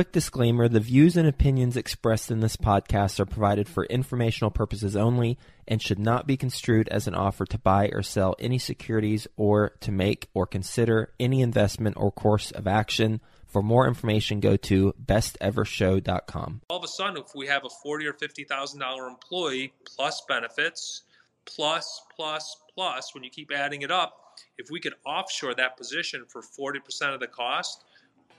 quick 0.00 0.12
disclaimer 0.12 0.66
the 0.66 0.80
views 0.80 1.14
and 1.14 1.28
opinions 1.28 1.76
expressed 1.76 2.30
in 2.30 2.40
this 2.40 2.56
podcast 2.56 3.20
are 3.20 3.26
provided 3.26 3.68
for 3.68 3.84
informational 3.84 4.50
purposes 4.50 4.96
only 4.96 5.36
and 5.68 5.82
should 5.82 5.98
not 5.98 6.26
be 6.26 6.38
construed 6.38 6.88
as 6.88 7.06
an 7.06 7.14
offer 7.14 7.44
to 7.44 7.58
buy 7.58 7.86
or 7.92 8.02
sell 8.02 8.34
any 8.38 8.56
securities 8.56 9.28
or 9.36 9.72
to 9.78 9.92
make 9.92 10.30
or 10.32 10.46
consider 10.46 11.12
any 11.20 11.42
investment 11.42 11.94
or 11.98 12.10
course 12.10 12.50
of 12.50 12.66
action. 12.66 13.20
For 13.46 13.60
more 13.62 13.86
information, 13.86 14.40
go 14.40 14.56
to 14.56 14.94
bestevershow.com. 15.04 16.62
All 16.70 16.78
of 16.78 16.84
a 16.84 16.88
sudden, 16.88 17.18
if 17.18 17.34
we 17.34 17.46
have 17.48 17.66
a 17.66 17.70
forty 17.82 18.06
or 18.06 18.14
fifty 18.14 18.44
thousand 18.44 18.80
dollar 18.80 19.06
employee 19.06 19.74
plus 19.84 20.22
benefits, 20.26 21.02
plus 21.44 22.00
plus 22.16 22.56
plus, 22.74 23.14
when 23.14 23.22
you 23.22 23.28
keep 23.28 23.52
adding 23.52 23.82
it 23.82 23.90
up, 23.90 24.14
if 24.56 24.70
we 24.70 24.80
could 24.80 24.94
offshore 25.04 25.54
that 25.56 25.76
position 25.76 26.24
for 26.26 26.40
forty 26.40 26.80
percent 26.80 27.12
of 27.12 27.20
the 27.20 27.26
cost, 27.26 27.84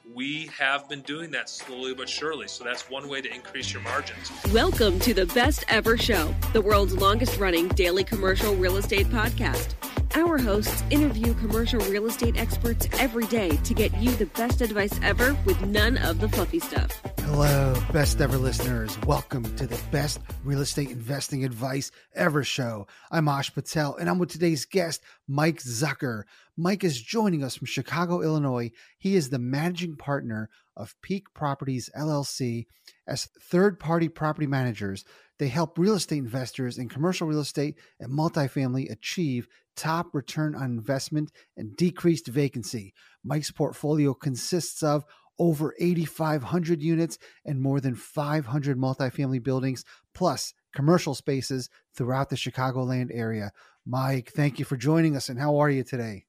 we 0.09 0.49
have 0.57 0.89
been 0.89 1.01
doing 1.01 1.31
that 1.31 1.49
slowly 1.49 1.93
but 1.93 2.09
surely. 2.09 2.47
So 2.47 2.63
that's 2.63 2.89
one 2.89 3.07
way 3.07 3.21
to 3.21 3.33
increase 3.33 3.71
your 3.71 3.81
margins. 3.83 4.31
Welcome 4.51 4.99
to 4.99 5.13
the 5.13 5.25
Best 5.27 5.63
Ever 5.67 5.97
Show, 5.97 6.33
the 6.53 6.61
world's 6.61 6.95
longest 6.95 7.39
running 7.39 7.67
daily 7.69 8.03
commercial 8.03 8.55
real 8.55 8.77
estate 8.77 9.07
podcast. 9.07 9.75
Our 10.13 10.37
hosts 10.37 10.83
interview 10.89 11.33
commercial 11.35 11.79
real 11.81 12.05
estate 12.05 12.37
experts 12.37 12.85
every 12.99 13.25
day 13.27 13.51
to 13.51 13.73
get 13.73 13.95
you 13.97 14.11
the 14.11 14.25
best 14.25 14.59
advice 14.59 14.99
ever 15.01 15.37
with 15.45 15.61
none 15.65 15.97
of 15.99 16.19
the 16.19 16.27
fluffy 16.27 16.59
stuff. 16.59 17.01
Hello, 17.19 17.81
best 17.93 18.19
ever 18.19 18.37
listeners. 18.37 18.99
Welcome 19.03 19.43
to 19.55 19.65
the 19.65 19.79
best 19.89 20.19
real 20.43 20.59
estate 20.59 20.89
investing 20.89 21.45
advice 21.45 21.91
ever 22.13 22.43
show. 22.43 22.87
I'm 23.09 23.29
Ash 23.29 23.53
Patel 23.53 23.95
and 23.95 24.09
I'm 24.09 24.19
with 24.19 24.31
today's 24.31 24.65
guest, 24.65 25.01
Mike 25.29 25.61
Zucker. 25.61 26.23
Mike 26.57 26.83
is 26.83 27.01
joining 27.01 27.41
us 27.41 27.55
from 27.55 27.67
Chicago, 27.67 28.21
Illinois. 28.21 28.71
He 28.97 29.15
is 29.15 29.29
the 29.29 29.39
managing 29.39 29.95
partner 29.95 30.49
of 30.75 30.95
Peak 31.01 31.33
Properties 31.33 31.89
LLC. 31.97 32.65
As 33.07 33.29
third 33.41 33.79
party 33.79 34.09
property 34.09 34.47
managers, 34.47 35.05
they 35.39 35.47
help 35.47 35.79
real 35.79 35.95
estate 35.95 36.19
investors 36.19 36.77
in 36.77 36.87
commercial 36.87 37.27
real 37.27 37.39
estate 37.39 37.75
and 37.99 38.11
multifamily 38.11 38.91
achieve 38.91 39.47
top 39.75 40.13
return 40.13 40.55
on 40.55 40.65
investment 40.65 41.31
and 41.57 41.75
decreased 41.75 42.27
vacancy. 42.27 42.93
Mike's 43.23 43.51
portfolio 43.51 44.13
consists 44.13 44.83
of 44.83 45.05
over 45.39 45.73
8,500 45.79 46.81
units 46.81 47.17
and 47.45 47.61
more 47.61 47.79
than 47.79 47.95
500 47.95 48.77
multifamily 48.77 49.41
buildings, 49.41 49.83
plus 50.13 50.53
commercial 50.75 51.15
spaces 51.15 51.69
throughout 51.95 52.29
the 52.29 52.35
Chicagoland 52.35 53.09
area. 53.11 53.51
Mike, 53.85 54.31
thank 54.31 54.59
you 54.59 54.65
for 54.65 54.77
joining 54.77 55.15
us, 55.15 55.29
and 55.29 55.39
how 55.39 55.57
are 55.57 55.69
you 55.69 55.83
today? 55.83 56.25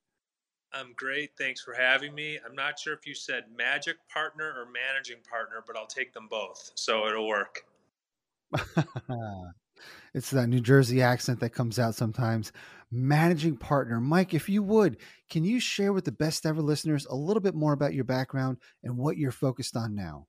I'm 0.73 0.95
great. 0.97 1.33
Thanks 1.37 1.61
for 1.61 1.75
having 1.75 2.15
me. 2.15 2.39
I'm 2.47 2.55
not 2.55 2.79
sure 2.79 2.95
if 2.95 3.07
you 3.07 3.15
said 3.15 3.45
magic 3.57 3.97
partner 4.09 4.47
or 4.47 4.67
managing 4.73 5.19
partner, 5.29 5.63
but 5.67 5.77
I'll 5.77 5.87
take 5.87 6.15
them 6.15 6.29
both. 6.31 6.73
So 6.75 7.07
it'll 7.07 7.29
work. 7.29 7.67
it's 10.15 10.31
that 10.31 10.49
New 10.49 10.61
Jersey 10.61 11.03
accent 11.03 11.41
that 11.41 11.51
comes 11.51 11.79
out 11.79 11.95
sometimes. 11.95 12.53
Managing 12.95 13.57
partner. 13.57 14.01
Mike, 14.01 14.35
if 14.35 14.51
you 14.51 14.63
would, 14.63 14.99
can 15.31 15.45
you 15.45 15.59
share 15.59 15.95
with 15.95 16.05
the 16.05 16.13
best 16.13 16.45
ever 16.45 16.61
listeners 16.61 17.07
a 17.07 17.15
little 17.15 17.41
bit 17.41 17.55
more 17.55 17.73
about 17.73 17.95
your 17.95 18.05
background 18.05 18.59
and 18.85 18.99
what 18.99 19.17
you're 19.17 19.33
focused 19.33 19.77
on 19.77 19.95
now? 19.95 20.27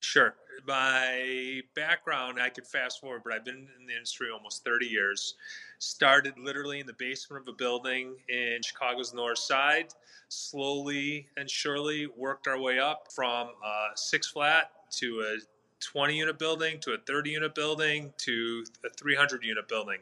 Sure. 0.00 0.34
My 0.66 1.60
background, 1.74 2.40
I 2.40 2.48
could 2.48 2.66
fast 2.66 3.00
forward, 3.00 3.22
but 3.22 3.32
I've 3.34 3.44
been 3.44 3.68
in 3.78 3.86
the 3.86 3.94
industry 3.94 4.28
almost 4.32 4.64
30 4.64 4.86
years. 4.86 5.34
Started 5.78 6.34
literally 6.38 6.80
in 6.80 6.86
the 6.86 6.94
basement 6.94 7.42
of 7.42 7.54
a 7.54 7.56
building 7.56 8.16
in 8.28 8.60
Chicago's 8.64 9.14
north 9.14 9.38
side. 9.38 9.88
Slowly 10.28 11.28
and 11.36 11.50
surely 11.50 12.06
worked 12.16 12.46
our 12.46 12.58
way 12.58 12.78
up 12.78 13.12
from 13.12 13.48
a 13.48 13.88
six 13.94 14.26
flat 14.26 14.70
to 14.92 15.20
a 15.20 15.38
20 15.80 16.16
unit 16.16 16.38
building 16.38 16.78
to 16.80 16.92
a 16.92 16.98
30 17.06 17.30
unit 17.30 17.54
building 17.54 18.12
to 18.18 18.64
a 18.84 18.90
300 18.90 19.42
unit 19.42 19.66
building. 19.68 19.98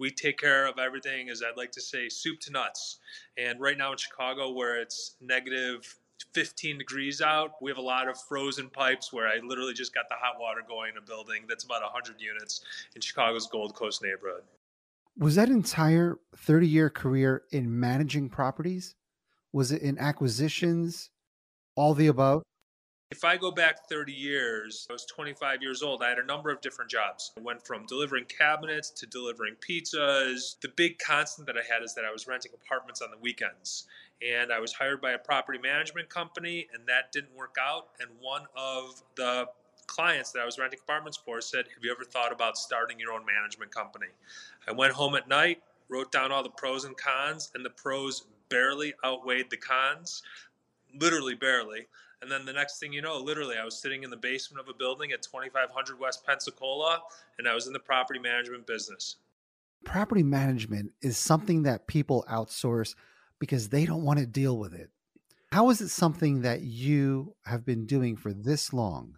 We 0.00 0.10
take 0.10 0.38
care 0.38 0.66
of 0.66 0.78
everything, 0.78 1.28
as 1.28 1.42
I'd 1.42 1.58
like 1.58 1.70
to 1.72 1.80
say, 1.80 2.08
soup 2.08 2.40
to 2.40 2.50
nuts. 2.50 2.98
And 3.36 3.60
right 3.60 3.76
now 3.76 3.92
in 3.92 3.98
Chicago, 3.98 4.50
where 4.50 4.80
it's 4.80 5.16
negative 5.20 5.94
15 6.32 6.78
degrees 6.78 7.20
out, 7.20 7.52
we 7.60 7.70
have 7.70 7.76
a 7.76 7.82
lot 7.82 8.08
of 8.08 8.18
frozen 8.18 8.70
pipes 8.70 9.12
where 9.12 9.28
I 9.28 9.40
literally 9.44 9.74
just 9.74 9.92
got 9.92 10.08
the 10.08 10.14
hot 10.16 10.40
water 10.40 10.62
going 10.66 10.92
in 10.92 10.96
a 10.96 11.02
building 11.02 11.42
that's 11.46 11.64
about 11.64 11.82
100 11.82 12.18
units 12.18 12.62
in 12.94 13.02
Chicago's 13.02 13.46
Gold 13.46 13.74
Coast 13.74 14.02
neighborhood. 14.02 14.42
Was 15.18 15.34
that 15.34 15.50
entire 15.50 16.18
30 16.34 16.66
year 16.66 16.88
career 16.88 17.42
in 17.50 17.78
managing 17.78 18.30
properties? 18.30 18.94
Was 19.52 19.70
it 19.70 19.82
in 19.82 19.98
acquisitions? 19.98 21.10
All 21.76 21.92
the 21.92 22.06
above? 22.06 22.42
If 23.10 23.24
I 23.24 23.36
go 23.36 23.50
back 23.50 23.88
30 23.88 24.12
years, 24.12 24.86
I 24.88 24.92
was 24.92 25.04
25 25.04 25.62
years 25.62 25.82
old. 25.82 26.00
I 26.00 26.08
had 26.08 26.18
a 26.18 26.24
number 26.24 26.48
of 26.48 26.60
different 26.60 26.88
jobs. 26.88 27.32
I 27.36 27.40
went 27.40 27.66
from 27.66 27.84
delivering 27.86 28.26
cabinets 28.26 28.88
to 28.90 29.06
delivering 29.06 29.56
pizzas. 29.56 30.60
The 30.60 30.68
big 30.76 31.00
constant 31.00 31.48
that 31.48 31.56
I 31.56 31.62
had 31.62 31.82
is 31.82 31.92
that 31.96 32.04
I 32.04 32.12
was 32.12 32.28
renting 32.28 32.52
apartments 32.54 33.02
on 33.02 33.10
the 33.10 33.18
weekends. 33.18 33.88
And 34.22 34.52
I 34.52 34.60
was 34.60 34.72
hired 34.72 35.00
by 35.00 35.12
a 35.12 35.18
property 35.18 35.58
management 35.58 36.08
company, 36.08 36.68
and 36.72 36.86
that 36.86 37.10
didn't 37.10 37.34
work 37.34 37.56
out. 37.60 37.88
And 37.98 38.10
one 38.20 38.42
of 38.56 39.02
the 39.16 39.46
clients 39.88 40.30
that 40.30 40.40
I 40.40 40.44
was 40.44 40.56
renting 40.56 40.78
apartments 40.80 41.18
for 41.18 41.40
said, 41.40 41.64
Have 41.74 41.82
you 41.82 41.90
ever 41.90 42.04
thought 42.04 42.32
about 42.32 42.56
starting 42.56 43.00
your 43.00 43.12
own 43.12 43.26
management 43.26 43.74
company? 43.74 44.06
I 44.68 44.72
went 44.72 44.92
home 44.92 45.16
at 45.16 45.26
night, 45.26 45.64
wrote 45.88 46.12
down 46.12 46.30
all 46.30 46.44
the 46.44 46.50
pros 46.50 46.84
and 46.84 46.96
cons, 46.96 47.50
and 47.56 47.64
the 47.64 47.70
pros 47.70 48.26
barely 48.50 48.94
outweighed 49.04 49.50
the 49.50 49.56
cons, 49.56 50.22
literally 51.00 51.34
barely. 51.34 51.88
And 52.22 52.30
then 52.30 52.44
the 52.44 52.52
next 52.52 52.78
thing 52.78 52.92
you 52.92 53.00
know, 53.00 53.18
literally, 53.18 53.56
I 53.56 53.64
was 53.64 53.80
sitting 53.80 54.02
in 54.02 54.10
the 54.10 54.16
basement 54.16 54.60
of 54.60 54.68
a 54.68 54.76
building 54.76 55.12
at 55.12 55.22
2500 55.22 55.98
West 55.98 56.26
Pensacola, 56.26 57.00
and 57.38 57.48
I 57.48 57.54
was 57.54 57.66
in 57.66 57.72
the 57.72 57.78
property 57.78 58.20
management 58.20 58.66
business. 58.66 59.16
Property 59.84 60.22
management 60.22 60.92
is 61.00 61.16
something 61.16 61.62
that 61.62 61.86
people 61.86 62.26
outsource 62.30 62.94
because 63.38 63.70
they 63.70 63.86
don't 63.86 64.04
want 64.04 64.18
to 64.18 64.26
deal 64.26 64.58
with 64.58 64.74
it. 64.74 64.90
How 65.52 65.70
is 65.70 65.80
it 65.80 65.88
something 65.88 66.42
that 66.42 66.60
you 66.60 67.34
have 67.46 67.64
been 67.64 67.86
doing 67.86 68.16
for 68.16 68.32
this 68.32 68.72
long? 68.72 69.16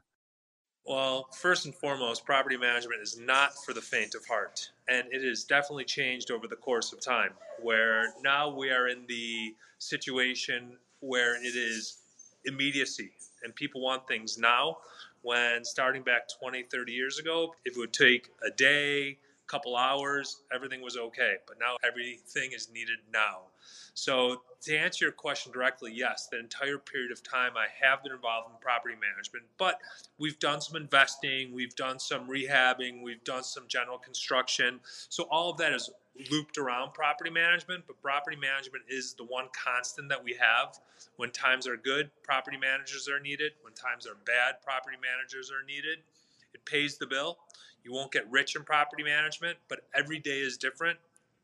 Well, 0.87 1.29
first 1.33 1.67
and 1.67 1.75
foremost, 1.75 2.25
property 2.25 2.57
management 2.57 3.03
is 3.03 3.19
not 3.19 3.53
for 3.65 3.73
the 3.73 3.81
faint 3.81 4.15
of 4.15 4.27
heart. 4.27 4.71
And 4.89 5.07
it 5.11 5.27
has 5.27 5.45
definitely 5.45 5.85
changed 5.85 6.31
over 6.31 6.49
the 6.49 6.57
course 6.57 6.93
of 6.93 7.01
time, 7.01 7.33
where 7.61 8.15
now 8.23 8.49
we 8.55 8.71
are 8.71 8.89
in 8.89 9.05
the 9.09 9.55
situation 9.79 10.77
where 11.01 11.37
it 11.37 11.57
is 11.57 11.99
immediacy 12.45 13.13
and 13.43 13.55
people 13.55 13.81
want 13.81 14.07
things 14.07 14.39
now 14.39 14.79
when 15.23 15.65
starting 15.65 16.03
back 16.03 16.23
20 16.41 16.65
30 16.65 16.93
years 16.93 17.19
ago 17.19 17.55
it 17.65 17.77
would 17.77 17.93
take 17.93 18.29
a 18.47 18.51
day 18.51 19.11
a 19.11 19.17
couple 19.47 19.77
hours 19.77 20.43
everything 20.55 20.81
was 20.81 20.97
okay. 20.97 21.35
But 21.47 21.57
now 21.59 21.77
everything 21.87 22.53
is 22.53 22.69
needed 22.73 22.99
now. 23.13 23.43
So 23.95 24.43
to 24.63 24.77
answer 24.77 25.07
your 25.07 25.13
question 25.13 25.53
directly 25.53 25.93
yes 25.93 26.29
the 26.31 26.39
entire 26.39 26.79
period 26.79 27.11
of 27.11 27.23
time 27.23 27.53
i 27.57 27.67
have 27.85 28.03
been 28.03 28.13
involved 28.13 28.49
in 28.49 28.57
property 28.61 28.95
management 28.95 29.45
but 29.59 29.81
we've 30.19 30.39
done 30.39 30.61
some 30.61 30.77
investing 30.77 31.53
we've 31.53 31.75
done 31.75 31.99
some 31.99 32.29
rehabbing 32.29 33.03
we've 33.03 33.25
done 33.25 33.43
some 33.43 33.65
general 33.69 33.99
construction. 33.99 34.81
So 35.09 35.25
all 35.25 35.51
of 35.51 35.57
that 35.59 35.73
is 35.73 35.91
looped 36.31 36.59
around 36.59 36.93
property 36.93 37.31
management, 37.31 37.85
but 37.87 38.01
property 38.03 38.37
management 38.37 38.85
is 38.89 39.15
the 39.15 39.25
one 39.25 39.47
constant 39.53 40.09
that 40.09 40.23
we 40.23 40.35
have. 40.35 40.79
When 41.17 41.31
times 41.31 41.67
are 41.67 41.77
good, 41.77 42.11
property 42.23 42.57
managers 42.57 43.09
are 43.09 43.21
needed. 43.21 43.53
When 43.63 43.73
times 43.75 44.07
are 44.07 44.17
bad, 44.27 44.63
property 44.63 44.97
managers 45.01 45.51
are 45.51 45.65
needed. 45.65 45.99
It 46.55 46.65
pays 46.65 46.99
the 46.99 47.07
bill. 47.07 47.39
You 47.85 47.93
won't 47.93 48.13
get 48.13 48.31
rich 48.31 48.55
in 48.57 48.63
property 48.63 49.03
management, 49.03 49.59
but 49.69 49.81
every 49.95 50.19
day 50.19 50.41
is 50.41 50.57
different. 50.57 50.99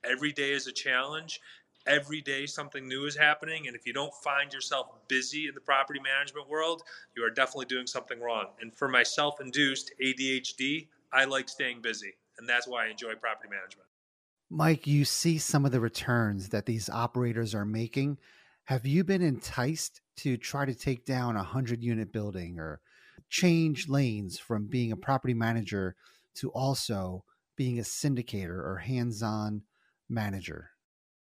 Every 0.05 0.33
day 0.33 0.53
is 0.53 0.67
a 0.67 0.73
challenge. 0.73 1.41
Every 1.87 2.21
day 2.21 2.47
something 2.47 2.87
new 2.87 3.07
is 3.07 3.17
happening. 3.17 3.67
And 3.67 3.75
if 3.75 3.87
you 3.87 3.93
don't 3.93 4.15
find 4.23 4.53
yourself 4.53 4.89
busy 5.09 5.49
in 5.49 5.55
the 5.55 5.61
property 5.61 6.01
management 6.01 6.49
world, 6.49 6.83
you 7.17 7.25
are 7.25 7.31
definitely 7.31 7.67
doing 7.67 7.87
something 7.87 8.21
wrong. 8.21 8.49
And 8.61 8.75
for 8.75 8.89
my 8.89 9.03
self 9.03 9.41
induced 9.41 9.93
ADHD, 10.01 10.87
I 11.13 11.25
like 11.25 11.49
staying 11.49 11.81
busy. 11.81 12.15
And 12.39 12.49
that's 12.49 12.69
why 12.69 12.87
I 12.87 12.91
enjoy 12.91 13.15
property 13.15 13.49
management. 13.49 13.88
Mike, 14.51 14.87
you 14.87 15.05
see 15.05 15.37
some 15.37 15.67
of 15.67 15.73
the 15.73 15.81
returns 15.81 16.49
that 16.49 16.65
these 16.65 16.89
operators 16.89 17.55
are 17.55 17.67
making. 17.67 18.19
Have 18.65 18.87
you 18.87 19.05
been 19.05 19.23
enticed 19.23 20.01
to 20.17 20.37
try 20.37 20.65
to 20.65 20.75
take 20.75 21.05
down 21.05 21.37
a 21.37 21.41
100 21.41 21.83
unit 21.83 22.13
building 22.13 22.59
or 22.59 22.81
change 23.29 23.89
lanes 23.89 24.39
from 24.39 24.67
being 24.67 24.91
a 24.91 24.97
property 24.97 25.35
manager 25.35 25.97
to 26.37 26.49
also 26.51 27.25
being 27.57 27.79
a 27.79 27.83
syndicator 27.83 28.65
or 28.65 28.77
hands 28.77 29.23
on 29.23 29.63
manager? 30.09 30.71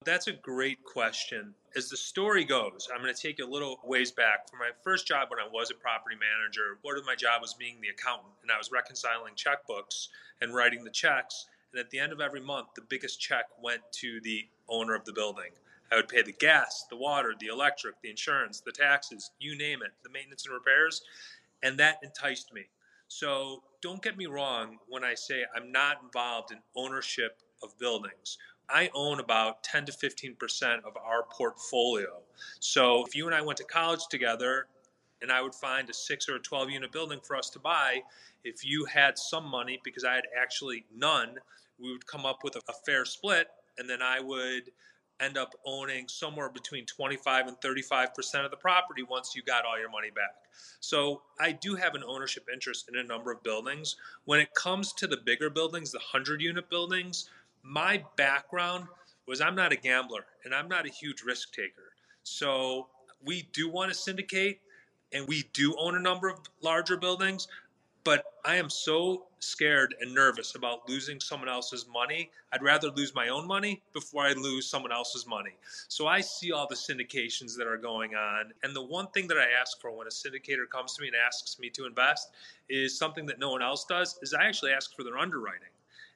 That's 0.04 0.28
a 0.28 0.34
great 0.34 0.84
question. 0.84 1.56
As 1.76 1.90
the 1.90 1.98
story 1.98 2.44
goes, 2.44 2.88
I'm 2.94 3.02
going 3.02 3.14
to 3.14 3.20
take 3.22 3.40
you 3.40 3.48
a 3.48 3.50
little 3.50 3.80
ways 3.84 4.12
back. 4.12 4.50
For 4.50 4.58
my 4.58 4.70
first 4.84 5.08
job 5.08 5.30
when 5.30 5.40
I 5.40 5.48
was 5.52 5.72
a 5.72 5.74
property 5.74 6.16
manager, 6.16 6.78
part 6.84 6.98
of 6.98 7.06
my 7.06 7.16
job 7.16 7.42
was 7.42 7.54
being 7.54 7.80
the 7.82 7.90
accountant, 7.90 8.34
and 8.44 8.52
I 8.52 8.58
was 8.58 8.72
reconciling 8.72 9.34
checkbooks 9.36 10.10
and 10.42 10.54
writing 10.54 10.84
the 10.84 10.92
checks. 10.92 11.48
And 11.72 11.80
at 11.80 11.90
the 11.90 12.00
end 12.00 12.14
of 12.14 12.22
every 12.22 12.42
month, 12.42 12.70
the 12.76 12.82
biggest 12.82 13.20
check 13.20 13.46
went 13.62 13.82
to 13.94 14.22
the 14.22 14.48
owner 14.70 14.96
of 14.96 15.06
the 15.06 15.14
building. 15.14 15.52
I 15.92 15.96
would 15.96 16.08
pay 16.08 16.22
the 16.22 16.32
gas, 16.32 16.86
the 16.90 16.96
water, 16.96 17.36
the 17.40 17.48
electric, 17.48 18.02
the 18.02 18.10
insurance, 18.10 18.60
the 18.60 18.72
taxes, 18.72 19.32
you 19.40 19.58
name 19.58 19.82
it, 19.84 19.92
the 20.04 20.10
maintenance 20.10 20.46
and 20.46 20.54
repairs. 20.54 21.04
and 21.64 21.78
that 21.80 22.00
enticed 22.04 22.54
me. 22.54 22.64
So 23.08 23.64
don't 23.82 24.02
get 24.02 24.18
me 24.18 24.26
wrong 24.26 24.78
when 24.88 25.04
I 25.04 25.14
say 25.14 25.46
I'm 25.56 25.72
not 25.72 26.02
involved 26.04 26.52
in 26.52 26.60
ownership 26.76 27.40
of 27.64 27.78
buildings. 27.78 28.38
I 28.70 28.90
own 28.94 29.20
about 29.20 29.64
10 29.64 29.86
to 29.86 29.92
15% 29.92 30.84
of 30.84 30.98
our 30.98 31.24
portfolio. 31.32 32.22
So 32.60 33.06
if 33.06 33.16
you 33.16 33.26
and 33.28 33.36
I 33.36 33.42
went 33.42 33.58
to 33.58 33.64
college 33.64 34.08
together 34.10 34.68
and 35.22 35.32
I 35.32 35.42
would 35.42 35.56
find 35.56 35.90
a 35.90 35.94
six 35.94 36.28
or 36.30 36.36
a 36.36 36.40
12 36.40 36.70
unit 36.70 36.92
building 36.92 37.20
for 37.22 37.36
us 37.36 37.50
to 37.52 37.60
buy, 37.60 38.02
if 38.44 38.66
you 38.66 38.86
had 38.86 39.18
some 39.18 39.46
money, 39.46 39.80
because 39.84 40.04
I 40.04 40.14
had 40.14 40.26
actually 40.40 40.86
none, 40.96 41.36
we 41.80 41.92
would 41.92 42.06
come 42.06 42.26
up 42.26 42.44
with 42.44 42.56
a, 42.56 42.62
a 42.70 42.74
fair 42.86 43.06
split 43.06 43.48
and 43.78 43.90
then 43.90 44.02
I 44.02 44.20
would 44.20 44.72
end 45.22 45.38
up 45.38 45.54
owning 45.66 46.08
somewhere 46.08 46.50
between 46.50 46.86
25 46.86 47.48
and 47.48 47.58
35% 47.62 48.44
of 48.44 48.52
the 48.52 48.58
property 48.58 49.04
once 49.04 49.34
you 49.36 49.42
got 49.44 49.66
all 49.66 49.80
your 49.80 49.90
money 49.90 50.10
back. 50.10 50.36
So 50.82 51.22
I 51.40 51.54
do 51.54 51.76
have 51.76 51.96
an 51.96 52.04
ownership 52.06 52.48
interest 52.52 52.90
in 52.90 53.00
a 53.00 53.04
number 53.04 53.32
of 53.32 53.42
buildings. 53.44 53.96
When 54.26 54.40
it 54.40 54.54
comes 54.54 54.92
to 54.94 55.08
the 55.08 55.18
bigger 55.18 55.50
buildings, 55.50 55.92
the 55.92 56.00
100 56.00 56.42
unit 56.42 56.70
buildings, 56.70 57.30
my 57.64 58.04
background 58.18 58.88
was 59.26 59.42
I'm 59.42 59.56
not 59.56 59.72
a 59.72 59.78
gambler 59.78 60.26
and 60.44 60.54
I'm 60.54 60.68
not 60.68 60.86
a 60.86 60.90
huge 60.90 61.24
risk 61.24 61.54
taker. 61.54 61.94
So 62.24 62.88
we 63.24 63.48
do 63.54 63.70
want 63.70 63.92
to 63.92 63.98
syndicate 63.98 64.60
and 65.16 65.28
we 65.28 65.46
do 65.54 65.74
own 65.80 65.96
a 65.96 66.00
number 66.00 66.28
of 66.28 66.40
larger 66.62 66.98
buildings, 66.98 67.48
but 68.04 68.26
I 68.44 68.58
am 68.58 68.70
so 68.70 69.26
scared 69.40 69.96
and 70.02 70.14
nervous 70.14 70.56
about 70.56 70.88
losing 70.90 71.20
someone 71.20 71.50
else's 71.50 71.88
money. 71.92 72.30
I'd 72.52 72.62
rather 72.62 72.90
lose 72.90 73.16
my 73.16 73.30
own 73.30 73.48
money 73.48 73.82
before 73.94 74.24
I 74.24 74.34
lose 74.34 74.68
someone 74.68 74.92
else's 74.92 75.26
money. 75.26 75.56
So 75.88 76.06
I 76.06 76.22
see 76.22 76.52
all 76.52 76.68
the 76.68 76.76
syndications 76.76 77.58
that 77.58 77.66
are 77.66 77.78
going 77.78 78.14
on. 78.14 78.52
And 78.64 78.76
the 78.76 78.84
one 78.84 79.08
thing 79.08 79.28
that 79.30 79.38
I 79.38 79.60
ask 79.60 79.82
for 79.82 79.90
when 79.92 80.06
a 80.06 80.12
syndicator 80.12 80.70
comes 80.70 80.94
to 80.96 81.02
me 81.02 81.08
and 81.08 81.16
asks 81.16 81.58
me 81.60 81.70
to 81.72 81.86
invest 81.86 82.32
is 82.70 82.98
something 82.98 83.26
that 83.28 83.40
no 83.40 83.52
one 83.52 83.64
else 83.64 83.86
does 83.86 84.20
is 84.22 84.34
I 84.34 84.44
actually 84.44 84.72
ask 84.72 84.96
for 84.96 85.04
their 85.04 85.18
underwriting. 85.18 85.70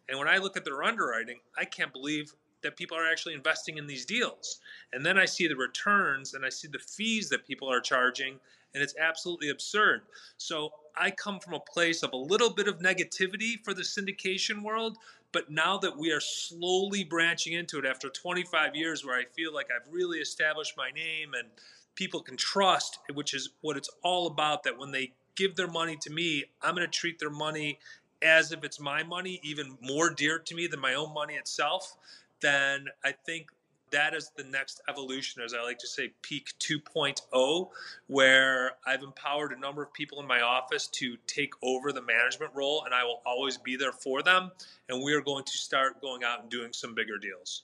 And 0.09 0.19
when 0.19 0.27
I 0.27 0.37
look 0.37 0.57
at 0.57 0.65
their 0.65 0.83
underwriting, 0.83 1.39
I 1.57 1.65
can't 1.65 1.93
believe 1.93 2.33
that 2.61 2.77
people 2.77 2.97
are 2.97 3.09
actually 3.09 3.33
investing 3.33 3.77
in 3.77 3.87
these 3.87 4.05
deals. 4.05 4.59
And 4.93 5.05
then 5.05 5.17
I 5.17 5.25
see 5.25 5.47
the 5.47 5.55
returns 5.55 6.33
and 6.33 6.45
I 6.45 6.49
see 6.49 6.67
the 6.67 6.79
fees 6.79 7.29
that 7.29 7.47
people 7.47 7.71
are 7.71 7.81
charging, 7.81 8.39
and 8.73 8.83
it's 8.83 8.95
absolutely 8.97 9.49
absurd. 9.49 10.01
So 10.37 10.71
I 10.95 11.11
come 11.11 11.39
from 11.39 11.53
a 11.53 11.59
place 11.59 12.03
of 12.03 12.13
a 12.13 12.17
little 12.17 12.49
bit 12.49 12.67
of 12.67 12.79
negativity 12.79 13.63
for 13.63 13.73
the 13.73 13.81
syndication 13.81 14.63
world, 14.63 14.97
but 15.31 15.49
now 15.49 15.77
that 15.77 15.97
we 15.97 16.11
are 16.11 16.19
slowly 16.19 17.03
branching 17.03 17.53
into 17.53 17.79
it 17.79 17.85
after 17.85 18.09
25 18.09 18.75
years 18.75 19.05
where 19.05 19.17
I 19.17 19.23
feel 19.25 19.53
like 19.53 19.67
I've 19.73 19.91
really 19.91 20.19
established 20.19 20.75
my 20.77 20.91
name 20.91 21.33
and 21.33 21.47
people 21.95 22.21
can 22.21 22.37
trust, 22.37 22.99
which 23.13 23.33
is 23.33 23.49
what 23.61 23.77
it's 23.77 23.89
all 24.03 24.27
about, 24.27 24.63
that 24.63 24.77
when 24.77 24.91
they 24.91 25.13
give 25.35 25.55
their 25.55 25.67
money 25.67 25.97
to 26.01 26.09
me, 26.09 26.45
I'm 26.61 26.75
going 26.75 26.85
to 26.85 26.91
treat 26.91 27.19
their 27.19 27.29
money 27.29 27.79
as 28.21 28.51
if 28.51 28.63
it's 28.63 28.79
my 28.79 29.03
money, 29.03 29.39
even 29.43 29.77
more 29.81 30.09
dear 30.09 30.39
to 30.39 30.55
me 30.55 30.67
than 30.67 30.79
my 30.79 30.93
own 30.93 31.13
money 31.13 31.35
itself, 31.35 31.95
then 32.41 32.87
I 33.03 33.11
think 33.11 33.49
that 33.91 34.13
is 34.13 34.31
the 34.35 34.43
next 34.43 34.81
evolution, 34.87 35.41
as 35.43 35.53
I 35.53 35.63
like 35.63 35.79
to 35.79 35.87
say, 35.87 36.11
peak 36.21 36.53
2.0, 36.59 37.69
where 38.07 38.71
I've 38.85 39.01
empowered 39.01 39.51
a 39.51 39.59
number 39.59 39.81
of 39.81 39.93
people 39.93 40.19
in 40.19 40.27
my 40.27 40.41
office 40.41 40.87
to 40.87 41.17
take 41.27 41.53
over 41.63 41.91
the 41.91 42.01
management 42.01 42.51
role, 42.53 42.83
and 42.85 42.93
I 42.93 43.03
will 43.03 43.21
always 43.25 43.57
be 43.57 43.75
there 43.75 43.91
for 43.91 44.21
them. 44.21 44.51
And 44.87 45.03
we 45.03 45.13
are 45.13 45.21
going 45.21 45.43
to 45.45 45.57
start 45.57 46.01
going 46.01 46.23
out 46.23 46.41
and 46.41 46.49
doing 46.49 46.73
some 46.73 46.93
bigger 46.93 47.17
deals. 47.17 47.63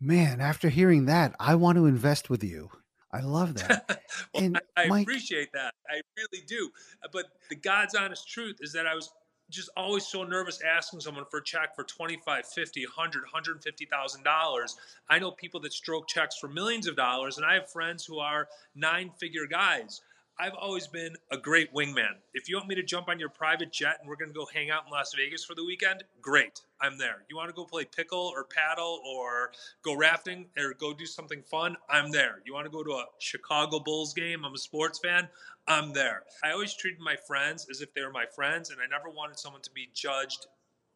Man, 0.00 0.40
after 0.40 0.68
hearing 0.68 1.06
that, 1.06 1.34
I 1.40 1.54
want 1.54 1.76
to 1.76 1.86
invest 1.86 2.28
with 2.28 2.44
you. 2.44 2.70
I 3.12 3.20
love 3.20 3.54
that. 3.54 4.02
well, 4.34 4.44
and 4.44 4.60
I, 4.76 4.88
I 4.90 5.00
appreciate 5.00 5.52
that. 5.52 5.72
I 5.88 6.00
really 6.16 6.44
do. 6.46 6.70
But 7.12 7.26
the 7.48 7.56
God's 7.56 7.94
honest 7.94 8.28
truth 8.28 8.58
is 8.60 8.72
that 8.74 8.86
I 8.86 8.94
was 8.94 9.10
just 9.50 9.70
always 9.76 10.06
so 10.06 10.24
nervous 10.24 10.60
asking 10.62 11.00
someone 11.00 11.24
for 11.30 11.38
a 11.38 11.44
check 11.44 11.74
for 11.76 11.84
25 11.84 12.46
50 12.46 12.84
100 12.86 13.22
150000 13.22 14.22
dollars. 14.22 14.76
I 15.08 15.18
know 15.18 15.30
people 15.30 15.60
that 15.60 15.72
stroke 15.72 16.08
checks 16.08 16.38
for 16.38 16.48
millions 16.48 16.86
of 16.86 16.96
dollars 16.96 17.36
and 17.36 17.46
i 17.46 17.54
have 17.54 17.70
friends 17.70 18.04
who 18.04 18.18
are 18.18 18.48
nine 18.74 19.10
figure 19.18 19.46
guys 19.46 20.00
I've 20.38 20.54
always 20.54 20.86
been 20.86 21.16
a 21.30 21.38
great 21.38 21.72
wingman. 21.72 22.12
If 22.34 22.46
you 22.46 22.56
want 22.56 22.68
me 22.68 22.74
to 22.74 22.82
jump 22.82 23.08
on 23.08 23.18
your 23.18 23.30
private 23.30 23.72
jet 23.72 23.96
and 24.00 24.08
we're 24.08 24.16
going 24.16 24.28
to 24.28 24.34
go 24.34 24.46
hang 24.52 24.70
out 24.70 24.84
in 24.84 24.92
Las 24.92 25.14
Vegas 25.16 25.42
for 25.42 25.54
the 25.54 25.64
weekend, 25.64 26.04
great. 26.20 26.60
I'm 26.78 26.98
there. 26.98 27.24
You 27.30 27.36
want 27.36 27.48
to 27.48 27.54
go 27.54 27.64
play 27.64 27.86
pickle 27.86 28.32
or 28.34 28.44
paddle 28.44 29.00
or 29.06 29.52
go 29.82 29.96
rafting 29.96 30.44
or 30.58 30.74
go 30.74 30.92
do 30.92 31.06
something 31.06 31.42
fun? 31.42 31.78
I'm 31.88 32.10
there. 32.10 32.42
You 32.44 32.52
want 32.52 32.66
to 32.66 32.70
go 32.70 32.84
to 32.84 32.90
a 32.90 33.06
Chicago 33.18 33.80
Bulls 33.80 34.12
game? 34.12 34.44
I'm 34.44 34.52
a 34.52 34.58
sports 34.58 34.98
fan. 34.98 35.26
I'm 35.68 35.94
there. 35.94 36.24
I 36.44 36.50
always 36.50 36.74
treated 36.74 37.00
my 37.00 37.16
friends 37.16 37.66
as 37.70 37.80
if 37.80 37.94
they 37.94 38.02
were 38.02 38.12
my 38.12 38.26
friends, 38.26 38.68
and 38.68 38.78
I 38.78 38.86
never 38.86 39.08
wanted 39.08 39.38
someone 39.38 39.62
to 39.62 39.70
be 39.70 39.88
judged 39.94 40.48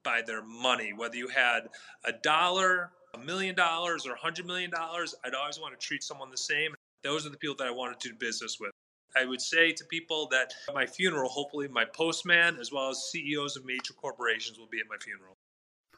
by 0.04 0.20
their 0.20 0.42
money. 0.42 0.92
Whether 0.92 1.16
you 1.16 1.28
had 1.28 1.70
a 2.04 2.12
dollar, 2.12 2.90
a 3.14 3.18
million 3.18 3.54
dollars, 3.54 4.06
or 4.06 4.12
a 4.12 4.18
hundred 4.18 4.46
million 4.46 4.70
dollars, 4.70 5.14
I'd 5.24 5.34
always 5.34 5.58
want 5.58 5.78
to 5.80 5.86
treat 5.86 6.02
someone 6.02 6.30
the 6.30 6.36
same. 6.36 6.74
Those 7.02 7.26
are 7.26 7.30
the 7.30 7.38
people 7.38 7.56
that 7.56 7.66
I 7.66 7.70
wanted 7.70 8.00
to 8.00 8.10
do 8.10 8.14
business 8.14 8.58
with. 8.60 8.70
I 9.16 9.24
would 9.24 9.40
say 9.40 9.72
to 9.72 9.84
people 9.84 10.28
that 10.28 10.54
at 10.68 10.74
my 10.74 10.86
funeral, 10.86 11.28
hopefully 11.28 11.68
my 11.68 11.84
postman 11.84 12.56
as 12.60 12.70
well 12.72 12.90
as 12.90 13.10
CEOs 13.10 13.56
of 13.56 13.64
major 13.64 13.92
corporations 13.94 14.58
will 14.58 14.68
be 14.68 14.80
at 14.80 14.88
my 14.88 14.96
funeral. 14.98 15.36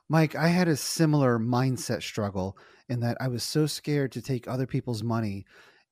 Mike, 0.09 0.35
I 0.35 0.49
had 0.49 0.69
a 0.69 0.77
similar 0.77 1.39
mindset 1.39 2.03
struggle 2.03 2.57
in 2.89 3.01
that 3.01 3.17
I 3.21 3.29
was 3.29 3.43
so 3.43 3.67
scared 3.67 4.13
to 4.13 4.23
take 4.23 4.47
other 4.47 4.67
people's 4.67 5.03
money. 5.03 5.45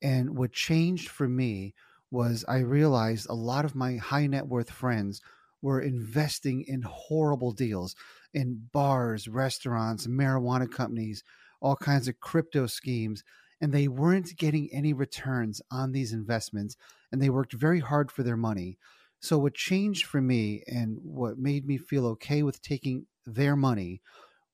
And 0.03 0.37
what 0.37 0.53
changed 0.53 1.09
for 1.09 1.29
me 1.29 1.75
was 2.11 2.45
I 2.49 2.59
realized 2.59 3.27
a 3.29 3.35
lot 3.35 3.65
of 3.65 3.75
my 3.75 3.97
high 3.97 4.27
net 4.27 4.47
worth 4.47 4.71
friends 4.71 5.21
were 5.63 5.81
investing 5.81 6.65
in 6.67 6.83
horrible 6.83 7.53
deals 7.53 7.95
in 8.33 8.69
bars, 8.73 9.29
restaurants, 9.29 10.07
marijuana 10.07 10.71
companies, 10.71 11.23
all 11.61 11.77
kinds 11.77 12.09
of 12.09 12.21
crypto 12.21 12.67
schemes 12.67 13.23
and 13.61 13.73
they 13.73 13.89
weren't 13.89 14.37
getting 14.37 14.69
any 14.73 14.93
returns 14.93 15.61
on 15.71 15.93
these 15.93 16.13
investments 16.13 16.77
and 17.13 17.21
they 17.21 17.31
worked 17.31 17.53
very 17.53 17.81
hard 17.81 18.11
for 18.11 18.23
their 18.23 18.37
money. 18.37 18.79
So, 19.21 19.39
what 19.39 19.55
changed 19.55 20.07
for 20.07 20.21
me 20.21 20.63
and 20.67 20.99
what 21.03 21.39
made 21.39 21.67
me 21.67 21.77
feel 21.77 22.07
okay 22.07 22.43
with 22.43 22.63
taking 22.63 23.07
their 23.27 23.55
money 23.55 24.01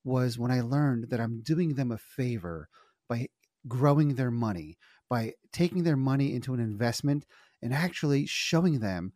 was 0.02 0.38
when 0.38 0.50
I 0.50 0.60
learned 0.60 1.10
that 1.10 1.20
I'm 1.20 1.40
doing 1.40 1.74
them 1.74 1.92
a 1.92 1.98
favor 1.98 2.68
by 3.08 3.28
growing 3.68 4.14
their 4.14 4.30
money, 4.30 4.78
by 5.08 5.34
taking 5.52 5.84
their 5.84 5.96
money 5.96 6.34
into 6.34 6.54
an 6.54 6.60
investment 6.60 7.26
and 7.62 7.72
actually 7.72 8.26
showing 8.26 8.80
them 8.80 9.12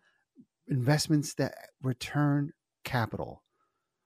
investments 0.69 1.35
that 1.35 1.55
return 1.83 2.53
capital 2.85 3.43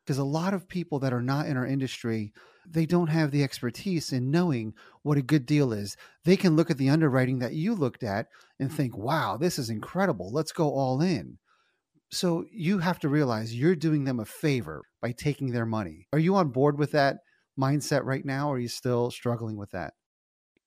because 0.04 0.18
a 0.18 0.25
lot 0.25 0.54
of 0.54 0.68
people 0.68 0.99
that 1.00 1.12
are 1.12 1.23
not 1.23 1.46
in 1.46 1.56
our 1.56 1.66
industry 1.66 2.32
they 2.66 2.87
don't 2.87 3.08
have 3.08 3.30
the 3.30 3.42
expertise 3.42 4.12
in 4.12 4.30
knowing 4.30 4.75
what 5.02 5.18
a 5.18 5.23
good 5.23 5.46
deal 5.46 5.73
is. 5.73 5.96
They 6.25 6.37
can 6.37 6.56
look 6.56 6.70
at 6.70 6.78
the 6.78 6.88
underwriting 6.88 7.40
that 7.40 7.52
you 7.52 7.75
looked 7.75 8.02
at 8.02 8.28
and 8.58 8.70
mm. 8.70 8.75
think 8.75 8.96
wow 8.96 9.37
this 9.37 9.58
is 9.58 9.70
incredible. 9.70 10.32
Let's 10.32 10.52
go 10.52 10.73
all 10.73 11.00
in. 11.00 11.38
So 12.11 12.44
you 12.52 12.78
have 12.78 13.00
to 13.00 13.08
realize 13.08 13.54
you're 13.54 13.75
doing 13.75 14.04
them 14.04 14.20
a 14.20 14.25
favor 14.25 14.82
by 15.02 15.12
taking 15.12 15.50
their 15.50 15.66
money. 15.66 16.06
Are 16.12 16.18
you 16.18 16.37
on 16.37 16.50
board 16.50 16.78
with 16.78 16.92
that 16.92 17.18
mindset 17.58 18.04
right 18.04 18.25
now 18.25 18.49
or 18.49 18.56
are 18.56 18.61
you 18.61 18.68
still 18.68 19.11
struggling 19.11 19.56
with 19.56 19.70
that 19.70 19.94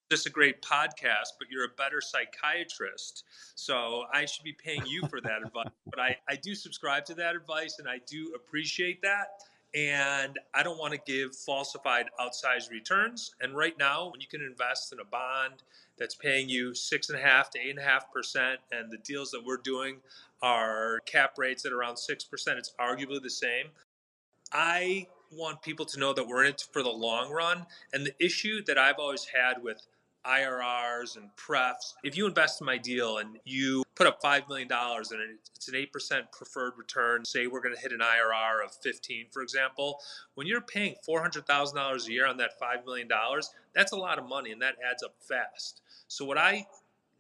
just 0.09 0.25
a 0.25 0.29
great 0.29 0.61
podcast, 0.61 1.35
but 1.37 1.49
you're 1.49 1.65
a 1.65 1.75
better 1.77 2.01
psychiatrist. 2.01 3.25
So 3.55 4.03
I 4.13 4.25
should 4.25 4.43
be 4.43 4.53
paying 4.53 4.85
you 4.85 5.07
for 5.07 5.21
that 5.21 5.43
advice. 5.45 5.67
But 5.89 5.99
I, 5.99 6.17
I 6.29 6.35
do 6.35 6.53
subscribe 6.53 7.05
to 7.05 7.15
that 7.15 7.35
advice 7.35 7.79
and 7.79 7.87
I 7.87 7.99
do 8.05 8.33
appreciate 8.35 9.01
that. 9.01 9.41
And 9.73 10.37
I 10.53 10.63
don't 10.63 10.77
want 10.77 10.93
to 10.93 10.99
give 11.05 11.35
falsified 11.35 12.07
outsized 12.19 12.71
returns. 12.71 13.35
And 13.41 13.55
right 13.55 13.77
now, 13.77 14.09
when 14.11 14.21
you 14.21 14.27
can 14.27 14.41
invest 14.41 14.93
in 14.93 14.99
a 14.99 15.05
bond 15.05 15.63
that's 15.97 16.15
paying 16.15 16.49
you 16.49 16.73
six 16.73 17.09
and 17.09 17.19
a 17.19 17.21
half 17.21 17.49
to 17.51 17.59
eight 17.59 17.71
and 17.71 17.79
a 17.79 17.83
half 17.83 18.11
percent, 18.11 18.59
and 18.71 18.91
the 18.91 18.97
deals 18.97 19.31
that 19.31 19.43
we're 19.43 19.57
doing 19.57 19.97
are 20.41 20.99
cap 21.05 21.33
rates 21.37 21.65
at 21.65 21.71
around 21.71 21.97
six 21.97 22.23
percent, 22.23 22.57
it's 22.57 22.73
arguably 22.79 23.21
the 23.21 23.29
same. 23.29 23.67
I 24.53 25.07
want 25.31 25.61
people 25.61 25.85
to 25.85 25.99
know 25.99 26.13
that 26.13 26.27
we're 26.27 26.43
in 26.43 26.51
it 26.51 26.65
for 26.71 26.81
the 26.81 26.89
long 26.89 27.31
run. 27.31 27.65
And 27.93 28.05
the 28.05 28.15
issue 28.23 28.63
that 28.65 28.77
I've 28.77 28.99
always 28.99 29.25
had 29.25 29.61
with 29.61 29.85
IRRs 30.27 31.15
and 31.17 31.33
prefs. 31.35 31.95
If 32.03 32.17
you 32.17 32.25
invest 32.27 32.61
in 32.61 32.65
my 32.65 32.77
deal 32.77 33.17
and 33.17 33.37
you 33.45 33.83
put 33.95 34.07
up 34.07 34.21
$5 34.21 34.47
million 34.47 34.67
and 34.71 35.39
it's 35.55 35.67
an 35.67 35.73
8% 35.73 36.31
preferred 36.31 36.73
return, 36.77 37.25
say 37.25 37.47
we're 37.47 37.61
going 37.61 37.75
to 37.75 37.81
hit 37.81 37.91
an 37.91 37.99
IRR 37.99 38.65
of 38.65 38.71
15, 38.83 39.27
for 39.31 39.41
example, 39.41 39.99
when 40.35 40.45
you're 40.45 40.61
paying 40.61 40.95
$400,000 41.07 42.07
a 42.07 42.11
year 42.11 42.27
on 42.27 42.37
that 42.37 42.59
$5 42.59 42.85
million, 42.85 43.07
that's 43.73 43.91
a 43.91 43.97
lot 43.97 44.19
of 44.19 44.27
money 44.27 44.51
and 44.51 44.61
that 44.61 44.75
adds 44.89 45.03
up 45.03 45.15
fast. 45.19 45.81
So 46.07 46.25
what 46.25 46.37
I 46.37 46.67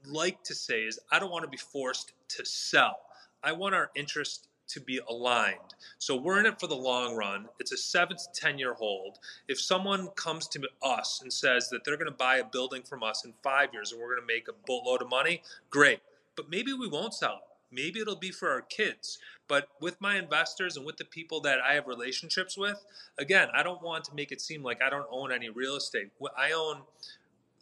like 0.05 0.43
to 0.43 0.53
say 0.53 0.81
is 0.81 0.99
I 1.11 1.19
don't 1.19 1.31
want 1.31 1.43
to 1.43 1.49
be 1.49 1.57
forced 1.57 2.13
to 2.29 2.45
sell. 2.45 2.99
I 3.43 3.53
want 3.53 3.75
our 3.75 3.89
interest 3.95 4.47
to 4.69 4.79
be 4.79 4.99
aligned. 5.09 5.75
So 5.97 6.15
we're 6.15 6.39
in 6.39 6.45
it 6.45 6.59
for 6.59 6.67
the 6.67 6.75
long 6.75 7.15
run. 7.15 7.47
It's 7.59 7.71
a 7.71 7.77
seven 7.77 8.17
to 8.17 8.23
10 8.33 8.59
year 8.59 8.73
hold. 8.73 9.19
If 9.47 9.59
someone 9.59 10.07
comes 10.09 10.47
to 10.49 10.61
us 10.81 11.19
and 11.21 11.31
says 11.31 11.69
that 11.69 11.83
they're 11.83 11.97
going 11.97 12.11
to 12.11 12.11
buy 12.11 12.37
a 12.37 12.45
building 12.45 12.83
from 12.83 13.03
us 13.03 13.25
in 13.25 13.33
five 13.43 13.73
years 13.73 13.91
and 13.91 14.01
we're 14.01 14.15
going 14.15 14.27
to 14.27 14.33
make 14.33 14.47
a 14.47 14.53
boatload 14.65 15.01
of 15.01 15.09
money, 15.09 15.41
great. 15.69 15.99
But 16.35 16.49
maybe 16.49 16.73
we 16.73 16.87
won't 16.87 17.13
sell. 17.13 17.41
Maybe 17.71 17.99
it'll 17.99 18.15
be 18.15 18.31
for 18.31 18.49
our 18.49 18.61
kids. 18.61 19.19
But 19.47 19.69
with 19.81 19.99
my 20.01 20.17
investors 20.17 20.77
and 20.77 20.85
with 20.85 20.97
the 20.97 21.05
people 21.05 21.41
that 21.41 21.59
I 21.59 21.73
have 21.73 21.87
relationships 21.87 22.57
with, 22.57 22.83
again, 23.17 23.49
I 23.53 23.63
don't 23.63 23.81
want 23.81 24.03
to 24.05 24.15
make 24.15 24.31
it 24.31 24.41
seem 24.41 24.63
like 24.63 24.81
I 24.81 24.89
don't 24.89 25.07
own 25.09 25.31
any 25.31 25.49
real 25.49 25.75
estate. 25.75 26.11
I 26.37 26.51
own, 26.51 26.81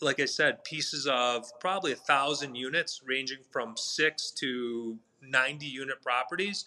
like 0.01 0.19
I 0.19 0.25
said, 0.25 0.63
pieces 0.63 1.07
of 1.07 1.47
probably 1.59 1.91
a 1.91 1.97
thousand 1.97 2.55
units 2.55 3.01
ranging 3.05 3.39
from 3.51 3.77
six 3.77 4.31
to 4.31 4.97
90 5.29 5.65
unit 5.65 6.01
properties. 6.01 6.65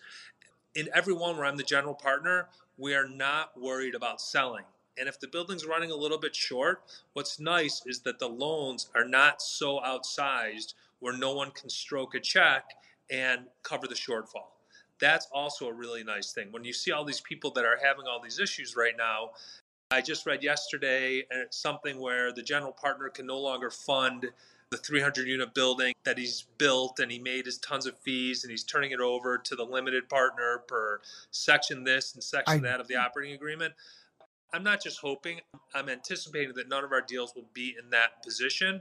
In 0.74 0.88
every 0.94 1.14
one 1.14 1.36
where 1.36 1.46
I'm 1.46 1.56
the 1.56 1.62
general 1.62 1.94
partner, 1.94 2.48
we 2.76 2.94
are 2.94 3.08
not 3.08 3.60
worried 3.60 3.94
about 3.94 4.20
selling. 4.20 4.64
And 4.98 5.08
if 5.08 5.20
the 5.20 5.28
building's 5.28 5.64
running 5.64 5.90
a 5.90 5.96
little 5.96 6.18
bit 6.18 6.34
short, 6.34 6.82
what's 7.12 7.38
nice 7.38 7.82
is 7.86 8.00
that 8.00 8.18
the 8.18 8.28
loans 8.28 8.88
are 8.94 9.04
not 9.04 9.40
so 9.40 9.80
outsized 9.80 10.74
where 10.98 11.16
no 11.16 11.34
one 11.34 11.52
can 11.52 11.70
stroke 11.70 12.14
a 12.14 12.20
check 12.20 12.64
and 13.10 13.42
cover 13.62 13.86
the 13.86 13.94
shortfall. 13.94 14.48
That's 15.00 15.28
also 15.32 15.68
a 15.68 15.72
really 15.72 16.02
nice 16.02 16.32
thing. 16.32 16.48
When 16.50 16.64
you 16.64 16.72
see 16.72 16.90
all 16.90 17.04
these 17.04 17.20
people 17.20 17.52
that 17.52 17.64
are 17.64 17.78
having 17.82 18.06
all 18.06 18.20
these 18.20 18.40
issues 18.40 18.74
right 18.76 18.94
now, 18.96 19.30
I 19.90 20.00
just 20.00 20.26
read 20.26 20.42
yesterday 20.42 21.24
uh, 21.32 21.44
something 21.50 21.98
where 21.98 22.32
the 22.32 22.42
general 22.42 22.72
partner 22.72 23.08
can 23.08 23.26
no 23.26 23.38
longer 23.38 23.70
fund 23.70 24.26
the 24.70 24.76
300 24.76 25.26
unit 25.26 25.54
building 25.54 25.94
that 26.04 26.18
he's 26.18 26.46
built 26.58 26.98
and 26.98 27.10
he 27.10 27.18
made 27.18 27.46
his 27.46 27.58
tons 27.58 27.86
of 27.86 27.98
fees 27.98 28.44
and 28.44 28.50
he's 28.50 28.64
turning 28.64 28.90
it 28.90 29.00
over 29.00 29.38
to 29.38 29.56
the 29.56 29.64
limited 29.64 30.08
partner 30.08 30.62
per 30.66 31.00
section 31.30 31.84
this 31.84 32.14
and 32.14 32.22
section 32.22 32.58
I, 32.58 32.68
that 32.68 32.80
of 32.80 32.88
the 32.88 32.96
operating 32.96 33.34
agreement. 33.34 33.74
I'm 34.52 34.62
not 34.62 34.82
just 34.82 34.98
hoping, 35.00 35.40
I'm 35.74 35.88
anticipating 35.88 36.54
that 36.54 36.68
none 36.68 36.84
of 36.84 36.92
our 36.92 37.02
deals 37.02 37.34
will 37.34 37.48
be 37.54 37.76
in 37.82 37.90
that 37.90 38.22
position 38.22 38.80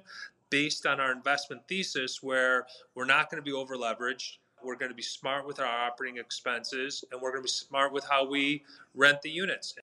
based 0.50 0.86
on 0.86 1.00
our 1.00 1.12
investment 1.12 1.62
thesis 1.68 2.24
where 2.24 2.66
we're 2.96 3.06
not 3.06 3.30
going 3.30 3.42
to 3.42 3.46
be 3.46 3.54
over 3.54 3.76
leveraged. 3.76 4.38
We're 4.64 4.76
going 4.76 4.92
to 4.92 4.96
be 4.96 5.04
smart 5.04 5.46
with 5.46 5.60
our 5.60 5.68
operating 5.68 6.18
expenses 6.18 7.04
and 7.12 7.22
we're 7.22 7.32
going 7.32 7.44
to 7.44 7.48
be 7.48 7.50
smart 7.50 7.94
with 7.94 8.06
how 8.06 8.28
we 8.28 8.64
rent 8.94 9.22
the 9.22 9.30
units. 9.30 9.76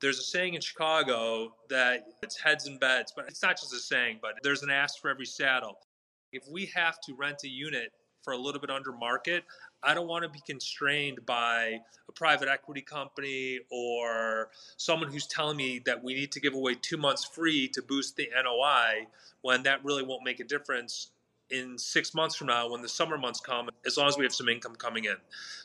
There's 0.00 0.18
a 0.18 0.22
saying 0.22 0.54
in 0.54 0.60
Chicago 0.60 1.54
that 1.70 2.06
it's 2.22 2.38
heads 2.38 2.66
and 2.66 2.78
beds, 2.78 3.12
but 3.14 3.26
it's 3.26 3.42
not 3.42 3.58
just 3.58 3.72
a 3.72 3.78
saying, 3.78 4.18
but 4.22 4.34
there's 4.42 4.62
an 4.62 4.70
ask 4.70 5.00
for 5.00 5.10
every 5.10 5.26
saddle. 5.26 5.78
If 6.32 6.44
we 6.48 6.66
have 6.66 7.00
to 7.02 7.14
rent 7.14 7.38
a 7.44 7.48
unit 7.48 7.92
for 8.22 8.32
a 8.32 8.36
little 8.36 8.60
bit 8.60 8.70
under 8.70 8.92
market, 8.92 9.44
I 9.82 9.94
don't 9.94 10.06
want 10.06 10.22
to 10.22 10.28
be 10.28 10.40
constrained 10.46 11.24
by 11.26 11.80
a 12.08 12.12
private 12.12 12.48
equity 12.48 12.80
company 12.80 13.60
or 13.70 14.50
someone 14.76 15.10
who's 15.10 15.26
telling 15.26 15.56
me 15.56 15.80
that 15.86 16.02
we 16.02 16.14
need 16.14 16.32
to 16.32 16.40
give 16.40 16.54
away 16.54 16.74
two 16.74 16.96
months 16.96 17.24
free 17.24 17.68
to 17.68 17.82
boost 17.82 18.16
the 18.16 18.28
NOI 18.34 19.06
when 19.42 19.62
that 19.64 19.84
really 19.84 20.02
won't 20.02 20.24
make 20.24 20.40
a 20.40 20.44
difference 20.44 21.10
in 21.50 21.78
six 21.78 22.14
months 22.14 22.36
from 22.36 22.48
now 22.48 22.70
when 22.70 22.82
the 22.82 22.88
summer 22.88 23.18
months 23.18 23.40
come, 23.40 23.68
as 23.86 23.96
long 23.96 24.08
as 24.08 24.16
we 24.16 24.24
have 24.24 24.34
some 24.34 24.48
income 24.48 24.74
coming 24.74 25.04
in. 25.04 25.16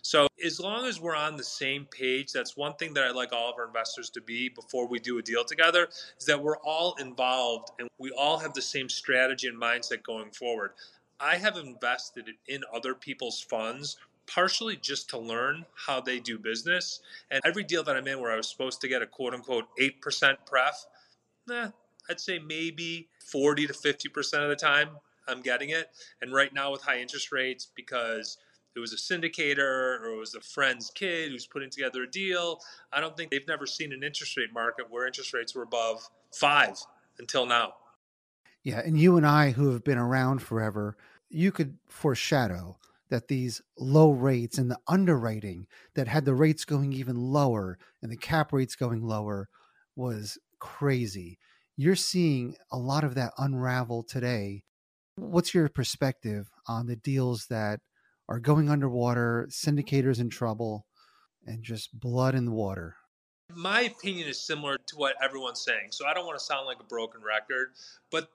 So, 0.02 0.28
as 0.44 0.60
long 0.60 0.86
as 0.86 1.00
we're 1.00 1.16
on 1.16 1.38
the 1.38 1.44
same 1.44 1.86
page, 1.86 2.32
that's 2.32 2.58
one 2.58 2.74
thing 2.76 2.94
that 2.94 3.04
I 3.04 3.12
like 3.12 3.34
all 3.34 3.50
of 3.50 3.56
our 3.58 3.68
investors 3.68 4.10
to 4.12 4.22
be 4.22 4.50
before 4.50 4.88
we 4.88 5.00
do 5.00 5.18
a 5.18 5.22
deal 5.22 5.44
together 5.44 5.88
is 6.20 6.26
that 6.26 6.42
we're 6.42 6.58
all 6.58 6.96
involved 7.00 7.70
and 7.80 7.90
we 7.98 8.12
all 8.12 8.38
have 8.38 8.54
the 8.54 8.62
same 8.62 8.90
strategy 8.90 9.48
and 9.48 9.60
mindset 9.60 10.04
going 10.04 10.32
forward. 10.32 10.72
I 11.20 11.38
have 11.38 11.58
invested 11.58 12.30
in 12.48 12.64
other 12.74 12.94
people's 12.94 13.42
funds 13.42 13.98
partially 14.28 14.76
just 14.76 15.10
to 15.10 15.18
learn 15.18 15.66
how 15.76 16.02
they 16.02 16.20
do 16.20 16.38
business. 16.38 17.02
And 17.32 17.42
every 17.46 17.64
deal 17.64 17.84
that 17.84 17.96
I'm 17.96 18.08
in 18.08 18.20
where 18.20 18.32
I 18.32 18.38
was 18.38 18.50
supposed 18.50 18.82
to 18.82 18.88
get 18.88 19.02
a 19.02 19.08
quote 19.08 19.34
unquote 19.34 19.66
8% 19.80 20.38
pref, 20.46 20.86
eh, 21.52 21.70
I'd 22.10 22.20
say 22.20 22.40
maybe 22.40 23.08
40 23.20 23.68
to 23.68 23.74
50% 23.74 24.44
of 24.44 24.50
the 24.50 24.56
time 24.56 24.90
I'm 25.28 25.42
getting 25.42 25.70
it. 25.70 25.90
And 26.22 26.34
right 26.34 26.54
now, 26.54 26.72
with 26.72 26.82
high 26.82 27.00
interest 27.00 27.32
rates, 27.32 27.70
because 27.76 28.38
it 28.76 28.80
was 28.80 28.94
a 28.94 28.98
syndicator 28.98 30.02
or 30.02 30.14
it 30.14 30.20
was 30.20 30.36
a 30.36 30.42
friend's 30.42 30.90
kid 30.90 31.32
who's 31.32 31.46
putting 31.46 31.70
together 31.70 32.04
a 32.04 32.10
deal, 32.10 32.60
I 32.92 33.00
don't 33.00 33.16
think 33.16 33.32
they've 33.32 33.48
never 33.48 33.66
seen 33.66 33.94
an 33.94 34.04
interest 34.04 34.36
rate 34.38 34.54
market 34.54 34.90
where 34.90 35.06
interest 35.06 35.34
rates 35.34 35.54
were 35.54 35.64
above 35.64 36.10
five 36.34 36.78
until 37.20 37.46
now. 37.46 37.74
Yeah. 38.64 38.80
And 38.80 38.98
you 38.98 39.18
and 39.18 39.28
I, 39.28 39.52
who 39.52 39.72
have 39.72 39.84
been 39.84 39.98
around 39.98 40.42
forever, 40.42 40.98
you 41.30 41.52
could 41.52 41.78
foreshadow 41.88 42.78
that 43.10 43.28
these 43.28 43.62
low 43.78 44.12
rates 44.12 44.58
and 44.58 44.72
the 44.72 44.80
underwriting 44.88 45.68
that 45.94 46.08
had 46.08 46.26
the 46.26 46.34
rates 46.34 46.66
going 46.66 46.94
even 46.94 47.16
lower 47.16 47.78
and 48.02 48.12
the 48.12 48.18
cap 48.18 48.52
rates 48.54 48.76
going 48.76 49.04
lower 49.04 49.50
was 49.96 50.38
crazy. 50.60 51.38
You're 51.76 51.96
seeing 51.96 52.56
a 52.72 52.78
lot 52.78 53.04
of 53.04 53.16
that 53.16 53.34
unravel 53.38 54.04
today. 54.04 54.64
What's 55.16 55.54
your 55.54 55.70
perspective 55.70 56.50
on 56.68 56.88
the 56.88 56.96
deals 56.96 57.46
that 57.50 57.80
are 58.28 58.40
going 58.40 58.70
underwater, 58.70 59.48
syndicators 59.52 60.20
in 60.20 60.30
trouble, 60.30 60.88
and 61.46 61.64
just 61.64 61.98
blood 62.00 62.36
in 62.36 62.46
the 62.46 62.52
water? 62.52 62.96
My 63.54 63.82
opinion 63.82 64.28
is 64.28 64.40
similar 64.40 64.78
to 64.78 64.96
what 64.96 65.16
everyone's 65.22 65.64
saying. 65.64 65.90
So 65.92 66.08
I 66.08 66.14
don't 66.14 66.26
want 66.26 66.40
to 66.40 66.44
sound 66.44 66.66
like 66.66 66.80
a 66.80 66.86
broken 66.86 67.22
record, 67.22 67.74
but 68.10 68.30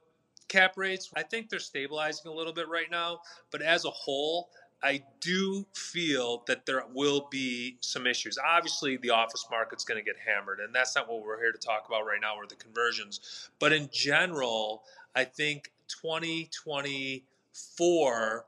cap 0.49 0.75
rates, 0.77 1.11
I 1.17 1.23
think 1.25 1.49
they're 1.49 1.59
stabilizing 1.59 2.31
a 2.31 2.35
little 2.35 2.53
bit 2.53 2.69
right 2.69 2.91
now. 2.91 3.21
But 3.51 3.63
as 3.63 3.85
a 3.85 3.91
whole, 3.91 4.51
I 4.81 5.03
do 5.21 5.67
feel 5.75 6.45
that 6.47 6.65
there 6.65 6.85
will 6.95 7.27
be 7.31 7.79
some 7.81 8.07
issues. 8.07 8.39
Obviously, 8.39 8.97
the 8.99 9.11
office 9.11 9.45
market's 9.51 9.85
going 9.85 9.99
to 9.99 10.05
get 10.05 10.15
hammered, 10.25 10.61
and 10.61 10.73
that's 10.73 10.95
not 10.95 11.09
what 11.09 11.25
we're 11.25 11.41
here 11.41 11.51
to 11.51 11.59
talk 11.59 11.87
about 11.89 12.07
right 12.07 12.21
now, 12.21 12.37
or 12.37 12.47
the 12.47 12.55
conversions. 12.55 13.51
But 13.59 13.73
in 13.73 13.89
general, 13.93 14.85
I 15.17 15.25
think 15.25 15.73
2024 15.89 18.45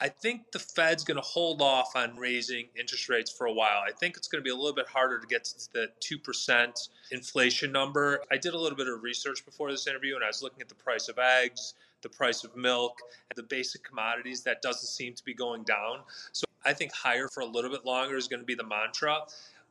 I 0.00 0.08
think 0.08 0.52
the 0.52 0.60
Fed's 0.60 1.02
going 1.02 1.16
to 1.16 1.22
hold 1.22 1.60
off 1.60 1.96
on 1.96 2.16
raising 2.16 2.68
interest 2.78 3.08
rates 3.08 3.32
for 3.32 3.46
a 3.46 3.52
while. 3.52 3.82
I 3.84 3.90
think 3.90 4.16
it's 4.16 4.28
going 4.28 4.40
to 4.40 4.44
be 4.44 4.50
a 4.50 4.54
little 4.54 4.74
bit 4.74 4.86
harder 4.86 5.18
to 5.18 5.26
get 5.26 5.44
to 5.44 5.72
the 5.72 5.88
2% 6.00 6.88
inflation 7.10 7.72
number. 7.72 8.22
I 8.30 8.36
did 8.36 8.54
a 8.54 8.58
little 8.58 8.76
bit 8.76 8.86
of 8.86 9.02
research 9.02 9.44
before 9.44 9.72
this 9.72 9.88
interview 9.88 10.14
and 10.14 10.22
I 10.22 10.28
was 10.28 10.40
looking 10.40 10.60
at 10.60 10.68
the 10.68 10.76
price 10.76 11.08
of 11.08 11.18
eggs, 11.18 11.74
the 12.02 12.08
price 12.08 12.44
of 12.44 12.56
milk, 12.56 12.96
the 13.34 13.42
basic 13.42 13.82
commodities 13.82 14.42
that 14.42 14.62
doesn't 14.62 14.86
seem 14.86 15.14
to 15.14 15.24
be 15.24 15.34
going 15.34 15.64
down. 15.64 16.00
So 16.30 16.44
I 16.64 16.74
think 16.74 16.92
higher 16.92 17.26
for 17.26 17.40
a 17.40 17.46
little 17.46 17.70
bit 17.70 17.84
longer 17.84 18.16
is 18.16 18.28
going 18.28 18.40
to 18.40 18.46
be 18.46 18.54
the 18.54 18.64
mantra. 18.64 19.22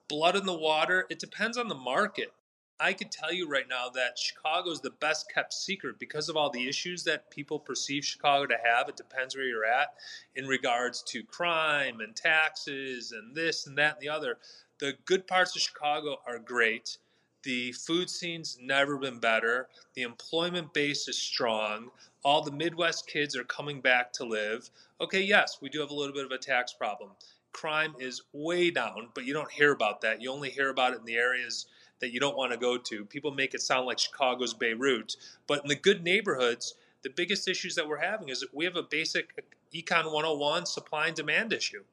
Blood 0.10 0.36
in 0.36 0.46
the 0.46 0.58
water, 0.58 1.06
it 1.10 1.20
depends 1.20 1.58
on 1.58 1.70
the 1.70 1.76
market. 1.76 2.34
I 2.80 2.94
could 2.94 3.12
tell 3.12 3.34
you 3.34 3.50
right 3.50 3.68
now 3.68 3.90
that 3.90 4.20
Chicago 4.20 4.70
is 4.70 4.82
the 4.82 4.92
best 4.92 5.34
kept 5.34 5.52
secret 5.52 5.98
because 5.98 6.30
of 6.30 6.38
all 6.38 6.52
the 6.52 6.68
issues 6.68 7.04
that 7.06 7.32
people 7.32 7.60
perceive 7.60 8.06
Chicago 8.06 8.46
to 8.46 8.58
have. 8.64 8.88
It 8.88 8.96
depends 8.96 9.36
where 9.36 9.46
you're 9.46 9.66
at 9.66 9.96
in 10.36 10.46
regards 10.48 11.02
to 11.08 11.24
crime 11.24 12.02
and 12.02 12.16
taxes 12.16 13.14
and 13.14 13.36
this 13.36 13.66
and 13.66 13.76
that 13.80 13.94
and 13.94 14.02
the 14.02 14.10
other. 14.10 14.38
The 14.80 14.94
good 15.06 15.26
parts 15.26 15.56
of 15.56 15.62
Chicago 15.64 16.20
are 16.28 16.38
great. 16.38 17.00
The 17.42 17.72
food 17.72 18.12
scene's 18.12 18.60
never 18.62 18.98
been 18.98 19.20
better. 19.20 19.70
The 19.96 20.04
employment 20.04 20.72
base 20.72 21.08
is 21.08 21.18
strong. 21.18 21.90
All 22.24 22.44
the 22.44 22.52
Midwest 22.52 23.08
kids 23.08 23.36
are 23.36 23.44
coming 23.44 23.82
back 23.82 24.14
to 24.14 24.24
live. 24.24 24.70
Okay, 25.02 25.22
yes, 25.22 25.58
we 25.62 25.70
do 25.70 25.80
have 25.80 25.90
a 25.90 25.96
little 25.96 26.14
bit 26.14 26.26
of 26.26 26.32
a 26.32 26.38
tax 26.38 26.74
problem. 26.74 27.12
Crime 27.54 27.96
is 28.00 28.22
way 28.34 28.70
down, 28.70 29.10
but 29.16 29.26
you 29.26 29.34
don't 29.34 29.52
hear 29.52 29.72
about 29.72 30.02
that. 30.02 30.22
You 30.22 30.32
only 30.32 30.52
hear 30.52 30.70
about 30.70 30.94
it 30.94 31.00
in 31.00 31.06
the 31.06 31.16
areas 31.16 31.66
that 32.00 32.12
you 32.12 32.20
don't 32.20 32.38
want 32.38 32.52
to 32.52 32.58
go 32.58 32.78
to. 32.78 33.06
People 33.06 33.32
make 33.32 33.54
it 33.54 33.62
sound 33.62 33.86
like 33.86 34.00
Chicago's 34.00 34.54
Beirut, 34.54 35.16
but 35.48 35.62
in 35.64 35.68
the 35.68 35.76
good 35.76 36.04
neighborhoods, 36.04 36.76
the 37.04 37.10
biggest 37.10 37.48
issues 37.48 37.76
that 37.76 37.88
we're 37.88 38.02
having 38.02 38.30
is 38.30 38.42
that 38.42 38.54
we 38.54 38.66
have 38.66 38.76
a 38.76 38.84
basic 38.84 39.34
econ 39.74 40.06
101 40.06 40.66
supply 40.66 41.08
and 41.08 41.16
demand 41.16 41.54
issue. 41.54 41.84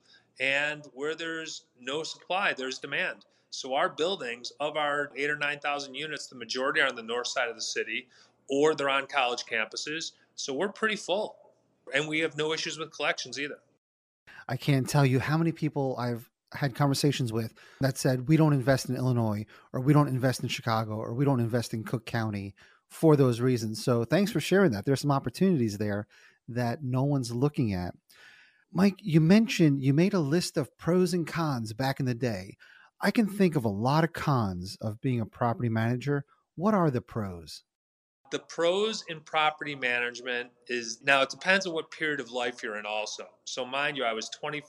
And 0.40 0.86
where 0.94 1.14
there's 1.14 1.64
no 1.80 2.02
supply, 2.02 2.54
there's 2.54 2.78
demand. 2.78 3.24
So 3.50 3.74
our 3.74 3.88
buildings, 3.88 4.52
of 4.58 4.76
our 4.76 5.12
eight 5.14 5.30
or 5.30 5.36
nine 5.36 5.60
thousand 5.60 5.94
units, 5.94 6.26
the 6.26 6.34
majority 6.34 6.80
are 6.80 6.88
on 6.88 6.96
the 6.96 7.02
north 7.04 7.28
side 7.28 7.48
of 7.48 7.54
the 7.54 7.62
city, 7.62 8.08
or 8.48 8.74
they're 8.74 8.90
on 8.90 9.06
college 9.06 9.44
campuses. 9.44 10.12
So 10.34 10.52
we're 10.52 10.70
pretty 10.70 10.96
full, 10.96 11.36
and 11.94 12.08
we 12.08 12.18
have 12.18 12.36
no 12.36 12.52
issues 12.52 12.78
with 12.78 12.90
collections 12.90 13.38
either. 13.38 13.60
I 14.48 14.56
can't 14.56 14.88
tell 14.88 15.06
you 15.06 15.20
how 15.20 15.38
many 15.38 15.52
people 15.52 15.94
I've 15.98 16.28
had 16.54 16.74
conversations 16.74 17.32
with 17.32 17.54
that 17.80 17.98
said 17.98 18.28
we 18.28 18.36
don't 18.36 18.52
invest 18.52 18.88
in 18.88 18.96
Illinois 18.96 19.46
or 19.72 19.80
we 19.80 19.92
don't 19.92 20.08
invest 20.08 20.42
in 20.42 20.48
Chicago 20.48 20.94
or 20.94 21.14
we 21.14 21.24
don't 21.24 21.40
invest 21.40 21.74
in 21.74 21.84
Cook 21.84 22.06
County 22.06 22.54
for 22.88 23.16
those 23.16 23.40
reasons. 23.40 23.84
So 23.84 24.04
thanks 24.04 24.30
for 24.30 24.40
sharing 24.40 24.72
that. 24.72 24.84
There's 24.84 25.00
some 25.00 25.10
opportunities 25.10 25.78
there 25.78 26.06
that 26.48 26.82
no 26.82 27.02
one's 27.02 27.32
looking 27.32 27.72
at. 27.72 27.94
Mike, 28.72 28.96
you 29.00 29.20
mentioned 29.20 29.82
you 29.82 29.94
made 29.94 30.14
a 30.14 30.20
list 30.20 30.56
of 30.56 30.76
pros 30.76 31.14
and 31.14 31.26
cons 31.26 31.72
back 31.72 32.00
in 32.00 32.06
the 32.06 32.14
day. 32.14 32.56
I 33.00 33.10
can 33.10 33.26
think 33.26 33.56
of 33.56 33.64
a 33.64 33.68
lot 33.68 34.04
of 34.04 34.12
cons 34.12 34.76
of 34.80 35.00
being 35.00 35.20
a 35.20 35.26
property 35.26 35.68
manager. 35.68 36.24
What 36.56 36.74
are 36.74 36.90
the 36.90 37.00
pros? 37.00 37.62
The 38.30 38.38
pros 38.38 39.04
in 39.08 39.20
property 39.20 39.74
management 39.74 40.50
is 40.66 41.00
now 41.02 41.22
it 41.22 41.30
depends 41.30 41.66
on 41.66 41.74
what 41.74 41.90
period 41.90 42.18
of 42.20 42.32
life 42.32 42.62
you're 42.62 42.78
in 42.78 42.86
also. 42.86 43.26
So 43.44 43.64
mind 43.64 43.96
you, 43.96 44.04
I 44.04 44.12
was 44.12 44.28
20 44.30 44.62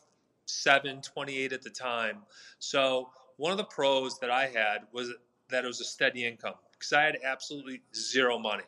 27, 0.45 1.01
28 1.01 1.53
at 1.53 1.61
the 1.63 1.69
time. 1.69 2.17
So 2.59 3.09
one 3.37 3.51
of 3.51 3.57
the 3.57 3.65
pros 3.65 4.19
that 4.19 4.29
I 4.29 4.47
had 4.47 4.81
was 4.91 5.11
that 5.49 5.63
it 5.63 5.67
was 5.67 5.81
a 5.81 5.85
steady 5.85 6.25
income 6.25 6.55
because 6.71 6.93
I 6.93 7.03
had 7.03 7.17
absolutely 7.23 7.81
zero 7.95 8.37
money. 8.37 8.63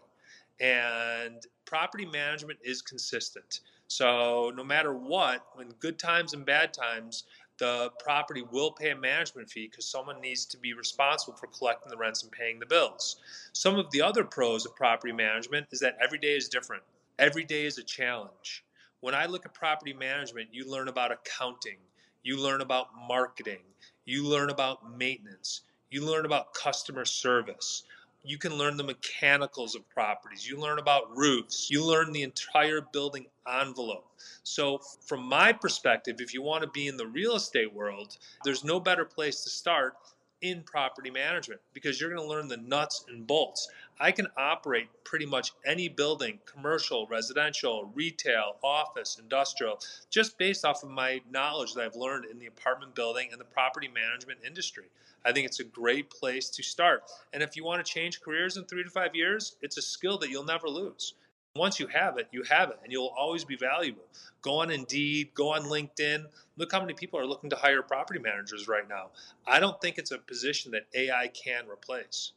And 0.59 1.45
property 1.65 2.05
management 2.05 2.59
is 2.63 2.81
consistent. 2.81 3.61
So 3.87 4.51
no 4.55 4.63
matter 4.63 4.93
what, 4.93 5.45
in 5.59 5.69
good 5.79 5.99
times 5.99 6.33
and 6.33 6.45
bad 6.45 6.73
times, 6.73 7.25
the 7.59 7.91
property 7.99 8.43
will 8.51 8.71
pay 8.71 8.91
a 8.91 8.95
management 8.95 9.49
fee 9.49 9.67
because 9.69 9.85
someone 9.85 10.19
needs 10.21 10.45
to 10.45 10.57
be 10.57 10.73
responsible 10.73 11.37
for 11.37 11.47
collecting 11.47 11.89
the 11.89 11.97
rents 11.97 12.23
and 12.23 12.31
paying 12.31 12.59
the 12.59 12.65
bills. 12.65 13.17
Some 13.53 13.77
of 13.77 13.89
the 13.91 14.01
other 14.01 14.23
pros 14.23 14.65
of 14.65 14.75
property 14.75 15.13
management 15.13 15.67
is 15.71 15.79
that 15.79 15.97
every 16.01 16.19
day 16.19 16.35
is 16.35 16.49
different. 16.49 16.83
Every 17.19 17.45
day 17.45 17.65
is 17.65 17.77
a 17.77 17.83
challenge. 17.83 18.63
When 19.01 19.15
I 19.15 19.25
look 19.25 19.45
at 19.45 19.53
property 19.53 19.93
management, 19.93 20.49
you 20.51 20.69
learn 20.69 20.87
about 20.87 21.11
accounting, 21.11 21.77
you 22.23 22.37
learn 22.37 22.61
about 22.61 22.87
marketing, 23.07 23.61
you 24.05 24.23
learn 24.27 24.49
about 24.49 24.97
maintenance, 24.97 25.61
you 25.89 26.05
learn 26.05 26.25
about 26.25 26.53
customer 26.53 27.05
service 27.05 27.83
you 28.27 28.37
can 28.37 28.57
learn 28.57 28.75
the 28.75 28.83
mechanicals 28.83 29.73
of 29.73 29.87
properties. 29.89 30.47
You 30.47 30.59
learn 30.59 30.79
about 30.79 31.15
roofs. 31.15 31.69
You 31.69 31.83
learn 31.83 32.11
the 32.11 32.23
entire 32.23 32.81
building 32.81 33.27
envelope. 33.47 34.11
So, 34.43 34.79
from 35.05 35.23
my 35.23 35.53
perspective, 35.53 36.17
if 36.19 36.33
you 36.33 36.41
want 36.41 36.63
to 36.63 36.69
be 36.69 36.87
in 36.87 36.97
the 36.97 37.07
real 37.07 37.35
estate 37.35 37.73
world, 37.73 38.17
there's 38.43 38.65
no 38.65 38.79
better 38.79 39.05
place 39.05 39.43
to 39.43 39.49
start 39.49 39.95
in 40.41 40.61
property 40.63 41.09
management 41.09 41.61
because 41.73 41.99
you're 41.99 42.13
going 42.13 42.21
to 42.21 42.27
learn 42.27 42.47
the 42.47 42.57
nuts 42.57 43.05
and 43.07 43.25
bolts. 43.25 43.69
I 43.99 44.11
can 44.11 44.27
operate 44.37 44.89
pretty 45.03 45.25
much 45.25 45.53
any 45.65 45.89
building, 45.89 46.39
commercial, 46.45 47.07
residential, 47.07 47.91
retail, 47.95 48.57
office, 48.63 49.17
industrial, 49.19 49.79
just 50.11 50.37
based 50.37 50.65
off 50.65 50.83
of 50.83 50.89
my 50.89 51.21
knowledge 51.31 51.73
that 51.73 51.83
I've 51.83 51.95
learned 51.95 52.25
in 52.25 52.37
the 52.37 52.45
apartment 52.45 52.93
building 52.93 53.29
and 53.31 53.41
the 53.41 53.45
property 53.45 53.87
management 53.87 54.39
industry. 54.45 54.85
I 55.25 55.31
think 55.31 55.47
it's 55.47 55.59
a 55.59 55.63
great 55.63 56.11
place 56.11 56.49
to 56.49 56.63
start. 56.63 57.03
And 57.33 57.41
if 57.41 57.55
you 57.55 57.63
want 57.63 57.83
to 57.83 57.91
change 57.91 58.21
careers 58.21 58.55
in 58.55 58.65
three 58.65 58.83
to 58.83 58.89
five 58.89 59.15
years, 59.15 59.55
it's 59.61 59.77
a 59.77 59.81
skill 59.81 60.19
that 60.19 60.29
you'll 60.29 60.45
never 60.45 60.69
lose. 60.69 61.15
Once 61.55 61.79
you 61.79 61.87
have 61.87 62.19
it, 62.19 62.27
you 62.31 62.43
have 62.43 62.69
it, 62.69 62.79
and 62.83 62.91
you'll 62.91 63.13
always 63.17 63.43
be 63.43 63.55
valuable. 63.55 64.03
Go 64.43 64.59
on 64.59 64.69
Indeed, 64.69 65.33
go 65.33 65.53
on 65.53 65.63
LinkedIn. 65.63 66.25
Look 66.55 66.71
how 66.71 66.79
many 66.79 66.93
people 66.93 67.19
are 67.19 67.25
looking 67.25 67.49
to 67.49 67.55
hire 67.55 67.81
property 67.81 68.19
managers 68.19 68.67
right 68.67 68.87
now. 68.87 69.09
I 69.47 69.59
don't 69.59 69.81
think 69.81 69.97
it's 69.97 70.11
a 70.11 70.19
position 70.19 70.71
that 70.73 70.85
AI 70.93 71.29
can 71.29 71.67
replace. 71.67 72.33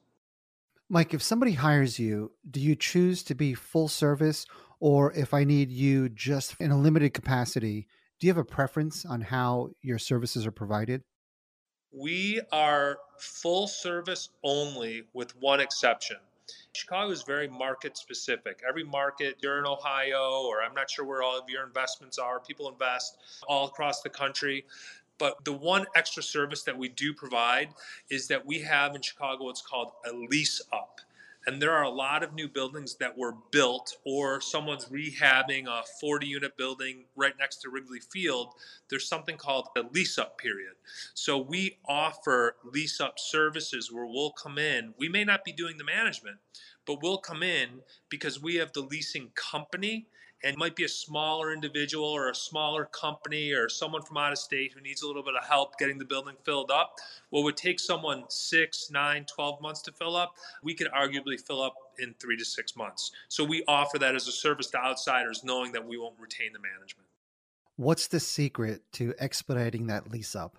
Mike, 0.92 1.14
if 1.14 1.22
somebody 1.22 1.52
hires 1.52 2.00
you, 2.00 2.32
do 2.50 2.58
you 2.58 2.74
choose 2.74 3.22
to 3.22 3.36
be 3.36 3.54
full 3.54 3.86
service, 3.86 4.44
or 4.80 5.12
if 5.12 5.32
I 5.32 5.44
need 5.44 5.70
you 5.70 6.08
just 6.08 6.56
in 6.60 6.72
a 6.72 6.76
limited 6.76 7.14
capacity, 7.14 7.86
do 8.18 8.26
you 8.26 8.30
have 8.32 8.38
a 8.38 8.44
preference 8.44 9.06
on 9.06 9.20
how 9.20 9.70
your 9.82 9.98
services 9.98 10.44
are 10.46 10.50
provided? 10.50 11.04
We 11.92 12.40
are 12.50 12.98
full 13.18 13.68
service 13.68 14.30
only 14.42 15.04
with 15.12 15.30
one 15.36 15.60
exception. 15.60 16.16
Chicago 16.72 17.12
is 17.12 17.22
very 17.22 17.46
market 17.46 17.96
specific. 17.96 18.60
Every 18.68 18.82
market, 18.82 19.36
you're 19.40 19.60
in 19.60 19.66
Ohio, 19.66 20.42
or 20.44 20.60
I'm 20.60 20.74
not 20.74 20.90
sure 20.90 21.04
where 21.04 21.22
all 21.22 21.38
of 21.38 21.48
your 21.48 21.64
investments 21.64 22.18
are, 22.18 22.40
people 22.40 22.68
invest 22.68 23.18
all 23.46 23.68
across 23.68 24.02
the 24.02 24.10
country. 24.10 24.64
But 25.20 25.44
the 25.44 25.52
one 25.52 25.86
extra 25.94 26.22
service 26.22 26.62
that 26.62 26.78
we 26.78 26.88
do 26.88 27.12
provide 27.12 27.68
is 28.10 28.26
that 28.28 28.46
we 28.46 28.60
have 28.60 28.96
in 28.96 29.02
Chicago 29.02 29.44
what's 29.44 29.62
called 29.62 29.92
a 30.10 30.12
lease 30.12 30.62
up. 30.72 31.02
And 31.46 31.60
there 31.60 31.72
are 31.72 31.84
a 31.84 31.90
lot 31.90 32.22
of 32.22 32.34
new 32.34 32.48
buildings 32.48 32.96
that 32.96 33.16
were 33.16 33.34
built, 33.50 33.96
or 34.04 34.40
someone's 34.40 34.86
rehabbing 34.86 35.66
a 35.66 35.82
40 36.00 36.26
unit 36.26 36.56
building 36.56 37.04
right 37.16 37.34
next 37.38 37.58
to 37.58 37.70
Wrigley 37.70 38.00
Field. 38.00 38.54
There's 38.88 39.08
something 39.08 39.36
called 39.36 39.68
a 39.76 39.82
lease 39.92 40.18
up 40.18 40.38
period. 40.38 40.74
So 41.14 41.38
we 41.38 41.78
offer 41.86 42.56
lease 42.64 43.00
up 43.00 43.18
services 43.18 43.90
where 43.92 44.06
we'll 44.06 44.32
come 44.32 44.58
in. 44.58 44.94
We 44.98 45.08
may 45.08 45.24
not 45.24 45.44
be 45.44 45.52
doing 45.52 45.76
the 45.78 45.84
management, 45.84 46.38
but 46.86 47.02
we'll 47.02 47.18
come 47.18 47.42
in 47.42 47.80
because 48.08 48.40
we 48.40 48.56
have 48.56 48.72
the 48.72 48.82
leasing 48.82 49.30
company 49.34 50.06
and 50.42 50.56
might 50.56 50.74
be 50.74 50.84
a 50.84 50.88
smaller 50.88 51.52
individual 51.52 52.08
or 52.08 52.30
a 52.30 52.34
smaller 52.34 52.86
company 52.86 53.52
or 53.52 53.68
someone 53.68 54.02
from 54.02 54.16
out 54.16 54.32
of 54.32 54.38
state 54.38 54.72
who 54.72 54.80
needs 54.80 55.02
a 55.02 55.06
little 55.06 55.22
bit 55.22 55.34
of 55.34 55.46
help 55.46 55.78
getting 55.78 55.98
the 55.98 56.04
building 56.04 56.36
filled 56.44 56.70
up, 56.70 56.96
what 57.30 57.44
would 57.44 57.56
take 57.56 57.78
someone 57.78 58.24
six, 58.28 58.90
nine, 58.90 59.24
12 59.26 59.60
months 59.60 59.82
to 59.82 59.92
fill 59.92 60.16
up, 60.16 60.34
we 60.62 60.74
could 60.74 60.88
arguably 60.88 61.40
fill 61.40 61.62
up 61.62 61.74
in 61.98 62.14
three 62.18 62.36
to 62.36 62.44
six 62.44 62.76
months. 62.76 63.12
So 63.28 63.44
we 63.44 63.64
offer 63.68 63.98
that 63.98 64.14
as 64.14 64.26
a 64.28 64.32
service 64.32 64.68
to 64.68 64.78
outsiders, 64.78 65.44
knowing 65.44 65.72
that 65.72 65.86
we 65.86 65.98
won't 65.98 66.18
retain 66.18 66.52
the 66.52 66.60
management. 66.60 67.06
What's 67.76 68.08
the 68.08 68.20
secret 68.20 68.82
to 68.92 69.14
expediting 69.18 69.86
that 69.86 70.10
lease 70.10 70.34
up? 70.34 70.58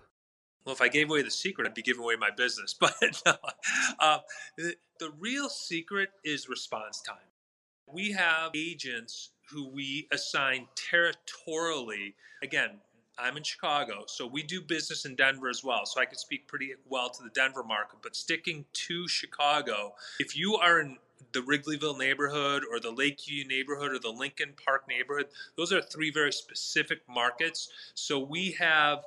Well, 0.64 0.74
if 0.74 0.80
I 0.80 0.88
gave 0.88 1.10
away 1.10 1.22
the 1.22 1.30
secret, 1.30 1.66
I'd 1.66 1.74
be 1.74 1.82
giving 1.82 2.02
away 2.02 2.16
my 2.16 2.30
business. 2.30 2.74
But 2.80 2.94
no, 3.26 3.34
uh, 3.98 4.18
the, 4.56 4.76
the 4.98 5.10
real 5.18 5.48
secret 5.48 6.10
is 6.24 6.48
response 6.48 7.00
time. 7.00 7.31
We 7.92 8.12
have 8.12 8.52
agents 8.54 9.30
who 9.50 9.68
we 9.68 10.08
assign 10.10 10.66
territorially. 10.74 12.14
Again, 12.42 12.70
I'm 13.18 13.36
in 13.36 13.42
Chicago, 13.42 14.04
so 14.06 14.26
we 14.26 14.42
do 14.42 14.62
business 14.62 15.04
in 15.04 15.14
Denver 15.14 15.48
as 15.48 15.62
well. 15.62 15.84
So 15.84 16.00
I 16.00 16.06
can 16.06 16.16
speak 16.16 16.48
pretty 16.48 16.72
well 16.88 17.10
to 17.10 17.22
the 17.22 17.30
Denver 17.30 17.62
market. 17.62 17.98
But 18.02 18.16
sticking 18.16 18.64
to 18.72 19.06
Chicago, 19.06 19.94
if 20.18 20.34
you 20.36 20.56
are 20.56 20.80
in 20.80 20.96
the 21.32 21.40
Wrigleyville 21.40 21.98
neighborhood 21.98 22.62
or 22.70 22.80
the 22.80 22.90
Lakeview 22.90 23.46
neighborhood 23.46 23.92
or 23.92 23.98
the 23.98 24.10
Lincoln 24.10 24.54
Park 24.64 24.88
neighborhood, 24.88 25.26
those 25.56 25.72
are 25.72 25.82
three 25.82 26.10
very 26.10 26.32
specific 26.32 27.00
markets. 27.08 27.68
So 27.94 28.18
we 28.18 28.52
have 28.52 29.04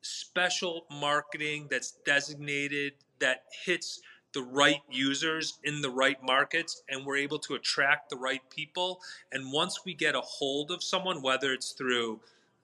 special 0.00 0.86
marketing 0.90 1.68
that's 1.70 1.92
designated 2.04 2.94
that 3.18 3.44
hits 3.64 4.00
the 4.34 4.42
right 4.42 4.82
users 4.90 5.58
in 5.64 5.80
the 5.80 5.90
right 5.90 6.22
markets 6.22 6.82
and 6.88 7.06
we're 7.06 7.16
able 7.16 7.38
to 7.38 7.54
attract 7.54 8.10
the 8.10 8.16
right 8.16 8.42
people. 8.50 9.00
And 9.32 9.52
once 9.52 9.84
we 9.84 9.94
get 9.94 10.14
a 10.14 10.20
hold 10.20 10.70
of 10.70 10.82
someone, 10.82 11.22
whether 11.22 11.52
it's 11.52 11.72
through 11.72 12.20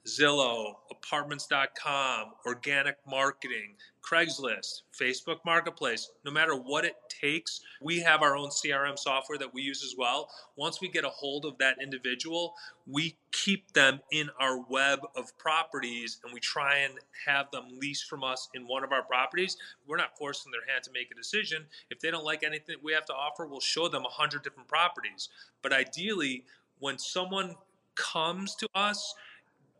Zillow, 0.07 0.77
apartments.com, 0.91 2.33
organic 2.47 2.97
marketing, 3.07 3.75
Craigslist, 4.03 4.83
Facebook 4.99 5.39
Marketplace, 5.45 6.11
no 6.25 6.31
matter 6.31 6.55
what 6.55 6.85
it 6.85 6.97
takes, 7.09 7.61
we 7.83 8.01
have 8.01 8.23
our 8.23 8.35
own 8.35 8.49
CRM 8.49 8.99
software 8.99 9.39
that 9.39 9.53
we 9.53 9.61
use 9.63 9.85
as 9.85 9.95
well. 9.97 10.31
Once 10.57 10.81
we 10.81 10.89
get 10.89 11.05
a 11.05 11.09
hold 11.11 11.45
of 11.45 11.59
that 11.59 11.77
individual, 11.83 12.55
we 12.87 13.17
keep 13.31 13.73
them 13.73 14.01
in 14.11 14.31
our 14.41 14.59
web 14.69 15.01
of 15.17 15.37
properties 15.37 16.19
and 16.25 16.33
we 16.33 16.41
try 16.41 16.79
and 16.79 16.95
have 17.27 17.51
them 17.51 17.65
lease 17.79 18.03
from 18.03 18.25
us 18.25 18.49
in 18.55 18.63
one 18.63 18.83
of 18.83 18.93
our 18.93 19.03
properties. 19.03 19.59
We're 19.87 19.99
not 19.99 20.17
forcing 20.17 20.51
their 20.51 20.73
hand 20.73 20.83
to 20.85 20.93
make 20.93 21.11
a 21.11 21.15
decision. 21.15 21.67
If 21.91 22.01
they 22.01 22.11
don't 22.11 22.25
like 22.25 22.43
anything 22.43 22.77
we 22.83 22.93
have 22.95 23.05
to 23.07 23.15
offer, 23.15 23.47
we'll 23.47 23.61
show 23.61 23.89
them 23.89 24.05
100 24.05 24.43
different 24.43 24.69
properties. 24.69 25.29
But 25.63 25.75
ideally, 25.75 26.45
when 26.79 26.99
someone 26.99 27.57
comes 27.95 28.55
to 28.57 28.67
us, 28.75 29.15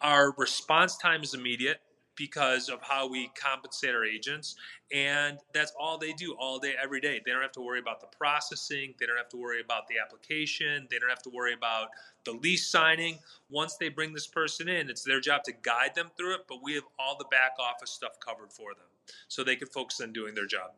our 0.01 0.33
response 0.37 0.97
time 0.97 1.23
is 1.23 1.35
immediate 1.35 1.81
because 2.17 2.69
of 2.69 2.83
how 2.83 3.09
we 3.09 3.31
compensate 3.41 3.95
our 3.95 4.05
agents. 4.05 4.55
And 4.93 5.39
that's 5.55 5.73
all 5.81 5.97
they 5.97 6.13
do 6.13 6.37
all 6.39 6.59
day, 6.59 6.75
every 6.81 7.01
day. 7.01 7.21
They 7.25 7.33
don't 7.33 7.41
have 7.41 7.53
to 7.53 7.63
worry 7.63 7.79
about 7.79 8.01
the 8.01 8.09
processing. 8.09 8.95
They 9.01 9.07
don't 9.07 9.17
have 9.17 9.31
to 9.31 9.39
worry 9.39 9.63
about 9.63 9.89
the 9.89 9.95
application. 10.05 10.87
They 10.91 10.99
don't 10.99 11.09
have 11.09 11.23
to 11.23 11.31
worry 11.31 11.55
about 11.55 11.89
the 12.25 12.33
lease 12.33 12.69
signing. 12.69 13.21
Once 13.49 13.77
they 13.77 13.89
bring 13.89 14.13
this 14.13 14.27
person 14.27 14.69
in, 14.69 14.91
it's 14.91 15.03
their 15.03 15.21
job 15.21 15.45
to 15.45 15.53
guide 15.63 15.95
them 15.95 16.11
through 16.15 16.35
it, 16.35 16.41
but 16.47 16.59
we 16.63 16.75
have 16.75 16.85
all 16.99 17.17
the 17.17 17.25
back 17.31 17.53
office 17.59 17.91
stuff 17.91 18.21
covered 18.25 18.53
for 18.53 18.75
them 18.75 18.85
so 19.29 19.43
they 19.43 19.57
can 19.57 19.69
focus 19.69 20.01
on 20.03 20.13
doing 20.13 20.35
their 20.35 20.47
job. 20.47 20.73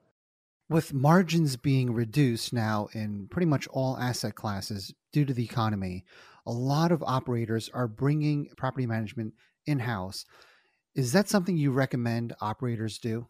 With 0.69 0.95
margins 0.95 1.57
being 1.57 1.93
reduced 1.93 2.53
now 2.53 2.89
in 2.93 3.27
pretty 3.29 3.47
much 3.47 3.67
all 3.69 3.99
asset 3.99 4.37
classes 4.37 4.95
due 5.13 5.25
to 5.25 5.35
the 5.35 5.45
economy, 5.45 6.05
a 6.47 6.53
lot 6.53 6.93
of 6.93 7.03
operators 7.03 7.71
are 7.73 7.89
bringing 7.89 8.49
property 8.57 8.87
management 8.87 9.35
in 9.67 9.79
house. 9.81 10.25
Is 10.95 11.13
that 11.13 11.29
something 11.29 11.57
you 11.57 11.71
recommend 11.71 12.35
operators 12.41 12.99
do? 12.99 13.29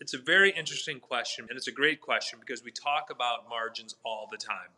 It's 0.00 0.14
a 0.14 0.18
very 0.18 0.50
interesting 0.50 0.98
question, 0.98 1.46
and 1.48 1.56
it's 1.56 1.68
a 1.68 1.72
great 1.72 2.00
question 2.00 2.40
because 2.40 2.64
we 2.64 2.72
talk 2.72 3.08
about 3.10 3.48
margins 3.48 3.94
all 4.04 4.28
the 4.30 4.36
time. 4.36 4.68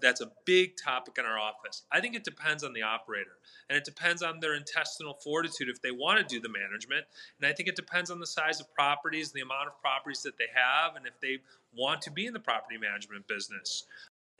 That's 0.00 0.20
a 0.20 0.30
big 0.46 0.76
topic 0.82 1.18
in 1.18 1.26
our 1.26 1.38
office. 1.38 1.82
I 1.90 2.00
think 2.00 2.14
it 2.14 2.24
depends 2.24 2.64
on 2.64 2.72
the 2.72 2.82
operator, 2.82 3.32
and 3.68 3.76
it 3.76 3.84
depends 3.84 4.22
on 4.22 4.40
their 4.40 4.54
intestinal 4.54 5.14
fortitude 5.14 5.68
if 5.68 5.82
they 5.82 5.90
want 5.90 6.18
to 6.18 6.24
do 6.24 6.40
the 6.40 6.48
management. 6.48 7.04
And 7.38 7.46
I 7.46 7.52
think 7.52 7.68
it 7.68 7.76
depends 7.76 8.10
on 8.10 8.18
the 8.18 8.26
size 8.26 8.60
of 8.60 8.72
properties, 8.72 9.32
the 9.32 9.42
amount 9.42 9.66
of 9.66 9.78
properties 9.82 10.22
that 10.22 10.38
they 10.38 10.46
have, 10.54 10.96
and 10.96 11.06
if 11.06 11.20
they 11.20 11.38
want 11.76 12.00
to 12.02 12.10
be 12.10 12.26
in 12.26 12.32
the 12.32 12.40
property 12.40 12.78
management 12.78 13.26
business. 13.28 13.84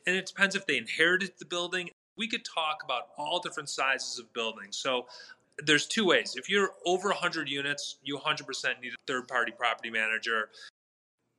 And 0.07 0.17
it 0.17 0.27
depends 0.27 0.55
if 0.55 0.67
they 0.67 0.79
inherited 0.79 1.33
the 1.39 1.45
building 1.45 1.91
we 2.17 2.29
could 2.29 2.45
talk 2.45 2.83
about 2.85 3.09
all 3.17 3.41
different 3.41 3.69
sizes 3.69 4.19
of 4.19 4.33
buildings. 4.33 4.77
So 4.77 5.07
there's 5.65 5.87
two 5.87 6.07
ways. 6.07 6.35
If 6.37 6.49
you're 6.49 6.71
over 6.85 7.09
100 7.09 7.49
units, 7.49 7.97
you 8.03 8.19
100% 8.19 8.81
need 8.81 8.93
a 8.93 8.97
third 9.07 9.29
party 9.29 9.53
property 9.57 9.91
manager. 9.91 10.51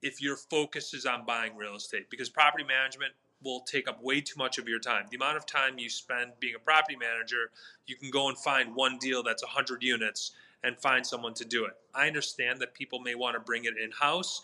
If 0.01 0.21
your 0.21 0.36
focus 0.36 0.93
is 0.93 1.05
on 1.05 1.25
buying 1.25 1.55
real 1.55 1.75
estate, 1.75 2.09
because 2.09 2.29
property 2.29 2.63
management 2.63 3.13
will 3.43 3.62
take 3.62 3.88
up 3.88 4.01
way 4.01 4.21
too 4.21 4.36
much 4.38 4.57
of 4.57 4.67
your 4.67 4.79
time. 4.79 5.05
The 5.09 5.17
amount 5.17 5.38
of 5.38 5.45
time 5.45 5.77
you 5.77 5.89
spend 5.89 6.31
being 6.39 6.55
a 6.55 6.59
property 6.59 6.95
manager, 6.95 7.51
you 7.88 7.95
can 7.95 8.09
go 8.09 8.29
and 8.29 8.38
find 8.38 8.73
one 8.75 8.97
deal 8.99 9.23
that's 9.23 9.43
100 9.43 9.83
units 9.83 10.31
and 10.63 10.79
find 10.79 11.05
someone 11.05 11.33
to 11.33 11.45
do 11.45 11.65
it. 11.65 11.73
I 11.93 12.07
understand 12.07 12.62
that 12.62 12.73
people 12.73 12.99
may 12.99 13.15
want 13.15 13.36
to 13.36 13.39
bring 13.41 13.65
it 13.65 13.73
in 13.81 13.91
house. 13.91 14.41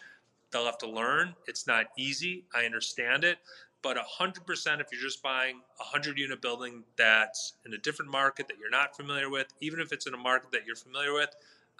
They'll 0.51 0.65
have 0.65 0.77
to 0.79 0.89
learn. 0.89 1.35
It's 1.47 1.65
not 1.65 1.87
easy. 1.97 2.43
I 2.53 2.65
understand 2.65 3.23
it 3.23 3.37
But 3.81 3.97
100% 3.97 4.81
if 4.81 4.87
you're 4.91 5.01
just 5.01 5.23
buying 5.23 5.55
a 5.79 5.83
100 5.83 6.17
unit 6.17 6.41
building 6.41 6.83
that's 6.97 7.53
in 7.65 7.73
a 7.73 7.77
different 7.77 8.11
market 8.11 8.47
that 8.49 8.57
you're 8.59 8.69
not 8.69 8.95
familiar 8.95 9.29
with, 9.29 9.47
even 9.61 9.79
if 9.79 9.93
it's 9.93 10.05
in 10.05 10.13
a 10.13 10.17
market 10.17 10.51
that 10.51 10.65
you're 10.65 10.75
familiar 10.75 11.13
with, 11.13 11.29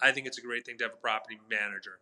I 0.00 0.12
think 0.12 0.26
it's 0.26 0.38
a 0.38 0.42
great 0.42 0.64
thing 0.64 0.78
to 0.78 0.84
have 0.84 0.94
a 0.94 0.96
property 0.96 1.38
manager. 1.50 1.98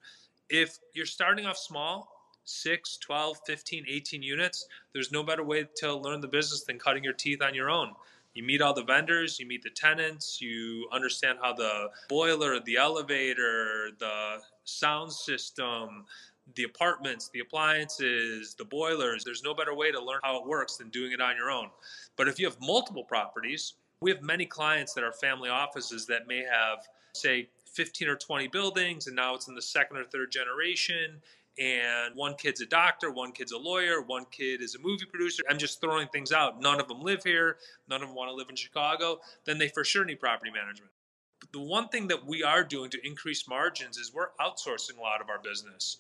If 0.49 0.79
you're 0.95 1.07
starting 1.07 1.47
off 1.47 1.59
small, 1.59 2.13
6, 2.45 2.97
12, 2.99 3.39
15, 3.45 3.85
18 3.89 4.23
units, 4.23 4.69
there's 4.93 5.13
no 5.13 5.23
better 5.23 5.43
way 5.45 5.69
to 5.77 5.95
learn 5.95 6.21
the 6.21 6.29
business 6.29 6.63
than 6.63 6.79
cutting 6.79 7.05
your 7.05 7.13
teeth 7.13 7.43
on 7.43 7.55
your 7.55 7.69
own. 7.69 7.95
You 8.35 8.43
meet 8.43 8.63
all 8.63 8.73
the 8.73 8.85
vendors, 8.85 9.41
you 9.41 9.47
meet 9.47 9.63
the 9.63 9.71
tenants, 9.71 10.41
you 10.41 10.89
understand 10.93 11.39
how 11.43 11.55
the 11.55 11.89
boiler, 12.09 12.61
the 12.61 12.77
elevator, 12.77 13.91
the 13.99 14.39
sound 14.65 15.13
system, 15.13 16.07
the 16.55 16.65
apartments, 16.65 17.31
the 17.33 17.41
appliances, 17.41 18.55
the 18.55 18.65
boilers. 18.65 19.25
There's 19.25 19.43
no 19.43 19.55
better 19.55 19.75
way 19.75 19.93
to 19.93 20.03
learn 20.03 20.21
how 20.23 20.39
it 20.41 20.47
works 20.47 20.77
than 20.77 20.89
doing 20.91 21.13
it 21.13 21.21
on 21.21 21.37
your 21.37 21.51
own. 21.51 21.71
But 22.17 22.29
if 22.29 22.39
you 22.39 22.47
have 22.47 22.57
multiple 22.61 23.05
properties, 23.05 23.75
we 24.01 24.11
have 24.11 24.23
many 24.23 24.47
clients 24.47 24.95
that 24.95 25.05
are 25.05 25.13
family 25.13 25.51
offices 25.51 26.07
that 26.07 26.27
may 26.29 26.45
have, 26.45 26.87
say, 27.15 27.49
15 27.73 28.09
or 28.09 28.17
20 28.17 28.49
buildings, 28.49 29.07
and 29.07 29.17
now 29.17 29.35
it's 29.35 29.49
in 29.49 29.55
the 29.55 29.63
second 29.63 29.97
or 29.97 30.05
third 30.05 30.31
generation. 30.31 31.21
And 31.59 32.15
one 32.15 32.35
kid's 32.37 32.61
a 32.61 32.67
doctor, 32.67 33.11
one 33.11 33.33
kid's 33.33 33.51
a 33.51 33.59
lawyer, 33.59 34.01
one 34.01 34.27
kid 34.31 34.63
is 34.63 34.77
a 34.77 34.79
movie 34.79 35.07
producer. 35.07 35.43
I'm 35.51 35.59
just 35.59 35.81
throwing 35.81 36.07
things 36.09 36.31
out. 36.31 36.61
None 36.61 36.81
of 36.81 36.87
them 36.87 37.03
live 37.03 37.25
here, 37.25 37.57
none 37.89 38.01
of 38.01 38.09
them 38.09 38.17
want 38.17 38.31
to 38.31 38.35
live 38.35 38.49
in 38.49 38.55
Chicago. 38.55 39.19
Then 39.45 39.59
they 39.59 39.69
for 39.69 39.85
sure 39.85 40.05
need 40.05 40.21
property 40.21 40.53
management. 40.53 40.93
But 41.41 41.53
the 41.53 41.61
one 41.61 41.89
thing 41.89 42.09
that 42.09 42.25
we 42.25 42.45
are 42.45 42.63
doing 42.63 42.91
to 42.91 43.07
increase 43.07 43.49
margins 43.49 43.97
is 43.99 44.13
we're 44.13 44.31
outsourcing 44.41 44.99
a 44.99 45.01
lot 45.01 45.21
of 45.21 45.29
our 45.31 45.39
business. 45.39 45.99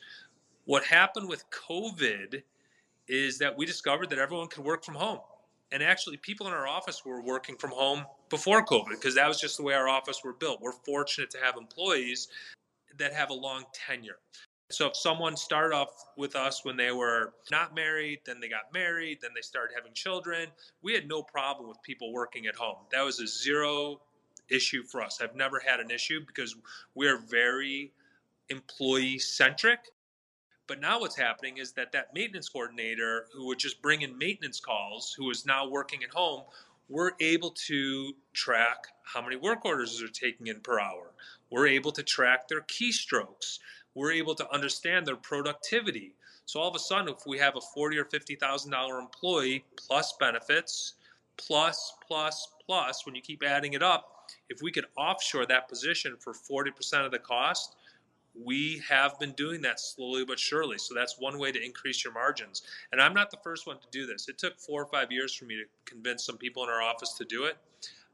What 0.69 0.85
happened 0.85 1.31
with 1.31 1.49
COVID 1.49 2.43
is 3.09 3.39
that 3.39 3.57
we 3.57 3.65
discovered 3.65 4.11
that 4.11 4.19
everyone 4.19 4.49
could 4.49 4.67
work 4.67 4.85
from 4.85 4.97
home. 4.97 5.21
And 5.73 5.83
actually, 5.83 6.19
people 6.19 6.47
in 6.47 6.53
our 6.53 6.69
office 6.69 7.07
were 7.07 7.23
working 7.23 7.57
from 7.57 7.71
home 7.71 8.05
before 8.29 8.63
COVID 8.67 8.91
because 8.91 9.15
that 9.15 9.27
was 9.27 9.41
just 9.41 9.57
the 9.57 9.63
way 9.63 9.73
our 9.73 9.89
office 9.89 10.21
were 10.23 10.35
built. 10.35 10.61
We're 10.61 10.73
fortunate 10.73 11.31
to 11.31 11.39
have 11.39 11.57
employees 11.57 12.29
that 12.99 13.15
have 13.15 13.31
a 13.31 13.35
long 13.35 13.65
tenure. 13.73 14.19
So 14.71 14.89
if 14.89 14.97
someone 14.99 15.39
started 15.39 15.75
off 15.75 15.89
with 16.19 16.37
us 16.37 16.67
when 16.67 16.77
they 16.77 16.93
were 16.93 17.33
not 17.51 17.75
married, 17.75 18.19
then 18.27 18.39
they 18.39 18.51
got 18.51 18.71
married, 18.71 19.21
then 19.23 19.31
they 19.35 19.41
started 19.41 19.73
having 19.75 19.95
children, 19.95 20.49
we 20.83 20.93
had 20.93 21.09
no 21.09 21.23
problem 21.23 21.67
with 21.67 21.83
people 21.83 22.13
working 22.13 22.47
at 22.47 22.55
home. 22.55 22.77
That 22.93 23.07
was 23.07 23.21
a 23.21 23.27
zero 23.27 24.03
issue 24.51 24.83
for 24.83 25.01
us. 25.03 25.21
I've 25.23 25.35
never 25.35 25.63
had 25.67 25.81
an 25.81 25.91
issue 25.91 26.21
because 26.27 26.55
we're 26.95 27.17
very 27.17 27.91
employee 28.51 29.19
centric. 29.19 29.79
But 30.69 30.81
now 30.81 31.01
what's 31.01 31.17
happening 31.17 31.57
is 31.57 31.73
that 31.73 31.93
that 31.93 32.15
maintenance 32.15 32.51
coordinator 32.51 33.27
who 33.33 33.47
would 33.47 33.59
just 33.59 33.83
bring 33.83 34.03
in 34.03 34.17
maintenance 34.17 34.61
calls, 34.61 35.15
who 35.17 35.31
is 35.31 35.47
now 35.47 35.67
working 35.67 36.05
at 36.05 36.11
home, 36.11 36.43
we're 36.91 37.13
able 37.21 37.51
to 37.67 38.13
track 38.35 38.87
how 39.03 39.23
many 39.23 39.37
work 39.37 39.65
orders 39.65 39.99
they're 39.99 40.09
taking 40.09 40.47
in 40.47 40.61
per 40.61 40.79
hour. 40.79 41.13
We're 41.51 41.67
able 41.67 41.93
to 41.93 42.03
track 42.03 42.49
their 42.49 42.61
keystrokes. 42.63 43.59
We're 43.95 44.13
able 44.13 44.35
to 44.37 44.55
understand 44.55 45.07
their 45.07 45.17
productivity. 45.17 46.15
So 46.45 46.61
all 46.61 46.69
of 46.69 46.77
a 46.77 46.79
sudden, 46.79 47.09
if 47.09 47.27
we 47.27 47.39
have 47.39 47.57
a 47.57 47.61
forty 47.75 47.99
or 47.99 48.05
fifty 48.05 48.37
thousand 48.37 48.71
dollar 48.71 48.99
employee 48.99 49.65
plus 49.77 50.15
benefits, 50.21 50.95
plus 51.37 51.95
plus 52.07 52.49
plus, 52.67 53.07
when 53.07 53.15
you 53.15 53.23
keep 53.23 53.43
adding 53.43 53.73
it 53.73 53.83
up, 53.83 54.31
if 54.51 54.63
we 54.63 54.71
could 54.71 54.87
offshore 54.97 55.47
that 55.47 55.69
position 55.69 56.17
for 56.19 56.33
forty 56.33 56.71
percent 56.71 57.05
of 57.05 57.11
the 57.11 57.19
cost, 57.19 57.77
we 58.45 58.83
have 58.89 59.19
been 59.19 59.33
doing 59.33 59.63
that 59.63 59.81
slowly 59.81 60.25
but 60.25 60.39
surely. 60.39 60.79
So 60.79 60.95
that's 60.95 61.17
one 61.19 61.39
way 61.39 61.53
to 61.53 61.63
increase 61.63 62.05
your 62.05 62.13
margins. 62.13 62.63
And 62.93 63.01
I'm 63.01 63.15
not 63.15 63.31
the 63.31 63.39
first 63.43 63.67
one 63.67 63.79
to 63.79 63.87
do 63.91 64.07
this. 64.07 64.29
It 64.29 64.39
took 64.39 64.59
four 64.59 64.83
or 64.83 64.87
five 64.87 65.11
years 65.11 65.35
for 65.35 65.45
me 65.45 65.57
to 65.57 65.65
convince 65.85 66.25
some 66.25 66.39
people 66.39 66.63
in 66.65 66.71
our 66.71 66.83
office 66.83 67.15
to 67.15 67.25
do 67.25 67.45
it. 67.45 67.57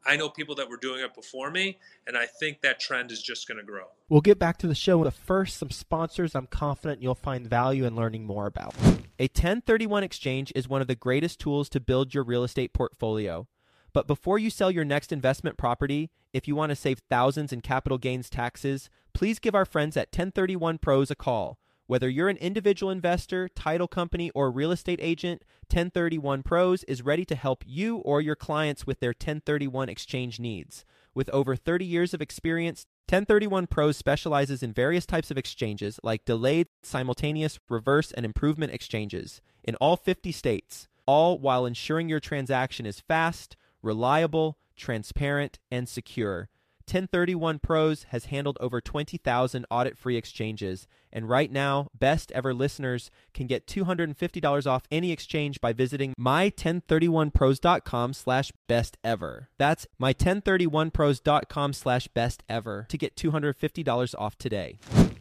I 0.07 0.17
know 0.17 0.29
people 0.29 0.55
that 0.57 0.69
were 0.69 0.77
doing 0.77 1.01
it 1.01 1.15
before 1.15 1.51
me, 1.51 1.79
and 2.07 2.17
I 2.17 2.27
think 2.27 2.61
that 2.61 2.79
trend 2.79 3.11
is 3.11 3.23
just 3.23 3.49
going 3.49 3.57
to 3.59 3.65
grow. 3.65 3.87
We'll 4.11 4.21
get 4.21 4.39
back 4.39 4.59
to 4.59 4.67
the 4.67 4.75
show. 4.75 5.03
But 5.03 5.15
first, 5.15 5.57
some 5.57 5.71
sponsors 5.71 6.35
I'm 6.35 6.47
confident 6.47 7.03
you'll 7.03 7.15
find 7.15 7.47
value 7.47 7.87
in 7.87 7.97
learning 7.97 8.27
more 8.27 8.47
about. 8.47 8.75
A 9.19 9.25
1031 9.25 10.03
exchange 10.03 10.53
is 10.55 10.69
one 10.69 10.83
of 10.83 10.89
the 10.89 10.95
greatest 10.95 11.41
tools 11.41 11.69
to 11.71 11.81
build 11.81 12.13
your 12.13 12.25
real 12.25 12.45
estate 12.45 12.75
portfolio. 12.75 13.47
But 13.95 14.09
before 14.09 14.41
you 14.41 14.51
sell 14.51 14.73
your 14.73 14.85
next 14.85 15.13
investment 15.13 15.57
property, 15.57 16.11
if 16.33 16.49
you 16.49 16.57
want 16.57 16.71
to 16.71 16.77
save 16.77 16.99
thousands 17.09 17.53
in 17.53 17.61
capital 17.61 17.97
gains 17.97 18.29
taxes, 18.29 18.91
please 19.15 19.39
give 19.39 19.55
our 19.55 19.65
friends 19.65 19.97
at 19.97 20.09
1031 20.09 20.79
Pros 20.79 21.13
a 21.13 21.15
call. 21.15 21.59
Whether 21.87 22.09
you're 22.09 22.29
an 22.29 22.39
individual 22.39 22.91
investor, 22.91 23.49
title 23.49 23.87
company, 23.87 24.31
or 24.31 24.51
real 24.51 24.73
estate 24.73 24.99
agent, 25.01 25.43
1031 25.69 26.43
Pros 26.43 26.83
is 26.85 27.03
ready 27.03 27.25
to 27.27 27.37
help 27.37 27.63
you 27.65 27.99
or 27.99 28.21
your 28.21 28.35
clients 28.35 28.85
with 28.85 28.99
their 28.99 29.11
1031 29.11 29.89
exchange 29.89 30.41
needs. 30.41 30.85
With 31.15 31.29
over 31.29 31.55
30 31.55 31.85
years 31.85 32.13
of 32.13 32.21
experience, 32.21 32.87
1031 33.09 33.69
Pros 33.69 33.97
specializes 33.97 34.63
in 34.63 34.73
various 34.73 35.07
types 35.07 35.31
of 35.31 35.39
exchanges 35.39 36.01
like 36.03 36.25
delayed, 36.25 36.67
simultaneous, 36.83 37.61
reverse, 37.69 38.11
and 38.11 38.27
improvement 38.27 38.73
exchanges 38.73 39.41
in 39.63 39.77
all 39.77 39.97
50 39.97 40.33
states, 40.33 40.89
all 41.07 41.39
while 41.39 41.65
ensuring 41.65 42.09
your 42.09 42.19
transaction 42.19 42.87
is 42.87 42.99
fast, 42.99 43.57
reliable, 43.85 44.59
transparent, 44.77 45.59
and 45.71 45.89
secure. 45.89 46.49
1031 46.87 47.61
Pros 47.61 48.05
has 48.11 48.27
handled 48.27 48.59
over 48.61 48.79
20,000 48.79 49.67
audit-free 49.71 50.17
exchanges, 50.17 50.87
and 51.11 51.29
right 51.29 51.51
now, 51.51 51.89
best 51.99 52.31
ever 52.33 52.53
listeners 52.53 53.11
can 53.33 53.47
get 53.47 53.67
$250 53.67 54.67
off 54.67 54.83
any 54.91 55.11
exchange 55.11 55.63
by 55.63 55.73
visiting 55.73 56.13
my1031pros.com 56.21 58.13
slash 58.13 58.53
best 58.69 58.99
ever. 59.03 59.49
That's 59.57 59.87
my1031pros.com 60.01 61.73
slash 61.73 62.09
best 62.09 62.43
ever 62.51 62.87
to 62.91 62.99
get 62.99 63.17
$250 63.17 64.15
off 64.19 64.37
today. 64.37 64.79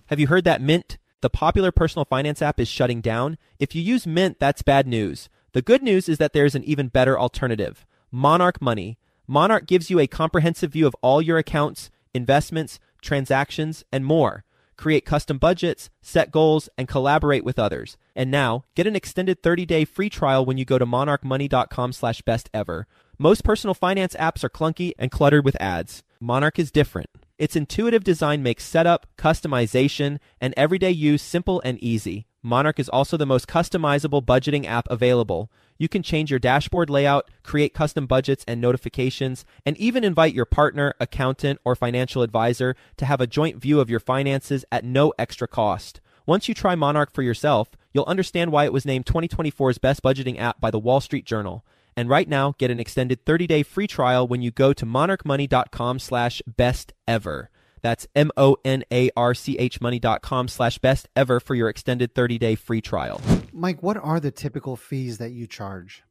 Have 0.07 0.19
you 0.19 0.27
heard 0.27 0.43
that 0.43 0.61
Mint, 0.61 0.97
the 1.21 1.29
popular 1.29 1.71
personal 1.71 2.03
finance 2.03 2.41
app, 2.41 2.59
is 2.59 2.67
shutting 2.67 2.99
down? 2.99 3.37
If 3.57 3.73
you 3.73 3.81
use 3.81 4.05
Mint, 4.05 4.37
that's 4.37 4.63
bad 4.63 4.85
news. 4.85 5.29
The 5.53 5.61
good 5.61 5.81
news 5.81 6.09
is 6.09 6.17
that 6.17 6.33
there's 6.33 6.55
an 6.55 6.63
even 6.65 6.89
better 6.89 7.17
alternative. 7.17 7.85
Monarch 8.15 8.61
Money. 8.61 8.99
Monarch 9.25 9.65
gives 9.65 9.89
you 9.89 9.97
a 9.99 10.05
comprehensive 10.05 10.71
view 10.71 10.85
of 10.85 10.95
all 11.01 11.19
your 11.19 11.39
accounts, 11.39 11.89
investments, 12.13 12.79
transactions, 13.01 13.83
and 13.91 14.05
more. 14.05 14.43
Create 14.77 15.03
custom 15.03 15.39
budgets, 15.39 15.89
set 15.99 16.29
goals, 16.29 16.69
and 16.77 16.87
collaborate 16.87 17.43
with 17.43 17.57
others. 17.57 17.97
And 18.15 18.29
now, 18.29 18.65
get 18.75 18.85
an 18.85 18.95
extended 18.95 19.41
30-day 19.41 19.85
free 19.85 20.11
trial 20.11 20.45
when 20.45 20.59
you 20.59 20.63
go 20.63 20.77
to 20.77 20.85
monarchmoney.com 20.85 21.91
slash 21.91 22.21
best 22.21 22.51
ever. 22.53 22.85
Most 23.17 23.43
personal 23.43 23.73
finance 23.73 24.15
apps 24.19 24.43
are 24.43 24.49
clunky 24.49 24.91
and 24.99 25.09
cluttered 25.09 25.43
with 25.43 25.59
ads. 25.59 26.03
Monarch 26.19 26.59
is 26.59 26.71
different. 26.71 27.09
Its 27.39 27.55
intuitive 27.55 28.03
design 28.03 28.43
makes 28.43 28.63
setup, 28.63 29.07
customization, 29.17 30.19
and 30.39 30.53
everyday 30.55 30.91
use 30.91 31.23
simple 31.23 31.63
and 31.65 31.79
easy. 31.79 32.27
Monarch 32.43 32.77
is 32.77 32.89
also 32.89 33.15
the 33.15 33.25
most 33.25 33.47
customizable 33.47 34.21
budgeting 34.21 34.65
app 34.65 34.85
available. 34.91 35.49
You 35.77 35.87
can 35.87 36.03
change 36.03 36.29
your 36.29 36.39
dashboard 36.39 36.89
layout, 36.89 37.31
create 37.41 37.73
custom 37.73 38.05
budgets 38.05 38.43
and 38.45 38.59
notifications, 38.59 39.45
and 39.65 39.77
even 39.77 40.03
invite 40.03 40.33
your 40.33 40.45
partner, 40.45 40.93
accountant, 40.99 41.59
or 41.63 41.73
financial 41.75 42.21
advisor 42.21 42.75
to 42.97 43.05
have 43.05 43.21
a 43.21 43.27
joint 43.27 43.57
view 43.57 43.79
of 43.79 43.89
your 43.89 44.01
finances 44.01 44.65
at 44.73 44.83
no 44.83 45.13
extra 45.17 45.47
cost. 45.47 46.01
Once 46.25 46.49
you 46.49 46.53
try 46.53 46.75
Monarch 46.75 47.13
for 47.13 47.21
yourself, 47.21 47.71
you'll 47.93 48.03
understand 48.05 48.51
why 48.51 48.65
it 48.65 48.73
was 48.73 48.85
named 48.85 49.05
2024's 49.05 49.77
best 49.77 50.03
budgeting 50.03 50.37
app 50.37 50.59
by 50.59 50.69
the 50.69 50.79
Wall 50.79 50.99
Street 50.99 51.25
Journal. 51.25 51.65
And 51.95 52.09
right 52.09 52.27
now, 52.27 52.55
get 52.57 52.71
an 52.71 52.79
extended 52.79 53.23
30-day 53.23 53.63
free 53.63 53.87
trial 53.87 54.27
when 54.27 54.41
you 54.41 54.51
go 54.51 54.73
to 54.73 54.85
monarchmoney.com 54.85 55.99
slash 55.99 56.41
best 56.45 56.93
ever. 57.07 57.49
That's 57.83 58.07
M-O-N-A-R-C-H 58.15 59.81
money.com 59.81 60.47
slash 60.47 60.77
best 60.79 61.07
ever 61.15 61.39
for 61.39 61.53
your 61.53 61.69
extended 61.69 62.15
30-day 62.15 62.55
free 62.55 62.81
trial. 62.81 63.21
Mike, 63.51 63.83
what 63.83 63.97
are 63.97 64.19
the 64.19 64.31
typical 64.31 64.75
fees 64.75 65.19
that 65.19 65.31
you 65.31 65.45
charge? 65.45 66.01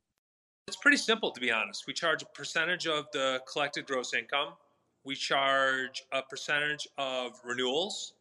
It's 0.68 0.76
pretty 0.76 0.98
simple, 0.98 1.32
to 1.32 1.40
be 1.40 1.50
honest. 1.50 1.86
We 1.88 1.94
charge 1.94 2.22
a 2.22 2.26
percentage 2.26 2.86
of 2.86 3.06
the 3.12 3.40
collected 3.50 3.86
gross 3.86 4.14
income. 4.14 4.50
We 5.04 5.16
charge 5.16 6.04
a 6.12 6.22
percentage 6.22 6.86
of 6.96 7.40
renewals. 7.44 8.12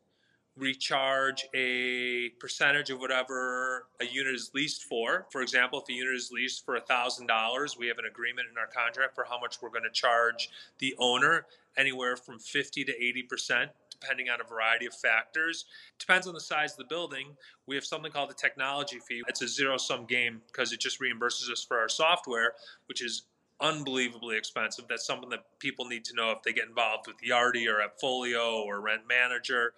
We 0.58 0.74
charge 0.74 1.46
a 1.54 2.30
percentage 2.40 2.90
of 2.90 3.00
whatever 3.00 3.86
a 4.02 4.06
unit 4.06 4.34
is 4.34 4.52
leased 4.54 4.84
for. 4.84 5.28
For 5.30 5.42
example, 5.42 5.82
if 5.82 5.90
a 5.90 5.94
unit 5.94 6.16
is 6.16 6.32
leased 6.32 6.66
for 6.66 6.78
$1,000, 6.80 7.78
we 7.78 7.88
have 7.88 7.98
an 8.00 8.06
agreement 8.06 8.48
in 8.52 8.58
our 8.58 8.68
contract 8.68 9.16
for 9.16 9.24
how 9.24 9.40
much 9.40 9.62
we're 9.62 9.70
going 9.70 9.84
to 9.84 9.92
charge 9.92 10.50
the 10.80 10.96
owner, 11.00 11.46
anywhere 11.78 12.16
from 12.16 12.40
50 12.40 12.84
to 12.86 12.92
80%, 12.92 13.70
depending 13.90 14.30
on 14.30 14.42
a 14.42 14.44
variety 14.44 14.86
of 14.86 14.94
factors. 14.94 15.66
Depends 16.00 16.28
on 16.28 16.34
the 16.34 16.42
size 16.42 16.72
of 16.72 16.78
the 16.78 16.86
building. 16.86 17.36
We 17.68 17.76
have 17.76 17.86
something 17.86 18.12
called 18.12 18.32
a 18.32 18.36
technology 18.36 19.00
fee. 19.00 19.24
It's 19.28 19.42
a 19.42 19.48
zero 19.48 19.78
sum 19.78 20.06
game 20.06 20.42
because 20.48 20.74
it 20.74 20.80
just 20.80 21.00
reimburses 21.00 21.50
us 21.50 21.64
for 21.64 21.80
our 21.80 21.90
software, 21.90 22.54
which 22.88 23.02
is 23.02 23.24
unbelievably 23.60 24.38
expensive. 24.38 24.86
That's 24.90 25.06
something 25.06 25.30
that 25.30 25.46
people 25.60 25.86
need 25.86 26.04
to 26.06 26.16
know 26.16 26.32
if 26.32 26.42
they 26.44 26.54
get 26.54 26.68
involved 26.68 27.08
with 27.08 27.18
Yardi 27.28 27.68
or 27.68 27.82
Appfolio 27.88 28.64
or 28.66 28.82
Rent 28.82 29.04
Manager 29.08 29.74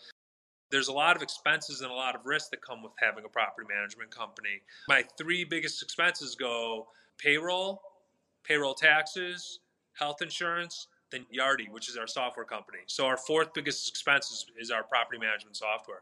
there's 0.73 0.87
a 0.87 0.91
lot 0.91 1.15
of 1.15 1.21
expenses 1.21 1.81
and 1.81 1.91
a 1.91 1.93
lot 1.93 2.15
of 2.15 2.25
risks 2.25 2.49
that 2.49 2.59
come 2.59 2.81
with 2.81 2.93
having 2.95 3.23
a 3.25 3.29
property 3.29 3.67
management 3.71 4.09
company. 4.09 4.59
My 4.89 5.03
three 5.19 5.43
biggest 5.43 5.83
expenses 5.83 6.33
go 6.33 6.87
payroll, 7.19 7.79
payroll 8.43 8.73
taxes, 8.73 9.59
health 9.93 10.23
insurance, 10.23 10.87
then 11.13 11.25
Yardi, 11.33 11.69
which 11.69 11.87
is 11.87 11.95
our 11.95 12.07
software 12.07 12.45
company. 12.45 12.79
So 12.87 13.05
our 13.05 13.17
fourth 13.17 13.53
biggest 13.53 13.87
expense 13.87 14.31
is, 14.31 14.45
is 14.59 14.71
our 14.71 14.83
property 14.83 15.19
management 15.19 15.55
software. 15.55 16.01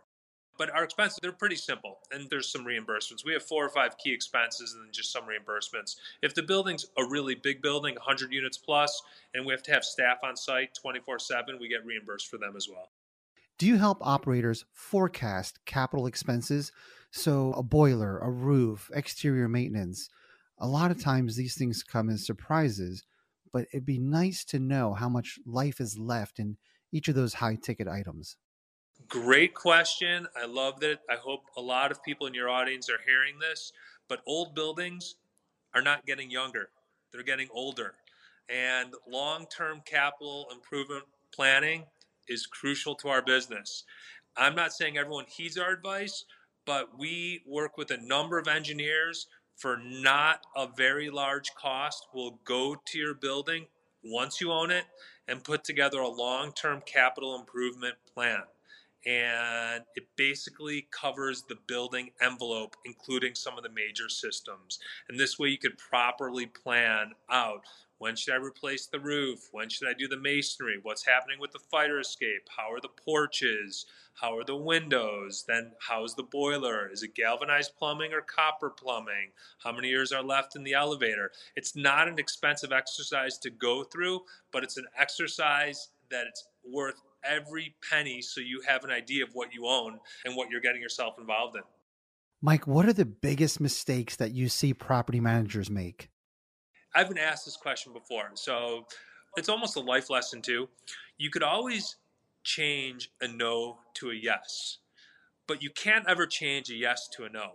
But 0.57 0.69
our 0.75 0.83
expenses, 0.83 1.17
they're 1.21 1.31
pretty 1.31 1.55
simple, 1.55 1.99
and 2.11 2.29
there's 2.29 2.51
some 2.51 2.65
reimbursements. 2.65 3.25
We 3.25 3.33
have 3.33 3.43
four 3.43 3.65
or 3.65 3.69
five 3.69 3.97
key 3.97 4.13
expenses 4.13 4.73
and 4.73 4.85
then 4.85 4.91
just 4.91 5.11
some 5.11 5.23
reimbursements. 5.23 5.95
If 6.21 6.35
the 6.35 6.43
building's 6.43 6.85
a 6.97 7.05
really 7.05 7.35
big 7.35 7.61
building, 7.61 7.95
100 7.95 8.31
units 8.31 8.57
plus, 8.57 9.01
and 9.33 9.45
we 9.45 9.53
have 9.53 9.63
to 9.63 9.71
have 9.71 9.83
staff 9.83 10.17
on 10.23 10.35
site 10.35 10.75
24 10.79 11.19
7, 11.19 11.57
we 11.59 11.67
get 11.67 11.85
reimbursed 11.85 12.27
for 12.27 12.37
them 12.37 12.53
as 12.55 12.67
well. 12.69 12.91
Do 13.57 13.65
you 13.65 13.77
help 13.77 13.99
operators 14.01 14.65
forecast 14.73 15.59
capital 15.65 16.05
expenses? 16.05 16.71
So, 17.11 17.53
a 17.53 17.63
boiler, 17.63 18.19
a 18.19 18.29
roof, 18.29 18.89
exterior 18.93 19.47
maintenance. 19.47 20.09
A 20.59 20.67
lot 20.67 20.91
of 20.91 21.01
times 21.01 21.35
these 21.35 21.55
things 21.55 21.83
come 21.83 22.09
as 22.09 22.25
surprises, 22.25 23.03
but 23.51 23.65
it'd 23.73 23.85
be 23.85 23.99
nice 23.99 24.43
to 24.45 24.59
know 24.59 24.93
how 24.93 25.09
much 25.09 25.39
life 25.45 25.79
is 25.79 25.97
left 25.97 26.39
in 26.39 26.57
each 26.91 27.07
of 27.07 27.15
those 27.15 27.33
high 27.33 27.55
ticket 27.55 27.87
items. 27.87 28.37
Great 29.07 29.53
question. 29.53 30.27
I 30.35 30.45
love 30.45 30.79
that. 30.81 30.99
I 31.09 31.15
hope 31.15 31.41
a 31.57 31.61
lot 31.61 31.91
of 31.91 32.03
people 32.03 32.27
in 32.27 32.33
your 32.33 32.49
audience 32.49 32.89
are 32.89 32.99
hearing 33.05 33.39
this. 33.39 33.71
But 34.07 34.21
old 34.27 34.55
buildings 34.55 35.15
are 35.73 35.81
not 35.81 36.05
getting 36.05 36.29
younger, 36.29 36.69
they're 37.11 37.23
getting 37.23 37.47
older. 37.51 37.95
And 38.49 38.93
long 39.07 39.45
term 39.47 39.81
capital 39.85 40.47
improvement 40.51 41.03
planning 41.33 41.85
is 42.27 42.45
crucial 42.45 42.95
to 42.95 43.07
our 43.07 43.21
business. 43.21 43.85
I'm 44.37 44.55
not 44.55 44.73
saying 44.73 44.97
everyone 44.97 45.25
heeds 45.27 45.57
our 45.57 45.71
advice, 45.71 46.25
but 46.65 46.97
we 46.97 47.41
work 47.47 47.77
with 47.77 47.91
a 47.91 47.97
number 47.97 48.37
of 48.37 48.47
engineers 48.47 49.27
for 49.61 49.77
not 49.77 50.41
a 50.55 50.67
very 50.75 51.11
large 51.11 51.53
cost. 51.53 52.07
We'll 52.13 52.39
go 52.43 52.75
to 52.83 52.97
your 52.97 53.13
building 53.13 53.67
once 54.03 54.41
you 54.41 54.51
own 54.51 54.71
it 54.71 54.85
and 55.27 55.43
put 55.43 55.63
together 55.63 55.99
a 55.99 56.07
long 56.07 56.51
term 56.51 56.81
capital 56.85 57.39
improvement 57.39 57.95
plan 58.11 58.41
and 59.05 59.83
it 59.95 60.05
basically 60.15 60.87
covers 60.91 61.43
the 61.43 61.57
building 61.67 62.11
envelope, 62.21 62.75
including 62.85 63.35
some 63.35 63.57
of 63.57 63.63
the 63.63 63.69
major 63.69 64.09
systems. 64.09 64.79
And 65.09 65.19
this 65.19 65.39
way 65.39 65.49
you 65.49 65.57
could 65.57 65.77
properly 65.77 66.45
plan 66.45 67.11
out 67.29 67.65
when 68.01 68.15
should 68.15 68.33
I 68.33 68.37
replace 68.37 68.87
the 68.87 68.99
roof? 68.99 69.49
When 69.51 69.69
should 69.69 69.87
I 69.87 69.93
do 69.93 70.07
the 70.07 70.17
masonry? 70.17 70.79
What's 70.81 71.05
happening 71.05 71.39
with 71.39 71.51
the 71.51 71.59
fire 71.59 71.99
escape? 71.99 72.49
How 72.57 72.73
are 72.73 72.81
the 72.81 72.89
porches? 72.89 73.85
How 74.15 74.35
are 74.35 74.43
the 74.43 74.55
windows? 74.55 75.45
Then 75.47 75.73
how's 75.87 76.15
the 76.15 76.23
boiler? 76.23 76.89
Is 76.91 77.03
it 77.03 77.13
galvanized 77.13 77.75
plumbing 77.77 78.11
or 78.11 78.21
copper 78.21 78.71
plumbing? 78.71 79.33
How 79.59 79.71
many 79.71 79.89
years 79.89 80.11
are 80.11 80.23
left 80.23 80.55
in 80.55 80.63
the 80.63 80.73
elevator? 80.73 81.31
It's 81.55 81.75
not 81.75 82.07
an 82.07 82.17
expensive 82.17 82.71
exercise 82.71 83.37
to 83.37 83.51
go 83.51 83.83
through, 83.83 84.21
but 84.51 84.63
it's 84.63 84.77
an 84.77 84.87
exercise 84.97 85.89
that 86.09 86.25
it's 86.25 86.47
worth 86.67 87.03
every 87.23 87.75
penny 87.89 88.21
so 88.21 88.41
you 88.41 88.61
have 88.67 88.83
an 88.83 88.91
idea 88.91 89.23
of 89.23 89.29
what 89.33 89.53
you 89.53 89.65
own 89.65 89.99
and 90.25 90.35
what 90.35 90.49
you're 90.49 90.61
getting 90.61 90.81
yourself 90.81 91.15
involved 91.19 91.55
in. 91.55 91.63
Mike, 92.41 92.65
what 92.65 92.87
are 92.87 92.93
the 92.93 93.05
biggest 93.05 93.59
mistakes 93.59 94.15
that 94.15 94.31
you 94.31 94.49
see 94.49 94.73
property 94.73 95.19
managers 95.19 95.69
make? 95.69 96.09
I've 96.95 97.07
been 97.07 97.17
asked 97.17 97.45
this 97.45 97.55
question 97.55 97.93
before, 97.93 98.31
so 98.33 98.85
it's 99.37 99.49
almost 99.49 99.77
a 99.77 99.79
life 99.79 100.09
lesson 100.09 100.41
too. 100.41 100.67
You 101.17 101.29
could 101.29 101.43
always 101.43 101.95
change 102.43 103.11
a 103.21 103.27
no 103.27 103.77
to 103.95 104.09
a 104.09 104.15
yes, 104.15 104.79
but 105.47 105.61
you 105.61 105.69
can't 105.69 106.05
ever 106.07 106.25
change 106.25 106.69
a 106.69 106.75
yes 106.75 107.07
to 107.15 107.25
a 107.25 107.29
no. 107.29 107.51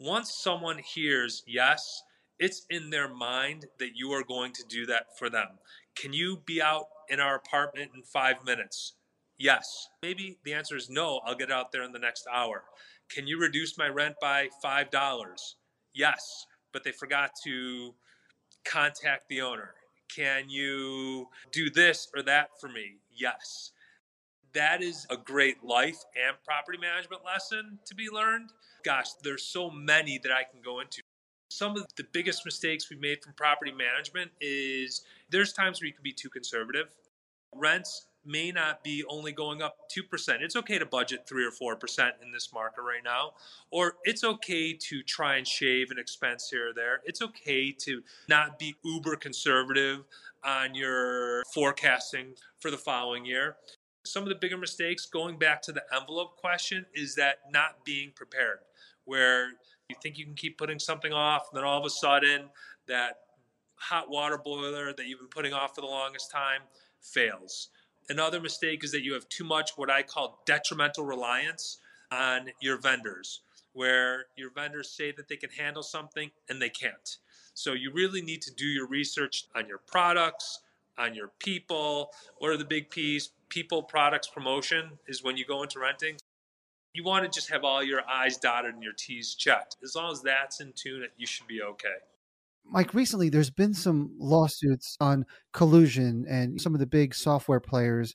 Once 0.00 0.34
someone 0.34 0.78
hears 0.78 1.42
yes, 1.46 2.02
it's 2.38 2.66
in 2.70 2.90
their 2.90 3.08
mind 3.08 3.66
that 3.78 3.94
you 3.94 4.10
are 4.12 4.24
going 4.24 4.52
to 4.52 4.64
do 4.68 4.86
that 4.86 5.16
for 5.16 5.30
them. 5.30 5.46
Can 5.94 6.12
you 6.12 6.42
be 6.44 6.60
out 6.60 6.86
in 7.08 7.20
our 7.20 7.36
apartment 7.36 7.92
in 7.94 8.02
five 8.02 8.44
minutes? 8.44 8.94
Yes. 9.42 9.88
Maybe 10.04 10.38
the 10.44 10.54
answer 10.54 10.76
is 10.76 10.88
no, 10.88 11.20
I'll 11.26 11.34
get 11.34 11.50
out 11.50 11.72
there 11.72 11.82
in 11.82 11.90
the 11.90 11.98
next 11.98 12.28
hour. 12.32 12.62
Can 13.10 13.26
you 13.26 13.40
reduce 13.40 13.76
my 13.76 13.88
rent 13.88 14.14
by 14.20 14.50
$5? 14.64 15.54
Yes, 15.92 16.46
but 16.72 16.84
they 16.84 16.92
forgot 16.92 17.32
to 17.42 17.92
contact 18.64 19.24
the 19.28 19.40
owner. 19.40 19.74
Can 20.14 20.48
you 20.48 21.26
do 21.50 21.70
this 21.70 22.06
or 22.14 22.22
that 22.22 22.50
for 22.60 22.68
me? 22.68 22.98
Yes. 23.10 23.72
That 24.52 24.80
is 24.80 25.08
a 25.10 25.16
great 25.16 25.64
life 25.64 25.98
and 26.14 26.36
property 26.44 26.78
management 26.78 27.22
lesson 27.26 27.80
to 27.86 27.96
be 27.96 28.08
learned. 28.12 28.50
Gosh, 28.84 29.08
there's 29.24 29.42
so 29.42 29.70
many 29.70 30.18
that 30.18 30.30
I 30.30 30.44
can 30.44 30.62
go 30.64 30.78
into. 30.78 31.02
Some 31.50 31.76
of 31.76 31.86
the 31.96 32.04
biggest 32.12 32.44
mistakes 32.44 32.88
we've 32.88 33.00
made 33.00 33.24
from 33.24 33.32
property 33.32 33.72
management 33.72 34.30
is 34.40 35.02
there's 35.30 35.52
times 35.52 35.80
where 35.80 35.88
you 35.88 35.94
can 35.94 36.04
be 36.04 36.12
too 36.12 36.30
conservative. 36.30 36.94
Rents 37.52 38.06
may 38.24 38.52
not 38.52 38.84
be 38.84 39.04
only 39.08 39.32
going 39.32 39.62
up 39.62 39.76
2%. 39.90 40.40
It's 40.40 40.56
okay 40.56 40.78
to 40.78 40.86
budget 40.86 41.26
3 41.28 41.44
or 41.44 41.76
4% 41.76 42.10
in 42.22 42.32
this 42.32 42.52
market 42.52 42.82
right 42.82 43.02
now. 43.04 43.32
Or 43.70 43.94
it's 44.04 44.22
okay 44.24 44.72
to 44.74 45.02
try 45.02 45.36
and 45.36 45.46
shave 45.46 45.90
an 45.90 45.98
expense 45.98 46.48
here 46.50 46.70
or 46.70 46.72
there. 46.72 47.00
It's 47.04 47.20
okay 47.22 47.72
to 47.80 48.02
not 48.28 48.58
be 48.58 48.76
uber 48.84 49.16
conservative 49.16 50.04
on 50.44 50.74
your 50.74 51.42
forecasting 51.52 52.34
for 52.60 52.70
the 52.70 52.78
following 52.78 53.24
year. 53.24 53.56
Some 54.04 54.22
of 54.24 54.28
the 54.28 54.34
bigger 54.34 54.56
mistakes, 54.56 55.06
going 55.06 55.38
back 55.38 55.62
to 55.62 55.72
the 55.72 55.84
envelope 55.94 56.36
question, 56.36 56.86
is 56.94 57.14
that 57.16 57.38
not 57.52 57.84
being 57.84 58.10
prepared, 58.14 58.58
where 59.04 59.50
you 59.88 59.96
think 60.02 60.18
you 60.18 60.24
can 60.24 60.34
keep 60.34 60.58
putting 60.58 60.80
something 60.80 61.12
off, 61.12 61.46
and 61.50 61.56
then 61.56 61.64
all 61.64 61.78
of 61.78 61.86
a 61.86 61.90
sudden, 61.90 62.50
that 62.88 63.18
hot 63.76 64.10
water 64.10 64.38
boiler 64.38 64.92
that 64.92 65.06
you've 65.06 65.20
been 65.20 65.28
putting 65.28 65.52
off 65.52 65.76
for 65.76 65.82
the 65.82 65.86
longest 65.86 66.32
time 66.32 66.62
fails 67.00 67.68
Another 68.08 68.40
mistake 68.40 68.84
is 68.84 68.92
that 68.92 69.02
you 69.02 69.14
have 69.14 69.28
too 69.28 69.44
much 69.44 69.72
what 69.76 69.90
I 69.90 70.02
call 70.02 70.42
detrimental 70.44 71.04
reliance 71.04 71.78
on 72.10 72.50
your 72.60 72.76
vendors, 72.78 73.40
where 73.72 74.26
your 74.36 74.50
vendors 74.50 74.90
say 74.90 75.12
that 75.12 75.28
they 75.28 75.36
can 75.36 75.50
handle 75.50 75.82
something 75.82 76.30
and 76.48 76.60
they 76.60 76.68
can't. 76.68 77.16
So 77.54 77.72
you 77.72 77.92
really 77.92 78.22
need 78.22 78.42
to 78.42 78.54
do 78.54 78.66
your 78.66 78.86
research 78.86 79.46
on 79.54 79.66
your 79.68 79.78
products, 79.78 80.60
on 80.98 81.14
your 81.14 81.30
people. 81.38 82.10
What 82.38 82.50
are 82.50 82.56
the 82.56 82.64
big 82.64 82.90
P's? 82.90 83.30
People, 83.48 83.82
products, 83.82 84.28
promotion 84.28 84.98
is 85.06 85.22
when 85.22 85.36
you 85.36 85.44
go 85.44 85.62
into 85.62 85.78
renting. 85.78 86.16
You 86.94 87.04
want 87.04 87.24
to 87.24 87.30
just 87.30 87.50
have 87.50 87.64
all 87.64 87.82
your 87.82 88.02
I's 88.08 88.36
dotted 88.36 88.74
and 88.74 88.82
your 88.82 88.94
T's 88.94 89.34
checked. 89.34 89.76
As 89.82 89.94
long 89.94 90.12
as 90.12 90.22
that's 90.22 90.60
in 90.60 90.72
tune, 90.74 91.06
you 91.16 91.26
should 91.26 91.46
be 91.46 91.62
okay. 91.62 91.96
Mike, 92.64 92.94
recently 92.94 93.28
there's 93.28 93.50
been 93.50 93.74
some 93.74 94.14
lawsuits 94.18 94.96
on 95.00 95.26
collusion, 95.52 96.24
and 96.28 96.60
some 96.60 96.74
of 96.74 96.80
the 96.80 96.86
big 96.86 97.14
software 97.14 97.60
players 97.60 98.14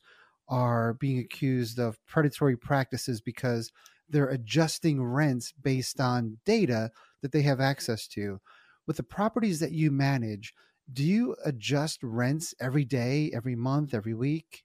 are 0.50 0.94
being 0.96 1.20
accused 1.20 1.80
of 1.80 2.04
predatory 2.08 2.58
practices 2.58 3.22
because 3.22 3.72
they're 4.10 4.30
adjusting 4.30 5.04
rents 5.04 5.54
based 5.62 6.00
on 6.00 6.38
data 6.46 6.90
that 7.22 7.32
they 7.32 7.42
have 7.42 7.60
access 7.60 8.08
to. 8.08 8.40
With 8.86 8.98
the 8.98 9.04
properties 9.04 9.60
that 9.60 9.74
you 9.74 9.92
manage, 9.92 10.54
do 10.92 11.04
you 11.04 11.36
adjust 11.44 12.00
rents 12.02 12.54
every 12.62 12.86
day, 12.86 13.32
every 13.34 13.56
month, 13.56 13.94
every 13.94 14.14
week? 14.14 14.64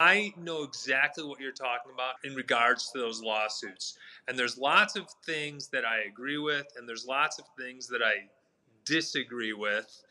I 0.00 0.32
know 0.38 0.62
exactly 0.62 1.24
what 1.24 1.40
you're 1.40 1.52
talking 1.52 1.92
about 1.92 2.14
in 2.24 2.34
regards 2.34 2.90
to 2.92 2.98
those 2.98 3.20
lawsuits. 3.20 3.98
And 4.28 4.38
there's 4.38 4.56
lots 4.56 4.96
of 4.96 5.06
things 5.26 5.68
that 5.70 5.84
I 5.84 6.02
agree 6.08 6.38
with, 6.38 6.66
and 6.76 6.88
there's 6.88 7.04
lots 7.04 7.38
of 7.38 7.44
things 7.58 7.88
that 7.88 8.00
I 8.02 8.14
disagree 8.88 9.52
with. 9.52 10.02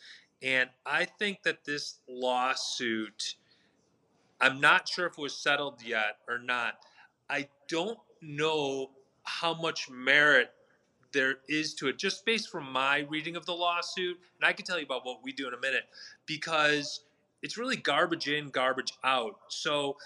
And 0.41 0.69
I 0.85 1.05
think 1.05 1.43
that 1.43 1.65
this 1.65 1.99
lawsuit, 2.07 3.35
I'm 4.39 4.61
not 4.61 4.87
sure 4.87 5.07
if 5.07 5.13
it 5.13 5.21
was 5.21 5.35
settled 5.35 5.81
yet 5.83 6.19
or 6.27 6.37
not. 6.37 6.75
I 7.29 7.47
don't 7.67 7.97
know 8.21 8.91
how 9.23 9.53
much 9.53 9.89
merit 9.89 10.51
there 11.11 11.39
is 11.49 11.73
to 11.75 11.87
it, 11.87 11.97
just 11.97 12.25
based 12.25 12.49
from 12.49 12.71
my 12.71 12.99
reading 13.09 13.35
of 13.35 13.45
the 13.45 13.53
lawsuit. 13.53 14.17
And 14.39 14.47
I 14.47 14.53
can 14.53 14.65
tell 14.65 14.77
you 14.77 14.85
about 14.85 15.05
what 15.05 15.23
we 15.23 15.31
do 15.31 15.47
in 15.47 15.53
a 15.53 15.59
minute 15.59 15.85
because 16.25 17.01
it's 17.41 17.57
really 17.57 17.75
garbage 17.75 18.27
in, 18.27 18.49
garbage 18.49 18.93
out. 19.03 19.39
So 19.49 19.97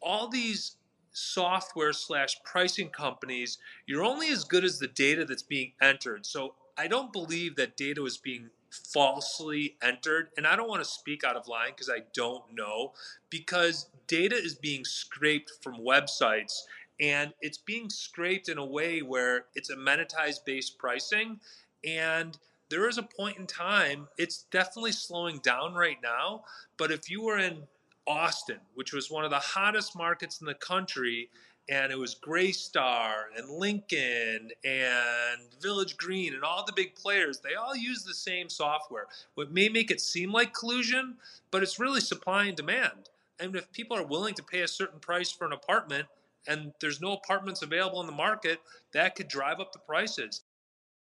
all 0.00 0.28
these 0.28 0.76
software 1.12 1.92
slash 1.92 2.36
pricing 2.44 2.88
companies, 2.88 3.58
you're 3.86 4.04
only 4.04 4.28
as 4.30 4.44
good 4.44 4.64
as 4.64 4.78
the 4.78 4.86
data 4.86 5.24
that's 5.24 5.42
being 5.42 5.72
entered. 5.82 6.24
So 6.24 6.54
I 6.80 6.86
don't 6.86 7.12
believe 7.12 7.56
that 7.56 7.76
data 7.76 8.00
was 8.00 8.16
being 8.16 8.48
falsely 8.70 9.76
entered. 9.82 10.28
And 10.38 10.46
I 10.46 10.56
don't 10.56 10.68
want 10.68 10.82
to 10.82 10.88
speak 10.88 11.24
out 11.24 11.36
of 11.36 11.46
line 11.46 11.72
because 11.76 11.90
I 11.90 12.04
don't 12.14 12.42
know, 12.54 12.94
because 13.28 13.90
data 14.06 14.34
is 14.34 14.54
being 14.54 14.86
scraped 14.86 15.52
from 15.62 15.74
websites 15.74 16.54
and 16.98 17.34
it's 17.42 17.58
being 17.58 17.90
scraped 17.90 18.48
in 18.48 18.56
a 18.56 18.64
way 18.64 19.02
where 19.02 19.44
it's 19.54 19.70
amenitized 19.70 20.46
based 20.46 20.78
pricing. 20.78 21.40
And 21.86 22.38
there 22.70 22.88
is 22.88 22.96
a 22.96 23.02
point 23.02 23.36
in 23.36 23.46
time, 23.46 24.08
it's 24.16 24.44
definitely 24.50 24.92
slowing 24.92 25.38
down 25.40 25.74
right 25.74 25.98
now. 26.02 26.44
But 26.78 26.90
if 26.90 27.10
you 27.10 27.22
were 27.22 27.38
in 27.38 27.64
Austin, 28.06 28.60
which 28.74 28.94
was 28.94 29.10
one 29.10 29.24
of 29.24 29.30
the 29.30 29.38
hottest 29.38 29.94
markets 29.94 30.40
in 30.40 30.46
the 30.46 30.54
country, 30.54 31.28
and 31.70 31.92
it 31.92 31.98
was 31.98 32.16
Greystar 32.16 33.26
and 33.36 33.48
Lincoln 33.48 34.50
and 34.64 35.40
Village 35.62 35.96
Green 35.96 36.34
and 36.34 36.42
all 36.42 36.64
the 36.66 36.72
big 36.74 36.96
players. 36.96 37.38
They 37.38 37.54
all 37.54 37.76
use 37.76 38.02
the 38.02 38.12
same 38.12 38.48
software. 38.48 39.06
What 39.36 39.52
may 39.52 39.68
make 39.68 39.92
it 39.92 40.00
seem 40.00 40.32
like 40.32 40.52
collusion, 40.52 41.14
but 41.52 41.62
it's 41.62 41.78
really 41.78 42.00
supply 42.00 42.46
and 42.46 42.56
demand. 42.56 43.08
And 43.38 43.54
if 43.54 43.70
people 43.70 43.96
are 43.96 44.04
willing 44.04 44.34
to 44.34 44.42
pay 44.42 44.62
a 44.62 44.68
certain 44.68 44.98
price 44.98 45.30
for 45.30 45.46
an 45.46 45.52
apartment 45.52 46.08
and 46.48 46.72
there's 46.80 47.00
no 47.00 47.12
apartments 47.12 47.62
available 47.62 48.00
in 48.00 48.06
the 48.06 48.12
market, 48.12 48.60
that 48.92 49.14
could 49.14 49.28
drive 49.28 49.60
up 49.60 49.72
the 49.72 49.78
prices. 49.78 50.42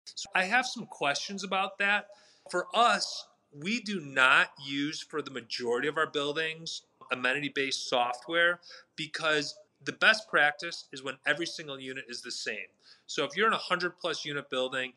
So 0.05 0.29
I 0.33 0.45
have 0.45 0.65
some 0.65 0.85
questions 0.85 1.43
about 1.43 1.79
that. 1.79 2.07
For 2.49 2.67
us, 2.73 3.27
we 3.51 3.81
do 3.81 3.99
not 3.99 4.51
use 4.65 5.01
for 5.01 5.21
the 5.21 5.31
majority 5.31 5.89
of 5.89 5.97
our 5.97 6.07
buildings 6.07 6.83
amenity 7.11 7.49
based 7.49 7.89
software 7.89 8.59
because 8.95 9.55
the 9.83 9.93
best 9.93 10.27
practice 10.29 10.85
is 10.91 11.03
when 11.03 11.15
every 11.25 11.45
single 11.45 11.79
unit 11.79 12.05
is 12.07 12.21
the 12.21 12.31
same. 12.31 12.67
So 13.07 13.23
if 13.23 13.35
you're 13.35 13.47
in 13.47 13.53
a 13.53 13.57
100 13.57 13.99
plus 13.99 14.25
unit 14.25 14.49
building 14.49 14.93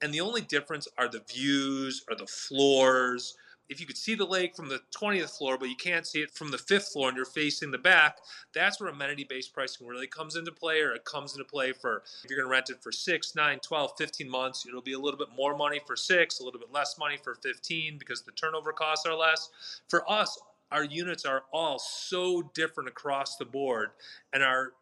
and 0.00 0.12
the 0.12 0.20
only 0.20 0.40
difference 0.40 0.88
are 0.98 1.08
the 1.08 1.22
views 1.28 2.04
or 2.08 2.16
the 2.16 2.26
floors, 2.26 3.36
if 3.68 3.80
you 3.80 3.86
could 3.86 3.96
see 3.96 4.14
the 4.14 4.24
lake 4.24 4.54
from 4.54 4.68
the 4.68 4.80
20th 4.94 5.38
floor, 5.38 5.56
but 5.56 5.68
you 5.68 5.76
can't 5.76 6.06
see 6.06 6.20
it 6.20 6.30
from 6.30 6.50
the 6.50 6.58
fifth 6.58 6.92
floor 6.92 7.08
and 7.08 7.16
you're 7.16 7.24
facing 7.24 7.70
the 7.70 7.78
back, 7.78 8.18
that's 8.54 8.80
where 8.80 8.90
amenity 8.90 9.24
based 9.24 9.54
pricing 9.54 9.86
really 9.86 10.06
comes 10.06 10.36
into 10.36 10.52
play, 10.52 10.80
or 10.80 10.92
it 10.92 11.04
comes 11.04 11.32
into 11.32 11.44
play 11.44 11.72
for 11.72 12.02
if 12.22 12.30
you're 12.30 12.38
going 12.38 12.48
to 12.48 12.52
rent 12.52 12.70
it 12.70 12.82
for 12.82 12.92
6, 12.92 13.34
9, 13.34 13.58
12, 13.60 13.92
15 13.96 14.28
months, 14.28 14.66
it'll 14.66 14.82
be 14.82 14.92
a 14.92 14.98
little 14.98 15.18
bit 15.18 15.28
more 15.34 15.56
money 15.56 15.80
for 15.86 15.96
6, 15.96 16.40
a 16.40 16.44
little 16.44 16.60
bit 16.60 16.72
less 16.72 16.98
money 16.98 17.16
for 17.22 17.34
15 17.36 17.96
because 17.98 18.22
the 18.22 18.32
turnover 18.32 18.72
costs 18.72 19.06
are 19.06 19.14
less. 19.14 19.48
For 19.88 20.10
us, 20.10 20.38
our 20.72 20.84
units 20.84 21.24
are 21.24 21.44
all 21.52 21.78
so 21.78 22.50
different 22.54 22.88
across 22.88 23.36
the 23.36 23.44
board, 23.44 23.90
and 24.32 24.42
our 24.42 24.72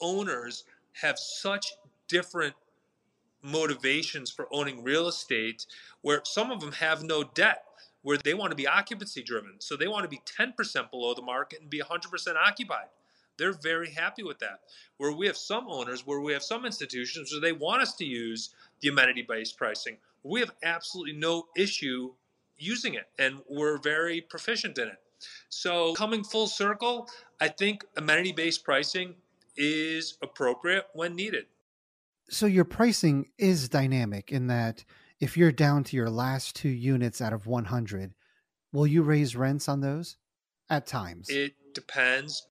owners 0.00 0.64
have 1.02 1.18
such 1.18 1.72
different 2.08 2.54
motivations 3.42 4.30
for 4.30 4.46
owning 4.52 4.82
real 4.82 5.08
estate 5.08 5.64
where 6.02 6.20
some 6.24 6.50
of 6.50 6.60
them 6.60 6.72
have 6.72 7.02
no 7.02 7.24
debt 7.24 7.64
where 8.02 8.18
they 8.18 8.34
want 8.34 8.50
to 8.50 8.56
be 8.56 8.66
occupancy 8.66 9.22
driven. 9.22 9.54
So 9.58 9.76
they 9.76 9.88
want 9.88 10.04
to 10.04 10.08
be 10.08 10.20
10% 10.38 10.90
below 10.90 11.14
the 11.14 11.22
market 11.22 11.60
and 11.60 11.70
be 11.70 11.80
100% 11.80 12.36
occupied. 12.36 12.86
They're 13.38 13.52
very 13.52 13.90
happy 13.90 14.22
with 14.22 14.38
that. 14.40 14.60
Where 14.98 15.12
we 15.12 15.26
have 15.26 15.36
some 15.36 15.66
owners 15.68 16.06
where 16.06 16.20
we 16.20 16.32
have 16.32 16.42
some 16.42 16.66
institutions 16.66 17.32
where 17.32 17.40
they 17.40 17.52
want 17.52 17.82
us 17.82 17.94
to 17.96 18.04
use 18.04 18.50
the 18.80 18.88
amenity 18.88 19.24
based 19.26 19.56
pricing 19.56 19.96
we 20.22 20.40
have 20.40 20.52
absolutely 20.62 21.14
no 21.14 21.46
issue 21.56 22.12
using 22.58 22.94
it 22.94 23.08
and 23.18 23.38
we're 23.48 23.78
very 23.78 24.20
proficient 24.20 24.76
in 24.78 24.88
it 24.88 25.00
so, 25.48 25.94
coming 25.94 26.24
full 26.24 26.46
circle, 26.46 27.08
I 27.40 27.48
think 27.48 27.84
amenity 27.96 28.32
based 28.32 28.64
pricing 28.64 29.14
is 29.56 30.16
appropriate 30.22 30.86
when 30.94 31.14
needed. 31.14 31.46
So, 32.28 32.46
your 32.46 32.64
pricing 32.64 33.30
is 33.38 33.68
dynamic 33.68 34.32
in 34.32 34.46
that 34.48 34.84
if 35.20 35.36
you're 35.36 35.52
down 35.52 35.84
to 35.84 35.96
your 35.96 36.10
last 36.10 36.56
two 36.56 36.68
units 36.68 37.20
out 37.20 37.32
of 37.32 37.46
100, 37.46 38.14
will 38.72 38.86
you 38.86 39.02
raise 39.02 39.36
rents 39.36 39.68
on 39.68 39.80
those? 39.80 40.16
At 40.68 40.86
times. 40.86 41.28
It 41.28 41.54
depends 41.74 42.46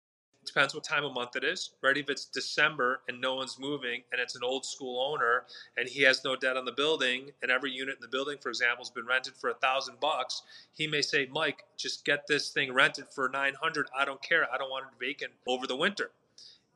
depends 0.50 0.74
what 0.74 0.84
time 0.84 1.06
of 1.06 1.14
month 1.14 1.36
it 1.36 1.44
is, 1.44 1.72
right? 1.82 1.98
If 1.98 2.10
it's 2.10 2.26
December 2.26 3.02
and 3.08 3.22
no 3.22 3.36
one's 3.36 3.58
moving 3.60 4.04
and 4.12 4.20
it's 4.20 4.36
an 4.36 4.44
old 4.44 4.66
school 4.66 5.02
owner 5.02 5.46
and 5.78 5.88
he 5.88 6.04
has 6.04 6.24
no 6.24 6.36
debt 6.36 6.58
on 6.58 6.66
the 6.66 6.72
building 6.72 7.32
and 7.42 7.52
every 7.52 7.72
unit 7.72 7.96
in 7.96 8.02
the 8.02 8.08
building, 8.08 8.38
for 8.42 8.50
example, 8.50 8.84
has 8.84 8.90
been 8.90 9.06
rented 9.06 9.36
for 9.36 9.50
a 9.50 9.54
thousand 9.54 10.00
bucks, 10.00 10.42
he 10.74 10.88
may 10.88 11.02
say, 11.02 11.28
Mike, 11.32 11.64
just 11.78 12.06
get 12.06 12.28
this 12.28 12.50
thing 12.50 12.74
rented 12.74 13.06
for 13.14 13.30
900. 13.30 13.88
I 13.98 14.06
don't 14.06 14.22
care. 14.22 14.48
I 14.54 14.58
don't 14.58 14.70
want 14.70 14.86
it 14.86 15.06
vacant 15.06 15.32
over 15.48 15.68
the 15.68 15.76
winter. 15.76 16.12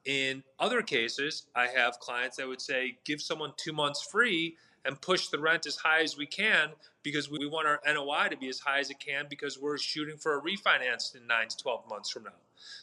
In 0.06 0.44
other 0.60 0.82
cases, 0.82 1.44
I 1.56 1.68
have 1.68 2.00
clients 2.00 2.38
that 2.38 2.48
would 2.48 2.62
say, 2.62 2.98
give 3.06 3.22
someone 3.22 3.54
two 3.56 3.72
months 3.72 4.02
free 4.02 4.58
and 4.86 5.00
push 5.00 5.28
the 5.28 5.40
rent 5.40 5.66
as 5.66 5.78
high 5.78 6.02
as 6.02 6.18
we 6.18 6.26
can 6.26 6.72
because 7.04 7.30
we 7.30 7.46
want 7.48 7.68
our 7.68 7.80
NOI 7.86 8.28
to 8.30 8.38
be 8.38 8.50
as 8.50 8.60
high 8.60 8.80
as 8.80 8.90
it 8.90 9.00
can 9.00 9.28
because 9.30 9.58
we're 9.58 9.78
shooting 9.78 10.18
for 10.18 10.38
a 10.38 10.42
refinance 10.42 11.16
in 11.16 11.26
nine 11.28 11.48
to 11.48 11.58
12 11.58 11.90
months 11.90 12.10
from 12.10 12.24
now. 12.24 12.32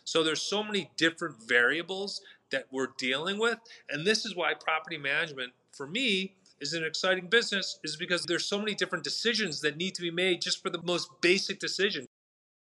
So 0.04 0.22
there's 0.22 0.42
so 0.42 0.62
many 0.62 0.90
different 0.96 1.36
variables 1.46 2.20
that 2.50 2.66
we're 2.70 2.88
dealing 2.98 3.38
with. 3.38 3.58
And 3.88 4.06
this 4.06 4.24
is 4.24 4.34
why 4.34 4.54
property 4.54 4.98
management, 4.98 5.52
for 5.72 5.86
me, 5.86 6.34
is 6.60 6.74
an 6.74 6.84
exciting 6.84 7.28
business, 7.28 7.78
is 7.84 7.96
because 7.96 8.24
there's 8.24 8.44
so 8.44 8.58
many 8.58 8.74
different 8.74 9.04
decisions 9.04 9.60
that 9.62 9.76
need 9.76 9.94
to 9.94 10.02
be 10.02 10.10
made 10.10 10.42
just 10.42 10.62
for 10.62 10.70
the 10.70 10.82
most 10.82 11.08
basic 11.20 11.58
decision. 11.58 12.06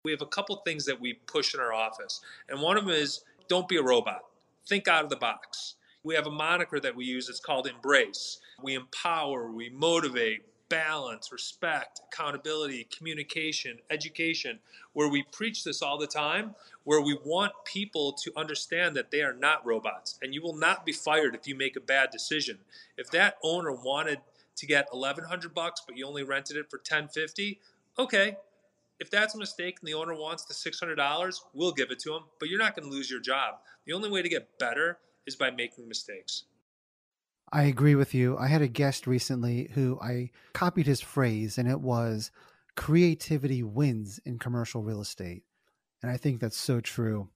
We 0.04 0.10
have 0.10 0.22
a 0.22 0.26
couple 0.26 0.56
things 0.56 0.84
that 0.86 1.00
we 1.00 1.14
push 1.14 1.54
in 1.54 1.60
our 1.60 1.72
office. 1.72 2.20
And 2.48 2.60
one 2.60 2.76
of 2.76 2.84
them 2.84 2.94
is 2.94 3.22
don't 3.48 3.68
be 3.68 3.76
a 3.76 3.82
robot. 3.82 4.22
Think 4.66 4.88
out 4.88 5.04
of 5.04 5.10
the 5.10 5.16
box. 5.16 5.76
We 6.02 6.14
have 6.14 6.26
a 6.26 6.30
moniker 6.30 6.80
that 6.80 6.94
we 6.94 7.06
use, 7.06 7.28
it's 7.28 7.40
called 7.40 7.66
Embrace. 7.66 8.40
We 8.62 8.74
empower, 8.74 9.50
we 9.50 9.70
motivate, 9.70 10.44
balance, 10.68 11.30
respect, 11.30 12.00
accountability, 12.12 12.86
communication, 12.96 13.78
education, 13.90 14.58
where 14.92 15.08
we 15.08 15.22
preach 15.32 15.64
this 15.64 15.82
all 15.82 15.98
the 15.98 16.06
time, 16.06 16.54
where 16.84 17.00
we 17.00 17.18
want 17.24 17.52
people 17.64 18.12
to 18.12 18.32
understand 18.36 18.96
that 18.96 19.10
they 19.10 19.22
are 19.22 19.34
not 19.34 19.64
robots 19.64 20.18
and 20.22 20.34
you 20.34 20.42
will 20.42 20.56
not 20.56 20.84
be 20.84 20.92
fired 20.92 21.34
if 21.34 21.46
you 21.46 21.54
make 21.54 21.76
a 21.76 21.80
bad 21.80 22.10
decision. 22.10 22.58
If 22.96 23.10
that 23.10 23.36
owner 23.42 23.72
wanted 23.72 24.20
to 24.56 24.66
get 24.66 24.86
1100 24.90 25.54
bucks 25.54 25.82
but 25.86 25.96
you 25.96 26.06
only 26.06 26.22
rented 26.22 26.56
it 26.56 26.70
for 26.70 26.78
1050, 26.78 27.60
okay. 27.98 28.36
If 29.00 29.10
that's 29.10 29.34
a 29.34 29.38
mistake 29.38 29.78
and 29.80 29.88
the 29.88 29.94
owner 29.94 30.14
wants 30.14 30.44
the 30.44 30.54
$600, 30.54 31.40
we'll 31.52 31.72
give 31.72 31.90
it 31.90 31.98
to 32.00 32.14
him, 32.14 32.22
but 32.38 32.48
you're 32.48 32.60
not 32.60 32.76
going 32.76 32.88
to 32.88 32.94
lose 32.94 33.10
your 33.10 33.20
job. 33.20 33.56
The 33.86 33.92
only 33.92 34.08
way 34.08 34.22
to 34.22 34.28
get 34.28 34.58
better 34.58 34.98
is 35.26 35.34
by 35.34 35.50
making 35.50 35.88
mistakes. 35.88 36.44
I 37.54 37.62
agree 37.62 37.94
with 37.94 38.14
you. 38.14 38.36
I 38.36 38.48
had 38.48 38.62
a 38.62 38.66
guest 38.66 39.06
recently 39.06 39.70
who 39.74 39.96
I 40.02 40.30
copied 40.54 40.88
his 40.88 41.00
phrase, 41.00 41.56
and 41.56 41.70
it 41.70 41.80
was 41.80 42.32
creativity 42.74 43.62
wins 43.62 44.18
in 44.24 44.40
commercial 44.40 44.82
real 44.82 45.00
estate. 45.00 45.44
And 46.02 46.10
I 46.10 46.16
think 46.16 46.40
that's 46.40 46.56
so 46.56 46.80
true. 46.80 47.28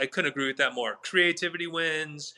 I 0.00 0.06
couldn't 0.06 0.30
agree 0.30 0.46
with 0.46 0.56
that 0.56 0.72
more. 0.72 0.96
Creativity 1.02 1.66
wins, 1.66 2.32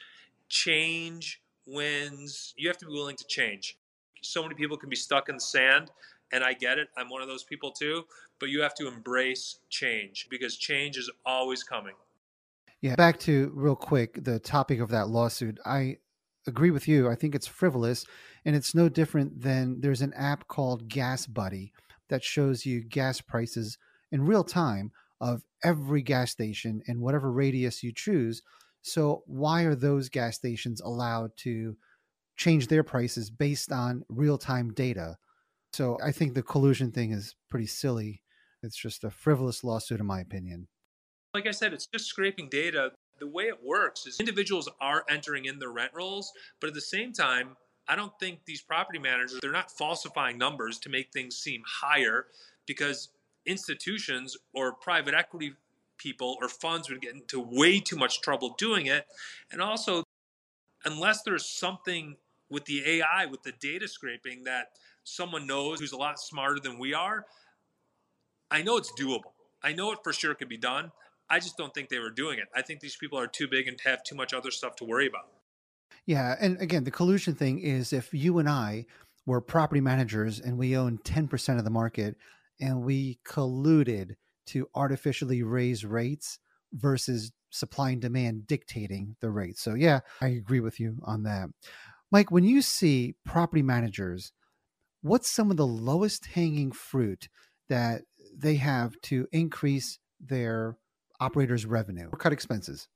change 0.48 1.40
wins. 1.64 2.52
You 2.56 2.66
have 2.66 2.78
to 2.78 2.86
be 2.86 2.92
willing 2.92 3.14
to 3.16 3.26
change. 3.28 3.78
So 4.22 4.42
many 4.42 4.56
people 4.56 4.76
can 4.76 4.88
be 4.88 4.96
stuck 4.96 5.28
in 5.28 5.36
the 5.36 5.40
sand, 5.40 5.92
and 6.32 6.42
I 6.42 6.54
get 6.54 6.76
it. 6.76 6.88
I'm 6.96 7.08
one 7.08 7.22
of 7.22 7.28
those 7.28 7.44
people 7.44 7.70
too. 7.70 8.02
But 8.40 8.48
you 8.48 8.62
have 8.62 8.74
to 8.74 8.88
embrace 8.88 9.60
change 9.70 10.26
because 10.28 10.56
change 10.56 10.96
is 10.96 11.08
always 11.24 11.62
coming. 11.62 11.94
Yeah, 12.80 12.96
back 12.96 13.20
to 13.20 13.52
real 13.54 13.76
quick 13.76 14.24
the 14.24 14.40
topic 14.40 14.80
of 14.80 14.88
that 14.88 15.08
lawsuit. 15.08 15.60
I 15.64 15.98
agree 16.46 16.70
with 16.70 16.88
you. 16.88 17.08
I 17.08 17.14
think 17.14 17.34
it's 17.34 17.46
frivolous, 17.46 18.04
and 18.44 18.54
it's 18.56 18.74
no 18.74 18.88
different 18.88 19.40
than 19.42 19.80
there's 19.80 20.02
an 20.02 20.14
app 20.14 20.48
called 20.48 20.88
Gas 20.88 21.26
Buddy 21.26 21.72
that 22.08 22.24
shows 22.24 22.64
you 22.64 22.82
gas 22.82 23.20
prices 23.20 23.78
in 24.12 24.26
real 24.26 24.44
time 24.44 24.92
of 25.20 25.44
every 25.64 26.02
gas 26.02 26.30
station 26.30 26.82
in 26.86 27.00
whatever 27.00 27.32
radius 27.32 27.82
you 27.82 27.92
choose. 27.92 28.42
So, 28.82 29.22
why 29.26 29.62
are 29.62 29.74
those 29.74 30.08
gas 30.08 30.36
stations 30.36 30.80
allowed 30.80 31.36
to 31.38 31.76
change 32.36 32.68
their 32.68 32.84
prices 32.84 33.30
based 33.30 33.72
on 33.72 34.04
real 34.08 34.38
time 34.38 34.72
data? 34.72 35.16
So, 35.72 35.98
I 36.04 36.12
think 36.12 36.34
the 36.34 36.42
collusion 36.42 36.92
thing 36.92 37.12
is 37.12 37.34
pretty 37.48 37.66
silly. 37.66 38.22
It's 38.62 38.76
just 38.76 39.04
a 39.04 39.10
frivolous 39.10 39.64
lawsuit, 39.64 40.00
in 40.00 40.06
my 40.06 40.20
opinion. 40.20 40.68
Like 41.34 41.46
I 41.46 41.50
said, 41.50 41.72
it's 41.72 41.86
just 41.86 42.06
scraping 42.06 42.48
data 42.48 42.92
the 43.18 43.26
way 43.26 43.44
it 43.44 43.58
works 43.64 44.06
is 44.06 44.20
individuals 44.20 44.68
are 44.80 45.04
entering 45.08 45.46
in 45.46 45.58
their 45.58 45.70
rent 45.70 45.92
rolls, 45.94 46.32
but 46.60 46.68
at 46.68 46.74
the 46.74 46.80
same 46.80 47.12
time, 47.12 47.56
I 47.88 47.96
don't 47.96 48.12
think 48.18 48.40
these 48.44 48.60
property 48.60 48.98
managers 48.98 49.38
they're 49.40 49.52
not 49.52 49.70
falsifying 49.70 50.38
numbers 50.38 50.78
to 50.80 50.88
make 50.88 51.12
things 51.12 51.36
seem 51.36 51.62
higher 51.66 52.26
because 52.66 53.10
institutions 53.46 54.36
or 54.52 54.72
private 54.72 55.14
equity 55.14 55.54
people 55.98 56.36
or 56.40 56.48
funds 56.48 56.90
would 56.90 57.00
get 57.00 57.14
into 57.14 57.40
way 57.40 57.80
too 57.80 57.96
much 57.96 58.20
trouble 58.20 58.54
doing 58.58 58.86
it. 58.86 59.06
And 59.50 59.62
also 59.62 60.02
unless 60.84 61.22
there's 61.22 61.46
something 61.46 62.16
with 62.50 62.64
the 62.64 62.82
AI 62.86 63.26
with 63.26 63.42
the 63.42 63.52
data 63.52 63.88
scraping 63.88 64.44
that 64.44 64.68
someone 65.04 65.46
knows 65.46 65.80
who's 65.80 65.92
a 65.92 65.96
lot 65.96 66.18
smarter 66.18 66.60
than 66.62 66.78
we 66.78 66.94
are, 66.94 67.24
I 68.50 68.62
know 68.62 68.76
it's 68.76 68.92
doable. 68.92 69.32
I 69.62 69.72
know 69.72 69.92
it 69.92 69.98
for 70.04 70.12
sure 70.12 70.34
could 70.34 70.48
be 70.48 70.58
done. 70.58 70.92
I 71.28 71.40
just 71.40 71.56
don't 71.56 71.74
think 71.74 71.88
they 71.88 71.98
were 71.98 72.10
doing 72.10 72.38
it. 72.38 72.46
I 72.54 72.62
think 72.62 72.80
these 72.80 72.96
people 72.96 73.18
are 73.18 73.26
too 73.26 73.48
big 73.48 73.68
and 73.68 73.80
have 73.84 74.02
too 74.04 74.14
much 74.14 74.32
other 74.32 74.50
stuff 74.50 74.76
to 74.76 74.84
worry 74.84 75.06
about. 75.06 75.28
Yeah. 76.04 76.36
And 76.40 76.60
again, 76.60 76.84
the 76.84 76.90
collusion 76.90 77.34
thing 77.34 77.58
is 77.58 77.92
if 77.92 78.14
you 78.14 78.38
and 78.38 78.48
I 78.48 78.86
were 79.26 79.40
property 79.40 79.80
managers 79.80 80.38
and 80.38 80.56
we 80.56 80.76
own 80.76 80.98
10% 80.98 81.58
of 81.58 81.64
the 81.64 81.70
market 81.70 82.16
and 82.60 82.82
we 82.82 83.18
colluded 83.26 84.14
to 84.46 84.68
artificially 84.74 85.42
raise 85.42 85.84
rates 85.84 86.38
versus 86.72 87.32
supply 87.50 87.90
and 87.90 88.00
demand 88.00 88.46
dictating 88.46 89.16
the 89.20 89.30
rates. 89.30 89.60
So, 89.60 89.74
yeah, 89.74 90.00
I 90.20 90.28
agree 90.28 90.60
with 90.60 90.78
you 90.78 90.98
on 91.02 91.24
that. 91.24 91.48
Mike, 92.12 92.30
when 92.30 92.44
you 92.44 92.62
see 92.62 93.16
property 93.24 93.62
managers, 93.62 94.32
what's 95.02 95.30
some 95.30 95.50
of 95.50 95.56
the 95.56 95.66
lowest 95.66 96.26
hanging 96.26 96.70
fruit 96.70 97.28
that 97.68 98.02
they 98.34 98.56
have 98.56 99.00
to 99.02 99.26
increase 99.32 99.98
their 100.20 100.76
operators' 101.20 101.66
revenue 101.66 102.08
or 102.12 102.18
cut 102.18 102.32
expenses? 102.32 102.88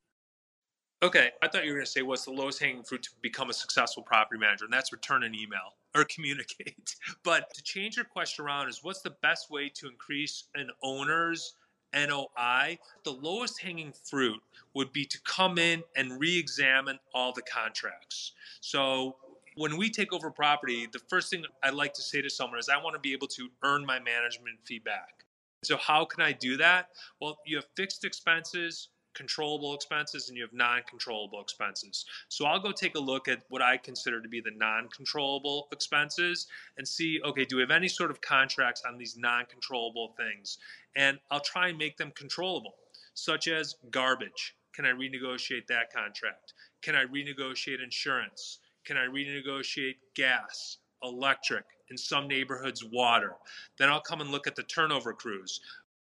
Okay, 1.03 1.31
I 1.43 1.49
thought 1.49 1.64
you 1.64 1.71
were 1.71 1.77
going 1.77 1.87
to 1.87 1.91
say 1.91 2.03
what's 2.03 2.27
the 2.27 2.31
lowest 2.31 2.61
hanging 2.61 2.83
fruit 2.83 3.03
to 3.05 3.11
become 3.23 3.49
a 3.49 3.55
successful 3.55 4.03
property 4.03 4.39
manager, 4.39 4.66
and 4.66 4.73
that's 4.73 4.93
return 4.93 5.23
an 5.23 5.35
email 5.35 5.75
or 5.95 6.05
communicate. 6.05 6.95
But 7.25 7.53
to 7.55 7.62
change 7.62 7.97
your 7.97 8.05
question 8.05 8.45
around 8.45 8.68
is 8.68 8.81
what's 8.83 9.01
the 9.01 9.14
best 9.23 9.51
way 9.51 9.71
to 9.77 9.89
increase 9.89 10.45
an 10.55 10.68
owner's 10.83 11.55
NOI? 11.95 12.79
The 13.05 13.12
lowest 13.12 13.61
hanging 13.62 13.93
fruit 14.05 14.41
would 14.75 14.93
be 14.93 15.07
to 15.07 15.18
come 15.23 15.59
in 15.59 15.83
and 15.97 16.21
re 16.21 16.39
examine 16.39 16.99
all 17.14 17.33
the 17.33 17.43
contracts. 17.43 18.33
So 18.61 19.16
when 19.57 19.77
we 19.79 19.91
take 19.91 20.12
over 20.12 20.31
property, 20.31 20.87
the 20.93 21.01
first 21.09 21.31
thing 21.31 21.45
I 21.62 21.71
like 21.71 21.95
to 21.95 22.03
say 22.03 22.21
to 22.21 22.31
someone 22.31 22.59
is 22.59 22.68
I 22.68 22.77
want 22.77 22.95
to 22.95 23.01
be 23.01 23.12
able 23.12 23.27
to 23.29 23.49
earn 23.62 23.85
my 23.87 23.99
management 23.99 24.59
feedback. 24.64 25.25
So, 25.63 25.77
how 25.77 26.05
can 26.05 26.23
I 26.23 26.33
do 26.33 26.57
that? 26.57 26.89
Well, 27.21 27.39
you 27.45 27.57
have 27.57 27.67
fixed 27.77 28.05
expenses, 28.05 28.89
controllable 29.15 29.75
expenses 29.75 30.29
and 30.29 30.37
you 30.37 30.43
have 30.43 30.53
non-controllable 30.53 31.41
expenses. 31.41 32.05
So 32.29 32.47
I'll 32.47 32.61
go 32.61 32.73
take 32.73 32.95
a 32.95 33.01
look 33.01 33.29
at 33.29 33.43
what 33.49 33.63
I 33.63 33.77
consider 33.77 34.21
to 34.23 34.29
be 34.29 34.41
the 34.41 34.53
non-controllable 34.57 35.69
expenses 35.73 36.47
and 36.79 36.87
see 36.87 37.21
okay, 37.25 37.45
do 37.45 37.57
we 37.57 37.63
have 37.63 37.71
any 37.71 37.89
sort 37.89 38.11
of 38.11 38.21
contracts 38.21 38.83
on 38.87 38.99
these 38.99 39.17
non-controllable 39.17 40.15
things? 40.17 40.59
And 40.97 41.19
I'll 41.31 41.41
try 41.41 41.69
and 41.69 41.79
make 41.79 41.97
them 41.97 42.13
controllable, 42.15 42.75
such 43.15 43.49
as 43.49 43.77
garbage. 43.91 44.55
Can 44.73 44.85
I 44.85 44.91
renegotiate 44.93 45.67
that 45.69 45.93
contract? 45.93 46.55
Can 46.81 46.95
I 46.95 47.05
renegotiate 47.05 47.83
insurance? 47.83 48.61
Can 48.85 48.97
I 48.97 49.07
renegotiate 49.07 49.97
gas, 50.15 50.79
electric, 51.03 51.64
in 51.90 51.96
some 51.98 52.28
neighborhoods, 52.28 52.84
water? 52.84 53.34
Then 53.78 53.88
I'll 53.88 54.01
come 54.01 54.20
and 54.20 54.30
look 54.30 54.46
at 54.46 54.57
the 54.57 54.62
turnover 54.62 55.12
crews. 55.12 55.61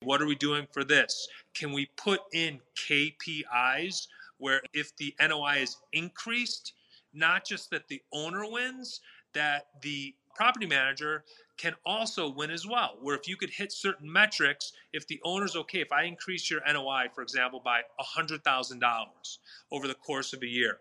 What 0.02 0.22
are 0.22 0.26
we 0.26 0.36
doing 0.36 0.68
for 0.72 0.84
this? 0.84 1.28
Can 1.54 1.72
we 1.72 1.88
put 1.96 2.22
in 2.34 2.60
KPIs 2.76 4.08
where 4.42 4.62
if 4.74 4.96
the 4.98 5.16
NOI 5.22 5.60
is 5.62 5.78
increased, 5.94 6.74
not 7.14 7.46
just 7.46 7.70
that 7.70 7.88
the 7.88 8.02
owner 8.12 8.44
wins, 8.50 9.02
that 9.34 9.68
the 9.82 10.16
property 10.36 10.66
manager 10.66 11.24
can 11.58 11.76
also 11.86 12.28
win 12.28 12.50
as 12.50 12.66
well. 12.66 12.98
Where 13.02 13.16
if 13.16 13.28
you 13.28 13.38
could 13.38 13.52
hit 13.52 13.72
certain 13.72 14.12
metrics, 14.12 14.74
if 14.94 15.06
the 15.06 15.22
owner's 15.24 15.56
okay, 15.56 15.80
if 15.80 15.92
I 15.92 16.04
increase 16.04 16.50
your 16.50 16.62
NOI, 16.68 17.10
for 17.14 17.22
example, 17.22 17.62
by 17.64 17.82
$100,000 18.00 19.38
over 19.72 19.88
the 19.88 19.94
course 19.94 20.34
of 20.34 20.42
a 20.42 20.48
year, 20.48 20.80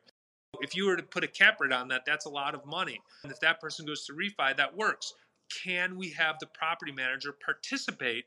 if 0.61 0.77
you 0.77 0.87
were 0.87 0.97
to 0.97 1.03
put 1.03 1.25
a 1.25 1.29
cap 1.29 1.61
rate 1.61 1.73
on 1.73 1.89
that, 1.89 2.03
that's 2.07 2.27
a 2.27 2.31
lot 2.31 2.55
of 2.55 2.65
money. 2.67 3.01
And 3.23 3.33
if 3.33 3.41
that 3.41 3.61
person 3.61 3.87
goes 3.87 4.05
to 4.07 4.13
refi, 4.13 4.57
that 4.57 4.77
works. 4.77 5.15
Can 5.65 5.97
we 5.97 6.11
have 6.11 6.39
the 6.39 6.47
property 6.47 6.93
manager 6.93 7.35
participate 7.45 8.25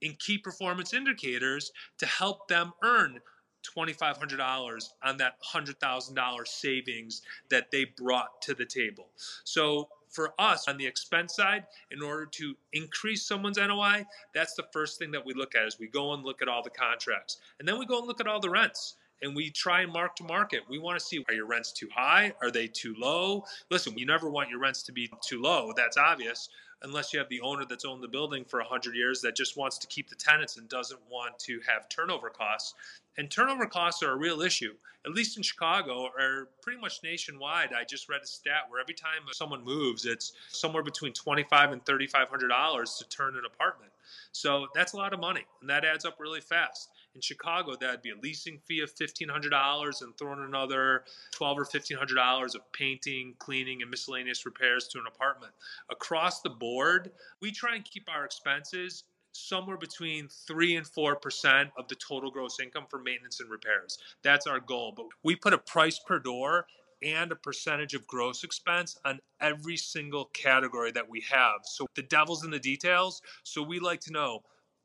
in 0.00 0.16
key 0.18 0.38
performance 0.38 0.94
indicators 0.94 1.70
to 1.98 2.06
help 2.06 2.48
them 2.48 2.72
earn 2.82 3.20
$2,500 3.76 4.88
on 5.02 5.16
that 5.18 5.34
$100,000 5.54 6.46
savings 6.48 7.22
that 7.48 7.70
they 7.70 7.84
brought 7.84 8.42
to 8.42 8.54
the 8.54 8.64
table. 8.64 9.08
So, 9.44 9.88
for 10.08 10.34
us 10.38 10.68
on 10.68 10.76
the 10.76 10.86
expense 10.86 11.34
side, 11.36 11.64
in 11.90 12.02
order 12.02 12.26
to 12.26 12.54
increase 12.74 13.22
someone's 13.22 13.56
NOI, 13.56 14.04
that's 14.34 14.52
the 14.54 14.66
first 14.70 14.98
thing 14.98 15.10
that 15.12 15.24
we 15.24 15.32
look 15.32 15.54
at 15.54 15.66
is 15.66 15.78
we 15.78 15.86
go 15.86 16.12
and 16.12 16.22
look 16.22 16.42
at 16.42 16.48
all 16.48 16.62
the 16.62 16.68
contracts. 16.68 17.38
And 17.58 17.66
then 17.66 17.78
we 17.78 17.86
go 17.86 17.98
and 17.98 18.06
look 18.06 18.20
at 18.20 18.26
all 18.26 18.38
the 18.38 18.50
rents 18.50 18.96
and 19.22 19.34
we 19.34 19.50
try 19.50 19.82
and 19.82 19.92
mark 19.92 20.16
to 20.16 20.24
market. 20.24 20.62
We 20.68 20.78
want 20.78 20.98
to 20.98 21.04
see 21.04 21.24
are 21.28 21.34
your 21.34 21.46
rents 21.46 21.72
too 21.72 21.88
high? 21.94 22.34
Are 22.42 22.50
they 22.50 22.66
too 22.66 22.94
low? 22.98 23.44
Listen, 23.70 23.96
you 23.96 24.06
never 24.06 24.28
want 24.28 24.50
your 24.50 24.58
rents 24.58 24.82
to 24.84 24.92
be 24.92 25.10
too 25.22 25.40
low. 25.40 25.72
That's 25.76 25.96
obvious 25.96 26.48
unless 26.82 27.12
you 27.12 27.18
have 27.18 27.28
the 27.28 27.40
owner 27.40 27.64
that's 27.64 27.84
owned 27.84 28.02
the 28.02 28.08
building 28.08 28.44
for 28.44 28.58
100 28.60 28.94
years 28.94 29.20
that 29.22 29.36
just 29.36 29.56
wants 29.56 29.78
to 29.78 29.86
keep 29.86 30.08
the 30.08 30.16
tenants 30.16 30.56
and 30.56 30.68
doesn't 30.68 31.00
want 31.10 31.38
to 31.38 31.60
have 31.66 31.88
turnover 31.88 32.28
costs. 32.28 32.74
And 33.18 33.30
turnover 33.30 33.66
costs 33.66 34.02
are 34.02 34.12
a 34.12 34.16
real 34.16 34.40
issue, 34.40 34.72
at 35.06 35.12
least 35.12 35.36
in 35.36 35.42
Chicago 35.42 36.08
or 36.18 36.48
pretty 36.62 36.80
much 36.80 37.00
nationwide. 37.04 37.72
I 37.72 37.84
just 37.84 38.08
read 38.08 38.22
a 38.22 38.26
stat 38.26 38.62
where 38.68 38.80
every 38.80 38.94
time 38.94 39.20
someone 39.32 39.62
moves, 39.64 40.06
it's 40.06 40.32
somewhere 40.48 40.82
between 40.82 41.12
25 41.12 41.72
and 41.72 41.84
$3,500 41.84 42.98
to 42.98 43.08
turn 43.08 43.36
an 43.36 43.44
apartment. 43.44 43.92
So 44.32 44.66
that's 44.74 44.94
a 44.94 44.96
lot 44.96 45.12
of 45.12 45.20
money, 45.20 45.44
and 45.60 45.70
that 45.70 45.84
adds 45.84 46.04
up 46.04 46.16
really 46.18 46.40
fast. 46.40 46.88
In 47.14 47.20
Chicago, 47.20 47.76
that'd 47.76 48.00
be 48.00 48.10
a 48.10 48.16
leasing 48.16 48.58
fee 48.66 48.80
of 48.80 48.94
$1,500 48.94 50.02
and 50.02 50.16
throwing 50.16 50.42
another 50.44 51.04
$1,200 51.38 51.56
or 51.58 51.64
$1,500 51.64 52.54
of 52.54 52.72
painting, 52.72 53.34
cleaning, 53.38 53.82
and 53.82 53.90
miscellaneous 53.90 54.46
repairs 54.46 54.88
to 54.88 54.98
an 54.98 55.04
apartment. 55.06 55.52
Across 55.90 56.40
the 56.40 56.50
board, 56.50 57.12
we 57.40 57.52
try 57.52 57.74
and 57.74 57.84
keep 57.84 58.08
our 58.08 58.24
expenses 58.24 59.04
somewhere 59.32 59.76
between 59.76 60.28
3 60.28 60.76
and 60.76 60.86
4% 60.86 61.70
of 61.76 61.88
the 61.88 61.94
total 61.96 62.30
gross 62.30 62.60
income 62.60 62.86
for 62.88 62.98
maintenance 62.98 63.40
and 63.40 63.50
repairs. 63.50 63.98
That's 64.22 64.46
our 64.46 64.60
goal. 64.60 64.92
But 64.96 65.06
we 65.22 65.36
put 65.36 65.52
a 65.52 65.58
price 65.58 65.98
per 65.98 66.18
door 66.18 66.66
and 67.02 67.32
a 67.32 67.36
percentage 67.36 67.94
of 67.94 68.06
gross 68.06 68.44
expense 68.44 68.96
on 69.04 69.20
every 69.40 69.76
single 69.76 70.26
category 70.26 70.92
that 70.92 71.08
we 71.08 71.20
have. 71.30 71.60
So 71.64 71.86
the 71.94 72.02
devil's 72.02 72.44
in 72.44 72.50
the 72.50 72.58
details. 72.58 73.22
So 73.42 73.62
we 73.62 73.80
like 73.80 74.00
to 74.02 74.12
know 74.12 74.42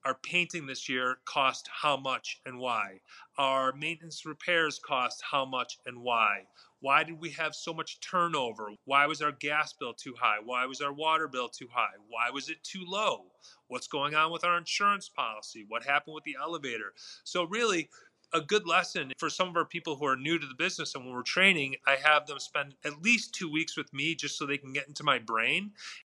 our 0.07 0.13
painting 0.13 0.65
this 0.65 0.87
year 0.87 1.17
cost 1.25 1.67
how 1.69 1.97
much 1.97 2.39
and 2.45 2.57
why? 2.57 3.01
Our 3.37 3.73
maintenance 3.73 4.25
repairs 4.25 4.79
cost 4.79 5.21
how 5.21 5.43
much 5.43 5.79
and 5.85 6.01
why? 6.01 6.43
Why 6.79 7.03
did 7.03 7.19
we 7.19 7.31
have 7.31 7.53
so 7.53 7.73
much 7.73 7.99
turnover? 7.99 8.69
Why 8.85 9.05
was 9.05 9.21
our 9.21 9.33
gas 9.33 9.73
bill 9.73 9.93
too 9.93 10.15
high? 10.17 10.37
Why 10.41 10.65
was 10.65 10.79
our 10.79 10.93
water 10.93 11.27
bill 11.27 11.49
too 11.49 11.67
high? 11.69 11.97
Why 12.07 12.29
was 12.29 12.47
it 12.47 12.63
too 12.63 12.85
low? 12.87 13.25
What's 13.67 13.89
going 13.89 14.15
on 14.15 14.31
with 14.31 14.45
our 14.45 14.57
insurance 14.57 15.09
policy? 15.09 15.65
What 15.67 15.83
happened 15.83 16.15
with 16.15 16.23
the 16.23 16.37
elevator? 16.41 16.93
So, 17.25 17.43
really, 17.43 17.89
a 18.31 18.39
good 18.39 18.65
lesson 18.65 19.11
for 19.17 19.29
some 19.29 19.49
of 19.49 19.57
our 19.57 19.65
people 19.65 19.97
who 19.97 20.05
are 20.05 20.15
new 20.15 20.39
to 20.39 20.47
the 20.47 20.55
business 20.55 20.95
and 20.95 21.03
when 21.03 21.15
we're 21.15 21.21
training, 21.21 21.75
I 21.85 21.97
have 22.01 22.27
them 22.27 22.39
spend 22.39 22.75
at 22.85 23.01
least 23.01 23.35
two 23.35 23.51
weeks 23.51 23.75
with 23.75 23.93
me 23.93 24.15
just 24.15 24.37
so 24.37 24.45
they 24.45 24.57
can 24.57 24.71
get 24.71 24.87
into 24.87 25.03
my 25.03 25.19
brain. 25.19 25.71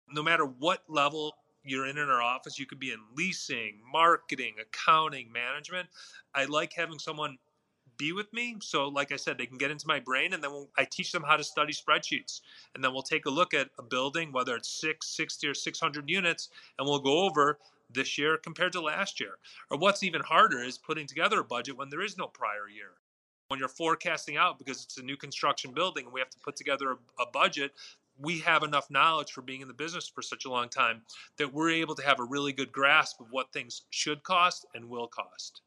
No 0.10 0.24
matter 0.24 0.46
what 0.46 0.84
level 0.88 1.36
you're 1.64 1.88
in 1.88 1.97
our 1.97 2.22
office. 2.22 2.57
You 2.57 2.66
could 2.66 2.80
be 2.80 2.91
in 2.91 2.99
leasing, 3.16 3.80
marketing, 3.91 4.55
accounting, 4.59 5.32
management. 5.32 5.89
I 6.34 6.45
like 6.45 6.74
having 6.74 6.99
someone 6.99 7.38
be 7.97 8.14
with 8.14 8.32
me. 8.34 8.57
So, 8.62 8.88
like 8.88 9.12
I 9.12 9.16
said, 9.16 9.38
they 9.38 9.45
can 9.45 9.57
get 9.57 9.70
into 9.70 9.88
my 9.88 9.99
brain, 9.99 10.34
and 10.34 10.43
then 10.43 10.51
we'll, 10.51 10.70
I 10.78 10.86
teach 10.86 11.12
them 11.12 11.24
how 11.24 11.38
to 11.38 11.43
study 11.43 11.74
spreadsheets. 11.74 12.41
And 12.74 12.84
then 12.84 12.93
we'll 12.93 13.03
take 13.03 13.26
a 13.26 13.30
look 13.30 13.53
at 13.53 13.70
a 13.78 13.84
building, 13.84 14.32
whether 14.32 14.55
it's 14.55 14.70
six, 14.70 15.07
60, 15.16 15.47
or 15.47 15.53
600 15.53 16.09
units, 16.09 16.49
and 16.80 16.88
we'll 16.88 16.99
go 16.99 17.20
over 17.20 17.59
this 17.93 18.18
year 18.18 18.38
compared 18.38 18.72
to 18.74 18.82
last 18.82 19.20
year. 19.20 19.38
Or 19.70 19.78
what's 19.78 20.03
even 20.03 20.22
harder 20.22 20.64
is 20.64 20.78
putting 20.78 21.07
together 21.07 21.39
a 21.39 21.43
budget 21.43 21.78
when 21.78 21.89
there 21.89 22.01
is 22.01 22.18
no 22.18 22.28
prior 22.28 22.70
year. 22.74 22.93
When 23.49 23.59
you're 23.59 23.70
forecasting 23.70 24.38
out 24.38 24.57
because 24.57 24.84
it's 24.84 24.97
a 24.97 25.03
new 25.03 25.18
construction 25.18 25.74
building 25.74 26.05
and 26.05 26.14
we 26.14 26.22
have 26.22 26.30
to 26.30 26.39
put 26.39 26.55
together 26.55 26.91
a, 26.91 27.24
a 27.24 27.26
budget 27.34 27.74
we 28.22 28.39
have 28.39 28.63
enough 28.63 28.89
knowledge 28.89 29.32
for 29.32 29.41
being 29.41 29.61
in 29.61 29.67
the 29.67 29.74
business 29.74 30.11
for 30.13 30.22
such 30.22 30.45
a 30.45 30.49
long 30.49 30.69
time 30.69 31.01
that 31.38 31.53
we're 31.53 31.72
able 31.72 31.95
to 31.95 32.03
have 32.03 32.19
a 32.19 32.24
really 32.24 32.53
good 32.53 32.72
grasp 32.72 33.19
of 33.19 33.28
what 33.32 33.51
things 33.51 33.84
should 33.89 34.24
cost 34.24 34.65
and 34.76 34.88
will 34.89 35.07
cost. 35.07 35.61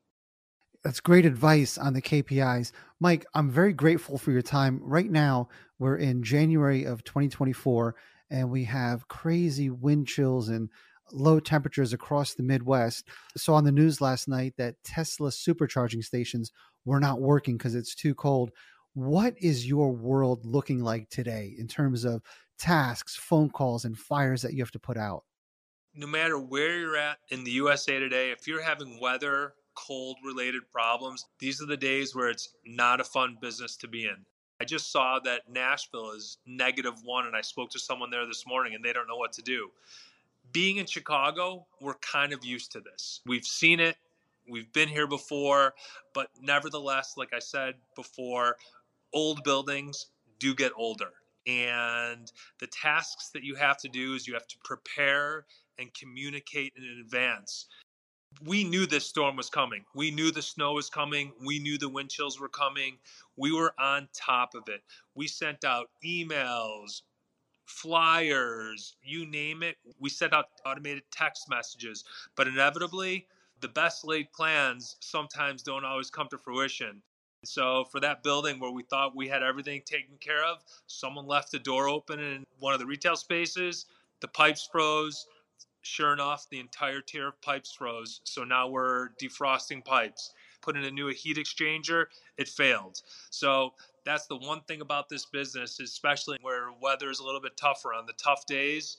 That's 0.83 1.01
great 1.01 1.25
advice 1.25 1.79
on 1.79 1.95
the 1.95 2.03
KPIs. 2.03 2.73
Mike, 3.01 3.25
I'm 3.35 3.51
very 3.51 3.73
grateful 3.73 4.19
for 4.19 4.33
your 4.33 4.43
time. 4.43 4.81
Right 4.83 5.11
now, 5.11 5.49
we're 5.79 5.97
in 5.97 6.23
January 6.23 6.85
of 6.85 7.03
2024, 7.05 7.95
and 8.31 8.51
we 8.51 8.65
have 8.65 9.09
crazy 9.09 9.71
wind 9.71 10.07
chills 10.07 10.51
and 10.51 10.69
low 11.13 11.41
temperatures 11.41 11.93
across 11.95 12.35
the 12.35 12.43
Midwest. 12.43 13.09
I 13.09 13.39
saw 13.39 13.55
on 13.55 13.65
the 13.65 13.73
news 13.73 14.01
last 14.01 14.29
night 14.29 14.55
that 14.59 14.83
Tesla 14.85 15.31
supercharging 15.31 16.05
stations 16.05 16.53
were 16.85 17.01
not 17.01 17.21
working 17.21 17.57
because 17.57 17.75
it's 17.75 17.95
too 17.95 18.15
cold. 18.15 18.51
What 18.93 19.35
is 19.39 19.67
your 19.67 19.91
world 19.91 20.45
looking 20.45 20.83
like 20.83 21.09
today 21.09 21.55
in 21.59 21.67
terms 21.67 22.05
of 22.05 22.23
tasks, 22.59 23.17
phone 23.17 23.51
calls, 23.51 23.85
and 23.85 23.99
fires 23.99 24.43
that 24.43 24.53
you 24.53 24.63
have 24.63 24.71
to 24.73 24.79
put 24.79 24.97
out? 24.97 25.25
No 25.95 26.07
matter 26.07 26.39
where 26.39 26.79
you're 26.79 26.97
at 26.97 27.19
in 27.29 27.45
the 27.45 27.53
USA 27.53 27.99
today, 27.99 28.31
if 28.31 28.47
you're 28.47 28.63
having 28.63 28.99
weather, 29.01 29.55
cold 29.75 30.17
related 30.25 30.69
problems, 30.71 31.27
these 31.39 31.63
are 31.63 31.67
the 31.67 31.77
days 31.77 32.15
where 32.15 32.29
it's 32.29 32.55
not 32.65 33.01
a 33.01 33.05
fun 33.05 33.37
business 33.41 33.77
to 33.77 33.89
be 33.89 34.05
in. 34.05 34.25
I 34.61 34.65
just 34.65 34.93
saw 34.93 35.19
that 35.25 35.43
Nashville 35.51 36.13
is 36.13 36.39
negative 36.47 36.95
one, 37.05 37.27
and 37.27 37.37
I 37.37 37.41
spoke 37.41 37.71
to 37.71 37.79
someone 37.79 38.11
there 38.11 38.27
this 38.27 38.47
morning 38.47 38.75
and 38.75 38.85
they 38.85 38.93
don't 38.93 39.09
know 39.09 39.17
what 39.17 39.33
to 39.35 39.43
do. 39.43 39.71
Being 40.53 40.77
in 40.77 40.87
Chicago, 40.87 41.67
we're 41.81 41.95
kind 41.95 42.33
of 42.33 42.45
used 42.45 42.73
to 42.73 42.81
this. 42.81 43.21
We've 43.27 43.45
seen 43.45 43.81
it, 43.81 43.97
we've 44.49 44.73
been 44.73 44.89
here 44.89 45.07
before, 45.07 45.75
but 46.13 46.29
nevertheless, 46.41 47.15
like 47.17 47.33
I 47.35 47.41
said 47.41 47.75
before, 47.97 48.57
old 49.13 49.43
buildings 49.43 50.07
do 50.39 50.55
get 50.55 50.73
older 50.77 51.11
and 51.47 52.31
the 52.61 52.67
tasks 52.67 53.31
that 53.31 53.43
you 53.43 53.55
have 53.55 53.79
to 53.79 53.89
do 53.89 54.15
is 54.15 54.27
you 54.27 54.35
have 54.35 54.47
to 54.49 54.57
prepare 54.65 55.47
and 55.79 55.93
communicate 55.95 56.73
in 56.77 57.01
advance. 57.01 57.67
We 58.43 58.65
knew 58.65 58.87
this 58.87 59.07
storm 59.07 59.37
was 59.37 59.49
coming. 59.49 59.85
We 59.95 60.11
knew 60.11 60.31
the 60.31 60.43
snow 60.43 60.73
was 60.73 60.91
coming. 60.91 61.33
We 61.45 61.59
knew 61.59 61.79
the 61.79 61.89
wind 61.89 62.11
chills 62.11 62.41
were 62.41 62.49
coming. 62.49 62.99
We 63.37 63.53
were 63.53 63.75
on 63.79 64.09
top 64.13 64.55
of 64.55 64.69
it. 64.69 64.83
We 65.15 65.29
sent 65.29 65.65
out 65.65 65.91
emails, 66.05 67.03
flyers, 67.67 68.97
you 69.03 69.27
name 69.27 69.63
it. 69.63 69.77
We 70.01 70.11
sent 70.11 70.33
out 70.33 70.47
automated 70.67 71.05
text 71.13 71.49
messages. 71.49 72.05
But 72.37 72.49
inevitably, 72.49 73.29
the 73.61 73.69
best 73.69 74.05
laid 74.05 74.33
plans 74.33 74.97
sometimes 75.01 75.63
don't 75.63 75.85
always 75.85 76.11
come 76.11 76.29
to 76.31 76.39
fruition. 76.39 77.03
So 77.45 77.85
for 77.91 78.01
that 78.01 78.23
building 78.23 78.61
where 78.61 78.71
we 78.71 78.83
thought 78.83 79.17
we 79.17 79.29
had 79.29 79.43
everything 79.43 79.83
taken 79.85 80.17
care 80.21 80.45
of, 80.45 80.59
someone 80.87 81.27
left 81.27 81.53
the 81.53 81.59
door 81.59 81.89
open 81.89 82.21
in 82.21 82.45
one 82.59 82.75
of 82.75 82.81
the 82.81 82.87
retail 82.87 83.17
spaces. 83.17 83.87
The 84.21 84.29
pipes 84.29 84.69
froze. 84.71 85.27
Sure 85.83 86.15
enough, 86.15 86.47
the 86.51 86.61
entire 86.61 87.01
tier 87.03 87.29
of 87.29 87.41
pipes 87.43 87.73
froze. 87.73 88.21
So 88.25 88.45
now 88.45 88.69
we're 88.69 89.11
defrosting 89.23 89.85
pipes. 89.85 90.33
Put 90.63 90.77
in 90.77 90.85
a 90.85 90.91
new 90.91 91.09
heat 91.09 91.37
exchanger. 91.37 92.07
It 92.39 92.49
failed. 92.49 93.03
So 93.31 93.75
that's 94.07 94.27
the 94.27 94.37
one 94.37 94.63
thing 94.63 94.81
about 94.81 95.09
this 95.11 95.27
business, 95.27 95.79
especially 95.81 96.39
where 96.41 96.69
weather 96.81 97.11
is 97.11 97.19
a 97.19 97.25
little 97.25 97.41
bit 97.41 97.57
tougher 97.57 97.93
on 97.93 98.07
the 98.07 98.15
tough 98.15 98.47
days. 98.47 98.97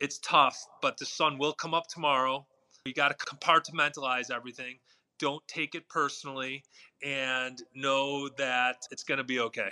It's 0.00 0.18
tough, 0.18 0.66
but 0.82 0.98
the 0.98 1.06
sun 1.06 1.38
will 1.38 1.54
come 1.54 1.74
up 1.74 1.86
tomorrow. 1.88 2.46
You 2.84 2.94
got 2.94 3.18
to 3.18 3.26
compartmentalize 3.26 4.30
everything 4.30 4.78
don't 5.18 5.46
take 5.48 5.74
it 5.74 5.88
personally 5.88 6.64
and 7.02 7.62
know 7.74 8.28
that 8.38 8.76
it's 8.90 9.04
going 9.04 9.18
to 9.18 9.24
be 9.24 9.40
okay. 9.40 9.70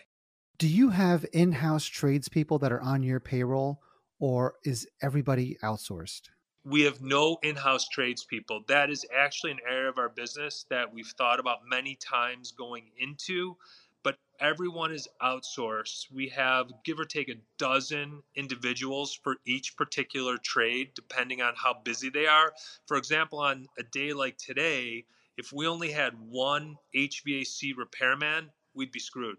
Do 0.59 0.69
you 0.69 0.91
have 0.91 1.27
in 1.33 1.53
house 1.53 1.85
tradespeople 1.85 2.59
that 2.61 2.73
are 2.73 2.81
on 2.81 3.03
your 3.03 3.21
payroll, 3.21 3.83
or 4.19 4.55
is 4.65 4.89
everybody 5.03 5.59
outsourced? 5.63 6.23
We 6.65 6.83
have 6.83 7.03
no 7.03 7.39
in 7.43 7.57
house 7.57 7.87
tradespeople. 7.89 8.65
That 8.67 8.91
is 8.91 9.05
actually 9.15 9.53
an 9.53 9.61
area 9.71 9.89
of 9.89 9.99
our 9.99 10.09
business 10.09 10.65
that 10.71 10.93
we've 10.93 11.13
thought 11.19 11.39
about 11.39 11.59
many 11.69 11.95
times 11.97 12.53
going 12.53 12.91
into, 12.99 13.57
but 14.03 14.17
everyone 14.41 14.93
is 14.93 15.07
outsourced. 15.23 16.11
We 16.11 16.29
have, 16.31 16.73
give 16.85 16.99
or 16.99 17.05
take, 17.05 17.29
a 17.29 17.35
dozen 17.59 18.23
individuals 18.35 19.19
for 19.23 19.37
each 19.47 19.77
particular 19.77 20.39
trade, 20.39 20.93
depending 20.95 21.43
on 21.43 21.53
how 21.55 21.75
busy 21.85 22.09
they 22.09 22.27
are. 22.27 22.53
For 22.87 22.97
example, 22.97 23.41
on 23.41 23.67
a 23.79 23.83
day 23.83 24.13
like 24.13 24.39
today, 24.39 25.05
if 25.37 25.53
we 25.53 25.67
only 25.67 25.91
had 25.91 26.15
one 26.29 26.77
HVAC 26.95 27.77
repairman, 27.77 28.51
we'd 28.75 28.93
be 28.93 29.01
screwed. 29.01 29.37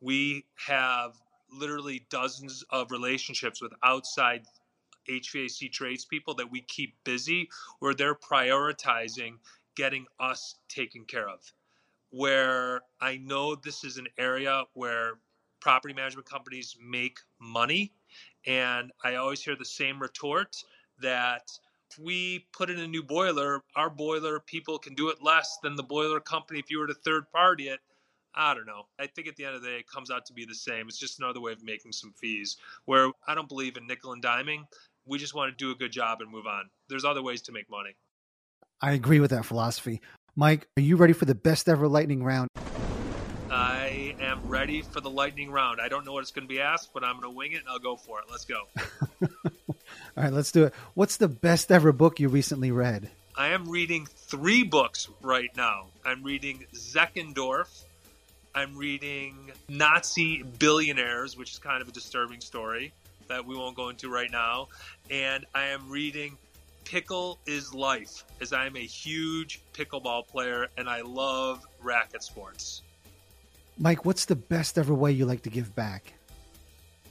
We 0.00 0.44
have 0.66 1.14
literally 1.50 2.06
dozens 2.10 2.62
of 2.70 2.90
relationships 2.90 3.62
with 3.62 3.72
outside 3.82 4.44
HVAC 5.08 5.72
tradespeople 5.72 6.34
that 6.34 6.50
we 6.50 6.60
keep 6.62 6.94
busy 7.04 7.48
where 7.78 7.94
they're 7.94 8.14
prioritizing 8.14 9.38
getting 9.74 10.06
us 10.20 10.56
taken 10.68 11.04
care 11.04 11.28
of. 11.28 11.40
Where 12.10 12.82
I 13.00 13.16
know 13.18 13.54
this 13.54 13.84
is 13.84 13.96
an 13.96 14.08
area 14.18 14.64
where 14.74 15.14
property 15.60 15.94
management 15.94 16.28
companies 16.28 16.76
make 16.80 17.18
money, 17.40 17.92
and 18.46 18.92
I 19.02 19.16
always 19.16 19.42
hear 19.42 19.56
the 19.56 19.64
same 19.64 20.00
retort 20.00 20.56
that 21.00 21.50
we 21.98 22.46
put 22.52 22.70
in 22.70 22.78
a 22.78 22.86
new 22.86 23.02
boiler, 23.02 23.62
our 23.76 23.90
boiler 23.90 24.40
people 24.40 24.78
can 24.78 24.94
do 24.94 25.08
it 25.08 25.22
less 25.22 25.58
than 25.62 25.76
the 25.76 25.82
boiler 25.82 26.20
company 26.20 26.58
if 26.58 26.70
you 26.70 26.78
were 26.78 26.86
to 26.86 26.94
third 26.94 27.30
party 27.30 27.68
it. 27.68 27.80
I 28.34 28.54
don't 28.54 28.66
know. 28.66 28.86
I 28.98 29.06
think 29.06 29.26
at 29.26 29.36
the 29.36 29.44
end 29.44 29.56
of 29.56 29.62
the 29.62 29.68
day, 29.68 29.76
it 29.78 29.88
comes 29.88 30.10
out 30.10 30.26
to 30.26 30.32
be 30.32 30.44
the 30.44 30.54
same. 30.54 30.88
It's 30.88 30.98
just 30.98 31.18
another 31.18 31.40
way 31.40 31.52
of 31.52 31.62
making 31.62 31.92
some 31.92 32.12
fees. 32.20 32.56
Where 32.84 33.10
I 33.26 33.34
don't 33.34 33.48
believe 33.48 33.76
in 33.76 33.86
nickel 33.86 34.12
and 34.12 34.22
diming. 34.22 34.64
We 35.06 35.18
just 35.18 35.34
want 35.34 35.56
to 35.56 35.64
do 35.64 35.70
a 35.70 35.74
good 35.74 35.90
job 35.90 36.20
and 36.20 36.30
move 36.30 36.46
on. 36.46 36.68
There's 36.88 37.04
other 37.04 37.22
ways 37.22 37.42
to 37.42 37.52
make 37.52 37.70
money. 37.70 37.96
I 38.80 38.92
agree 38.92 39.18
with 39.20 39.30
that 39.30 39.44
philosophy. 39.44 40.00
Mike, 40.36 40.68
are 40.76 40.82
you 40.82 40.96
ready 40.96 41.14
for 41.14 41.24
the 41.24 41.34
best 41.34 41.68
ever 41.68 41.88
lightning 41.88 42.22
round? 42.22 42.48
I 43.50 44.14
am 44.20 44.46
ready 44.46 44.82
for 44.82 45.00
the 45.00 45.10
lightning 45.10 45.50
round. 45.50 45.80
I 45.80 45.88
don't 45.88 46.04
know 46.04 46.12
what 46.12 46.20
it's 46.20 46.30
going 46.30 46.46
to 46.46 46.52
be 46.52 46.60
asked, 46.60 46.90
but 46.92 47.02
I'm 47.02 47.12
going 47.12 47.22
to 47.22 47.30
wing 47.30 47.52
it 47.52 47.60
and 47.60 47.68
I'll 47.68 47.78
go 47.78 47.96
for 47.96 48.20
it. 48.20 48.26
Let's 48.30 48.44
go. 48.44 48.68
All 50.18 50.24
right, 50.24 50.32
let's 50.32 50.50
do 50.50 50.64
it. 50.64 50.74
What's 50.94 51.18
the 51.18 51.28
best 51.28 51.70
ever 51.70 51.92
book 51.92 52.18
you 52.18 52.28
recently 52.28 52.72
read? 52.72 53.08
I 53.36 53.50
am 53.50 53.68
reading 53.68 54.04
three 54.04 54.64
books 54.64 55.08
right 55.22 55.50
now. 55.56 55.86
I'm 56.04 56.24
reading 56.24 56.66
Zeckendorf. 56.74 57.84
I'm 58.52 58.76
reading 58.76 59.52
Nazi 59.68 60.42
Billionaires, 60.42 61.36
which 61.36 61.52
is 61.52 61.60
kind 61.60 61.80
of 61.80 61.86
a 61.86 61.92
disturbing 61.92 62.40
story 62.40 62.92
that 63.28 63.46
we 63.46 63.54
won't 63.54 63.76
go 63.76 63.90
into 63.90 64.10
right 64.10 64.28
now. 64.28 64.66
And 65.08 65.46
I 65.54 65.66
am 65.66 65.88
reading 65.88 66.36
Pickle 66.82 67.38
is 67.46 67.72
Life, 67.72 68.24
as 68.40 68.52
I 68.52 68.66
am 68.66 68.74
a 68.74 68.80
huge 68.80 69.62
pickleball 69.72 70.26
player 70.26 70.66
and 70.76 70.90
I 70.90 71.02
love 71.02 71.64
racket 71.80 72.24
sports. 72.24 72.82
Mike, 73.78 74.04
what's 74.04 74.24
the 74.24 74.34
best 74.34 74.78
ever 74.78 74.94
way 74.94 75.12
you 75.12 75.26
like 75.26 75.42
to 75.42 75.50
give 75.50 75.76
back? 75.76 76.12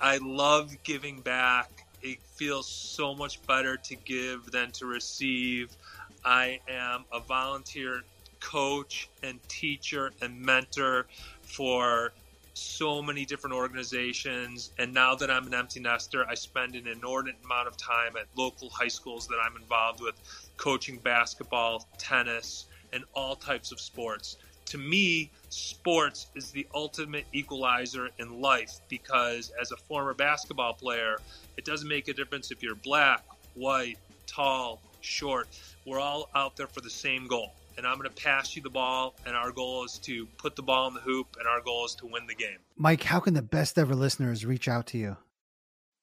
I 0.01 0.17
love 0.17 0.75
giving 0.83 1.21
back 1.21 1.76
it 2.11 2.19
feels 2.35 2.67
so 2.67 3.15
much 3.15 3.45
better 3.47 3.77
to 3.77 3.95
give 3.95 4.51
than 4.51 4.71
to 4.71 4.85
receive. 4.85 5.75
I 6.23 6.59
am 6.67 7.05
a 7.11 7.19
volunteer 7.19 8.01
coach 8.39 9.09
and 9.23 9.39
teacher 9.47 10.11
and 10.21 10.39
mentor 10.39 11.07
for 11.41 12.11
so 12.53 13.01
many 13.01 13.25
different 13.25 13.55
organizations. 13.55 14.71
And 14.79 14.93
now 14.93 15.15
that 15.15 15.29
I'm 15.29 15.47
an 15.47 15.53
empty 15.53 15.79
nester, 15.79 16.25
I 16.27 16.35
spend 16.35 16.75
an 16.75 16.87
inordinate 16.87 17.39
amount 17.43 17.67
of 17.67 17.77
time 17.77 18.15
at 18.17 18.25
local 18.35 18.69
high 18.69 18.87
schools 18.87 19.27
that 19.27 19.37
I'm 19.43 19.55
involved 19.55 20.01
with, 20.01 20.15
coaching 20.57 20.97
basketball, 20.97 21.87
tennis, 21.97 22.65
and 22.93 23.03
all 23.13 23.35
types 23.35 23.71
of 23.71 23.79
sports 23.79 24.37
to 24.67 24.77
me, 24.77 25.31
sports 25.49 26.27
is 26.35 26.51
the 26.51 26.67
ultimate 26.73 27.25
equalizer 27.33 28.09
in 28.19 28.41
life 28.41 28.79
because 28.89 29.51
as 29.59 29.71
a 29.71 29.77
former 29.77 30.13
basketball 30.13 30.73
player, 30.73 31.17
it 31.57 31.65
doesn't 31.65 31.87
make 31.87 32.07
a 32.07 32.13
difference 32.13 32.51
if 32.51 32.61
you're 32.61 32.75
black, 32.75 33.23
white, 33.55 33.97
tall, 34.25 34.81
short. 35.01 35.47
We're 35.85 35.99
all 35.99 36.29
out 36.35 36.57
there 36.57 36.67
for 36.67 36.81
the 36.81 36.89
same 36.89 37.27
goal. 37.27 37.53
And 37.77 37.85
I'm 37.85 37.97
going 37.97 38.09
to 38.09 38.23
pass 38.23 38.55
you 38.55 38.63
the 38.63 38.71
ball, 38.71 39.13
and 39.25 39.35
our 39.35 39.51
goal 39.51 39.85
is 39.85 39.99
to 39.99 40.25
put 40.37 40.55
the 40.55 40.63
ball 40.63 40.87
in 40.87 40.95
the 40.95 40.99
hoop, 40.99 41.37
and 41.37 41.47
our 41.47 41.61
goal 41.61 41.85
is 41.85 41.93
to 41.95 42.07
win 42.07 42.25
the 42.25 42.33
game. 42.33 42.57
Mike, 42.75 43.03
how 43.03 43.19
can 43.19 43.35
the 43.35 43.43
best 43.43 43.77
ever 43.77 43.93
listeners 43.93 44.47
reach 44.47 44.67
out 44.67 44.87
to 44.87 44.97
you? 44.97 45.17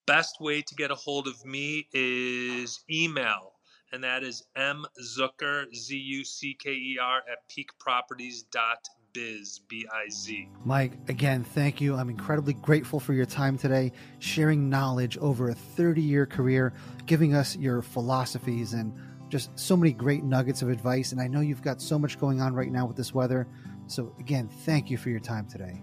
Best 0.06 0.40
way 0.40 0.62
to 0.62 0.74
get 0.76 0.92
a 0.92 0.94
hold 0.94 1.26
of 1.26 1.44
me 1.44 1.88
is 1.92 2.84
email 2.88 3.53
and 3.94 4.04
that 4.04 4.24
is 4.24 4.42
M 4.56 4.84
Zucker, 5.00 5.72
Z 5.74 5.96
U 5.96 6.24
C 6.24 6.54
K 6.60 6.72
E 6.72 6.98
R, 7.00 7.22
at 7.30 7.48
peakproperties.biz, 7.48 9.60
B 9.68 9.86
I 9.90 10.08
Z. 10.10 10.48
Mike, 10.64 10.94
again, 11.08 11.44
thank 11.44 11.80
you. 11.80 11.94
I'm 11.94 12.10
incredibly 12.10 12.54
grateful 12.54 12.98
for 12.98 13.12
your 13.12 13.24
time 13.24 13.56
today, 13.56 13.92
sharing 14.18 14.68
knowledge 14.68 15.16
over 15.18 15.50
a 15.50 15.54
30 15.54 16.02
year 16.02 16.26
career, 16.26 16.72
giving 17.06 17.34
us 17.34 17.56
your 17.56 17.82
philosophies 17.82 18.72
and 18.72 18.92
just 19.28 19.56
so 19.56 19.76
many 19.76 19.92
great 19.92 20.24
nuggets 20.24 20.60
of 20.60 20.70
advice. 20.70 21.12
And 21.12 21.20
I 21.20 21.28
know 21.28 21.40
you've 21.40 21.62
got 21.62 21.80
so 21.80 21.96
much 21.96 22.18
going 22.18 22.40
on 22.40 22.52
right 22.52 22.72
now 22.72 22.86
with 22.86 22.96
this 22.96 23.14
weather. 23.14 23.46
So, 23.86 24.12
again, 24.18 24.48
thank 24.48 24.90
you 24.90 24.98
for 24.98 25.10
your 25.10 25.20
time 25.20 25.46
today. 25.46 25.80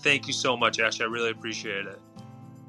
Thank 0.00 0.26
you 0.26 0.34
so 0.34 0.56
much, 0.56 0.78
Ash. 0.78 1.00
I 1.00 1.04
really 1.04 1.30
appreciate 1.30 1.86
it. 1.86 1.98